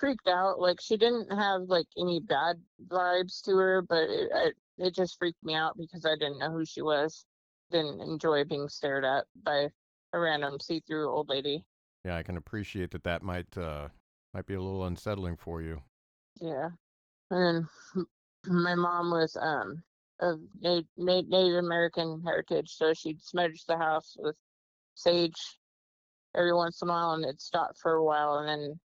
freaked 0.01 0.29
out. 0.29 0.59
Like 0.59 0.81
she 0.81 0.97
didn't 0.97 1.31
have 1.31 1.63
like 1.63 1.87
any 1.99 2.21
bad 2.21 2.61
vibes 2.89 3.43
to 3.43 3.57
her, 3.57 3.83
but 3.83 4.09
it 4.09 4.31
I, 4.35 4.51
it 4.79 4.95
just 4.95 5.19
freaked 5.19 5.45
me 5.45 5.55
out 5.55 5.77
because 5.77 6.07
I 6.07 6.15
didn't 6.15 6.39
know 6.39 6.51
who 6.51 6.65
she 6.65 6.83
was. 6.83 7.27
Didn't 7.71 8.01
enjoy 8.01 8.45
being 8.45 8.69
stared 8.69 9.05
at 9.05 9.27
by 9.45 9.69
a 10.13 10.19
random 10.19 10.59
see-through 10.59 11.09
old 11.09 11.29
lady. 11.29 11.65
Yeah, 12.05 12.17
I 12.17 12.23
can 12.23 12.37
appreciate 12.37 12.91
that. 12.93 13.05
That 13.05 13.23
might 13.23 13.57
uh, 13.57 13.89
might 14.35 14.47
be 14.47 14.55
a 14.55 14.61
little 14.61 14.85
unsettling 14.85 15.37
for 15.37 15.63
you. 15.63 15.83
Yeah, 16.41 16.71
and 17.31 17.69
then 17.95 18.07
my 18.47 18.75
mom 18.75 19.11
was 19.11 19.37
um 19.41 19.83
of 20.21 20.41
Na- 20.61 20.83
Na- 20.97 21.23
Native 21.27 21.59
American 21.59 22.23
heritage, 22.25 22.71
so 22.71 22.93
she'd 22.93 23.23
smudge 23.23 23.65
the 23.67 23.77
house 23.77 24.17
with 24.19 24.37
sage 24.95 25.59
every 26.37 26.55
once 26.55 26.83
in 26.83 26.89
a 26.89 26.93
while, 26.93 27.13
and 27.13 27.25
it'd 27.25 27.41
stop 27.41 27.77
for 27.77 27.95
a 27.95 28.05
while, 28.05 28.39
and 28.39 28.49
then 28.49 28.81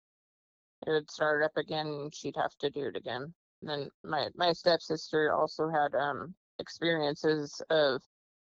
it 0.87 0.91
would 0.91 1.11
start 1.11 1.43
up 1.43 1.55
again, 1.57 1.87
and 1.87 2.15
she'd 2.15 2.35
have 2.35 2.55
to 2.59 2.69
do 2.69 2.85
it 2.85 2.95
again. 2.95 3.33
And 3.61 3.69
then 3.69 3.89
my 4.03 4.29
my 4.35 4.53
stepsister 4.53 5.33
also 5.33 5.69
had 5.69 5.95
um 5.95 6.35
experiences 6.59 7.61
of 7.69 8.01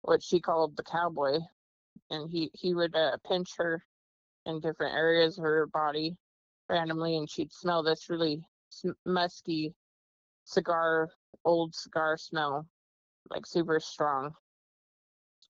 what 0.02 0.24
she 0.24 0.40
called 0.40 0.76
the 0.76 0.84
cowboy, 0.84 1.40
and 2.10 2.30
he 2.30 2.52
he 2.54 2.74
would 2.74 2.96
uh, 2.96 3.18
pinch 3.28 3.50
her 3.58 3.84
in 4.46 4.60
different 4.60 4.96
areas 4.96 5.38
of 5.38 5.44
her 5.44 5.68
body 5.68 6.18
randomly, 6.70 7.18
and 7.18 7.30
she'd 7.30 7.52
smell 7.52 7.84
this 7.84 8.10
really 8.10 8.44
musky 9.06 9.74
cigar, 10.46 11.10
old 11.46 11.74
cigar 11.76 12.18
smell, 12.18 12.68
like 13.30 13.46
super 13.46 13.80
strong. 13.80 14.34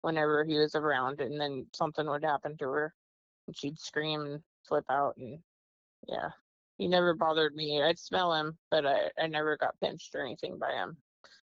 Whenever 0.02 0.44
he 0.44 0.58
was 0.58 0.74
around, 0.74 1.20
and 1.20 1.38
then 1.38 1.66
something 1.74 2.06
would 2.08 2.24
happen 2.24 2.56
to 2.56 2.64
her, 2.64 2.94
and 3.46 3.56
she'd 3.56 3.78
scream 3.78 4.22
and 4.22 4.42
flip 4.66 4.84
out, 4.88 5.14
and 5.18 5.38
yeah, 6.08 6.30
he 6.78 6.88
never 6.88 7.14
bothered 7.14 7.54
me. 7.54 7.82
I'd 7.82 7.98
smell 7.98 8.32
him, 8.32 8.56
but 8.70 8.86
I, 8.86 9.10
I 9.18 9.26
never 9.26 9.58
got 9.58 9.78
pinched 9.82 10.14
or 10.14 10.24
anything 10.24 10.58
by 10.58 10.72
him. 10.72 10.96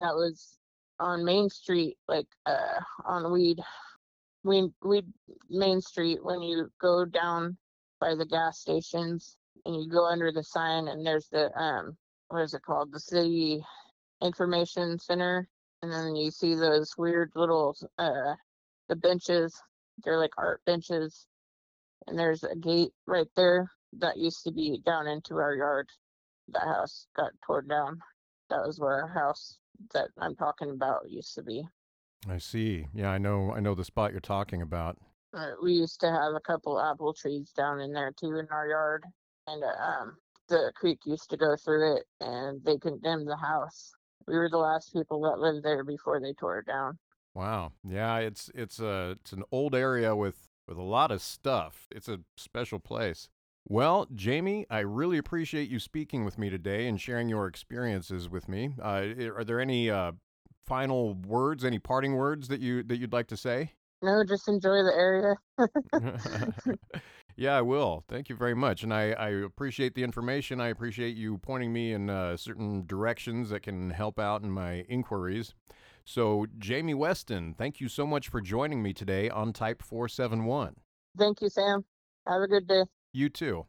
That 0.01 0.15
was 0.15 0.57
on 0.99 1.25
Main 1.25 1.51
Street, 1.51 1.99
like 2.09 2.27
uh, 2.47 2.81
on 3.05 3.31
Weed, 3.31 3.61
Weed, 4.45 4.73
Weed 4.83 5.07
Main 5.51 5.83
Street. 5.83 6.25
When 6.25 6.41
you 6.41 6.71
go 6.81 7.05
down 7.05 7.59
by 8.01 8.15
the 8.15 8.25
gas 8.25 8.61
stations 8.61 9.37
and 9.67 9.77
you 9.77 9.91
go 9.91 10.07
under 10.07 10.33
the 10.33 10.43
sign, 10.43 10.89
and 10.89 11.05
there's 11.05 11.29
the 11.29 11.55
um, 11.61 11.97
what 12.29 12.41
is 12.41 12.55
it 12.55 12.63
called? 12.63 12.93
The 12.93 13.01
City 13.01 13.63
Information 14.23 14.99
Center, 14.99 15.49
and 15.83 15.93
then 15.93 16.17
you 16.17 16.31
see 16.31 16.55
those 16.55 16.97
weird 16.97 17.33
little 17.35 17.77
uh, 17.99 18.35
the 18.89 18.97
benches. 18.97 19.61
They're 20.05 20.19
like 20.19 20.33
art 20.39 20.63
benches, 20.65 21.27
and 22.07 22.19
there's 22.19 22.45
a 22.45 22.57
gate 22.57 22.93
right 23.07 23.29
there 23.37 23.71
that 23.99 24.17
used 24.17 24.45
to 24.45 24.53
be 24.53 24.81
down 24.85 25.07
into 25.07 25.37
our 25.37 25.55
yard. 25.55 25.89
That 26.49 26.63
house 26.63 27.07
got 27.17 27.33
torn 27.47 27.69
down. 27.69 28.01
That 28.49 28.67
was 28.67 28.81
where 28.81 29.03
our 29.03 29.09
house 29.09 29.59
that 29.95 30.09
I'm 30.19 30.35
talking 30.35 30.71
about 30.71 31.09
used 31.09 31.35
to 31.37 31.43
be. 31.43 31.65
I 32.29 32.39
see. 32.39 32.87
Yeah, 32.95 33.11
I 33.11 33.19
know. 33.19 33.53
I 33.53 33.61
know 33.61 33.75
the 33.75 33.85
spot 33.85 34.13
you're 34.13 34.21
talking 34.21 34.63
about. 34.63 34.99
Uh, 35.33 35.53
we 35.63 35.73
used 35.73 36.01
to 36.01 36.11
have 36.11 36.35
a 36.35 36.41
couple 36.41 36.81
apple 36.81 37.15
trees 37.15 37.53
down 37.57 37.81
in 37.81 37.93
there 37.93 38.13
too 38.19 38.37
in 38.37 38.49
our 38.51 38.67
yard, 38.67 39.05
and 39.47 39.63
uh, 39.63 39.83
um, 39.83 40.17
the 40.49 40.73
creek 40.75 40.99
used 41.05 41.31
to 41.31 41.37
go 41.37 41.57
through 41.57 41.97
it, 41.97 42.05
and 42.21 42.63
they 42.65 42.77
condemned 42.79 43.29
the 43.29 43.37
house. 43.37 43.93
We 44.31 44.39
were 44.39 44.49
the 44.49 44.59
last 44.59 44.93
people 44.93 45.21
that 45.23 45.41
lived 45.41 45.65
there 45.65 45.83
before 45.83 46.21
they 46.21 46.33
tore 46.35 46.61
it 46.61 46.67
down. 46.67 46.99
Wow. 47.35 47.73
Yeah, 47.85 48.19
it's 48.19 48.51
it's 48.55 48.79
a 48.79 49.17
it's 49.21 49.33
an 49.33 49.43
old 49.51 49.75
area 49.75 50.15
with 50.15 50.49
with 50.69 50.79
a 50.79 50.83
lot 50.83 51.11
of 51.11 51.21
stuff. 51.21 51.89
It's 51.91 52.09
a 52.09 52.21
special 52.37 52.79
place. 52.79 53.29
Well, 53.69 54.07
Jamie, 54.15 54.67
I 54.71 54.81
really 54.81 55.19
appreciate 55.19 55.69
you 55.69 55.81
speaking 55.81 56.25
with 56.25 56.39
me 56.39 56.49
today 56.49 56.87
and 56.87 57.01
sharing 57.01 57.29
your 57.29 57.47
experiences 57.47 58.29
with 58.29 58.49
me. 58.49 58.75
Uh, 58.81 59.05
are 59.37 59.45
there 59.45 59.61
any 59.61 59.91
uh, 59.91 60.13
final 60.65 61.15
words, 61.15 61.65
any 61.65 61.79
parting 61.79 62.15
words 62.15 62.49
that 62.49 62.61
you 62.61 62.85
that 62.85 62.99
you'd 62.99 63.13
like 63.13 63.27
to 63.29 63.37
say? 63.37 63.73
No, 64.03 64.25
just 64.25 64.49
enjoy 64.49 64.83
the 64.83 64.95
area. 64.95 65.35
yeah, 67.41 67.57
I 67.57 67.63
will. 67.63 68.05
Thank 68.07 68.29
you 68.29 68.37
very 68.37 68.55
much, 68.55 68.83
and 68.83 68.93
I, 68.93 69.13
I 69.13 69.29
appreciate 69.31 69.95
the 69.95 70.03
information. 70.03 70.61
I 70.61 70.69
appreciate 70.69 71.17
you 71.17 71.39
pointing 71.39 71.73
me 71.73 71.95
in 71.95 72.11
uh, 72.11 72.37
certain 72.37 72.85
directions 72.87 73.49
that 73.49 73.63
can 73.63 73.89
help 73.89 74.19
out 74.19 74.43
in 74.43 74.51
my 74.51 74.81
inquiries. 74.91 75.55
So, 76.05 76.45
Jamie 76.59 76.93
Weston, 76.93 77.55
thank 77.55 77.81
you 77.81 77.89
so 77.89 78.07
much 78.07 78.29
for 78.29 78.43
joining 78.43 78.83
me 78.83 78.93
today 78.93 79.31
on 79.31 79.55
Type 79.55 79.81
471. 79.81 80.75
Thank 81.17 81.41
you, 81.41 81.49
Sam. 81.49 81.83
Have 82.29 82.43
a 82.43 82.47
good 82.47 82.69
day. 82.69 82.83
You 83.15 83.31
too. 83.31 83.65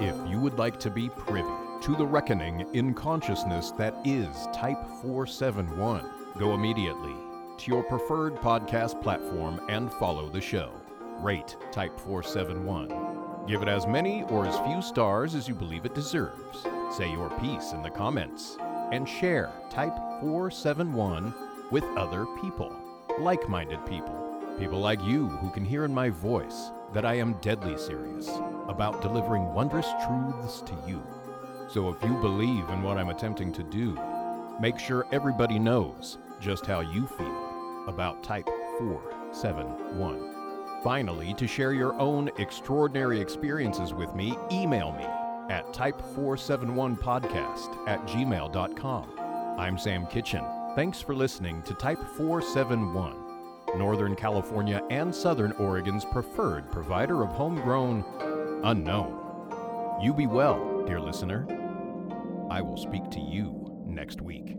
If 0.00 0.16
you 0.30 0.40
would 0.40 0.58
like 0.58 0.80
to 0.80 0.90
be 0.90 1.10
privy 1.10 1.44
to 1.82 1.94
the 1.94 2.06
reckoning 2.06 2.66
in 2.72 2.94
consciousness 2.94 3.72
that 3.72 3.94
is 4.06 4.48
Type 4.54 4.82
471, 5.02 6.08
go 6.38 6.54
immediately 6.54 7.14
to 7.58 7.70
your 7.70 7.82
preferred 7.82 8.36
podcast 8.36 9.02
platform 9.02 9.60
and 9.68 9.92
follow 9.92 10.30
the 10.30 10.40
show. 10.40 10.79
Rate 11.22 11.56
Type 11.70 11.98
471. 12.00 13.46
Give 13.46 13.62
it 13.62 13.68
as 13.68 13.86
many 13.86 14.22
or 14.24 14.46
as 14.46 14.58
few 14.66 14.80
stars 14.80 15.34
as 15.34 15.46
you 15.48 15.54
believe 15.54 15.84
it 15.84 15.94
deserves. 15.94 16.66
Say 16.96 17.10
your 17.10 17.30
piece 17.40 17.72
in 17.72 17.82
the 17.82 17.90
comments. 17.90 18.56
And 18.92 19.08
share 19.08 19.52
Type 19.70 19.96
471 20.20 21.34
with 21.70 21.84
other 21.96 22.26
people, 22.40 22.74
like 23.18 23.48
minded 23.48 23.84
people, 23.86 24.54
people 24.58 24.80
like 24.80 25.02
you 25.02 25.28
who 25.28 25.50
can 25.50 25.64
hear 25.64 25.84
in 25.84 25.94
my 25.94 26.10
voice 26.10 26.70
that 26.92 27.04
I 27.04 27.14
am 27.14 27.34
deadly 27.40 27.76
serious 27.76 28.28
about 28.68 29.02
delivering 29.02 29.54
wondrous 29.54 29.88
truths 30.06 30.62
to 30.62 30.76
you. 30.88 31.02
So 31.68 31.88
if 31.90 32.02
you 32.02 32.16
believe 32.20 32.68
in 32.70 32.82
what 32.82 32.98
I'm 32.98 33.10
attempting 33.10 33.52
to 33.52 33.62
do, 33.62 33.98
make 34.60 34.78
sure 34.78 35.06
everybody 35.12 35.58
knows 35.58 36.18
just 36.40 36.66
how 36.66 36.80
you 36.80 37.06
feel 37.06 37.84
about 37.86 38.24
Type 38.24 38.46
471. 38.78 40.29
Finally, 40.82 41.34
to 41.34 41.46
share 41.46 41.74
your 41.74 41.92
own 42.00 42.30
extraordinary 42.38 43.20
experiences 43.20 43.92
with 43.92 44.14
me, 44.14 44.34
email 44.50 44.92
me 44.92 45.04
at 45.52 45.66
type471podcast 45.74 47.86
at 47.86 48.00
gmail.com. 48.06 49.12
I'm 49.58 49.76
Sam 49.76 50.06
Kitchen. 50.06 50.42
Thanks 50.74 51.02
for 51.02 51.14
listening 51.14 51.62
to 51.64 51.74
Type 51.74 52.02
471, 52.16 53.14
Northern 53.76 54.16
California 54.16 54.82
and 54.88 55.14
Southern 55.14 55.52
Oregon's 55.52 56.06
preferred 56.06 56.72
provider 56.72 57.22
of 57.22 57.28
homegrown 57.30 58.02
unknown. 58.64 59.18
You 60.00 60.14
be 60.14 60.26
well, 60.26 60.82
dear 60.86 61.00
listener. 61.00 61.46
I 62.50 62.62
will 62.62 62.78
speak 62.78 63.10
to 63.10 63.20
you 63.20 63.82
next 63.84 64.22
week. 64.22 64.56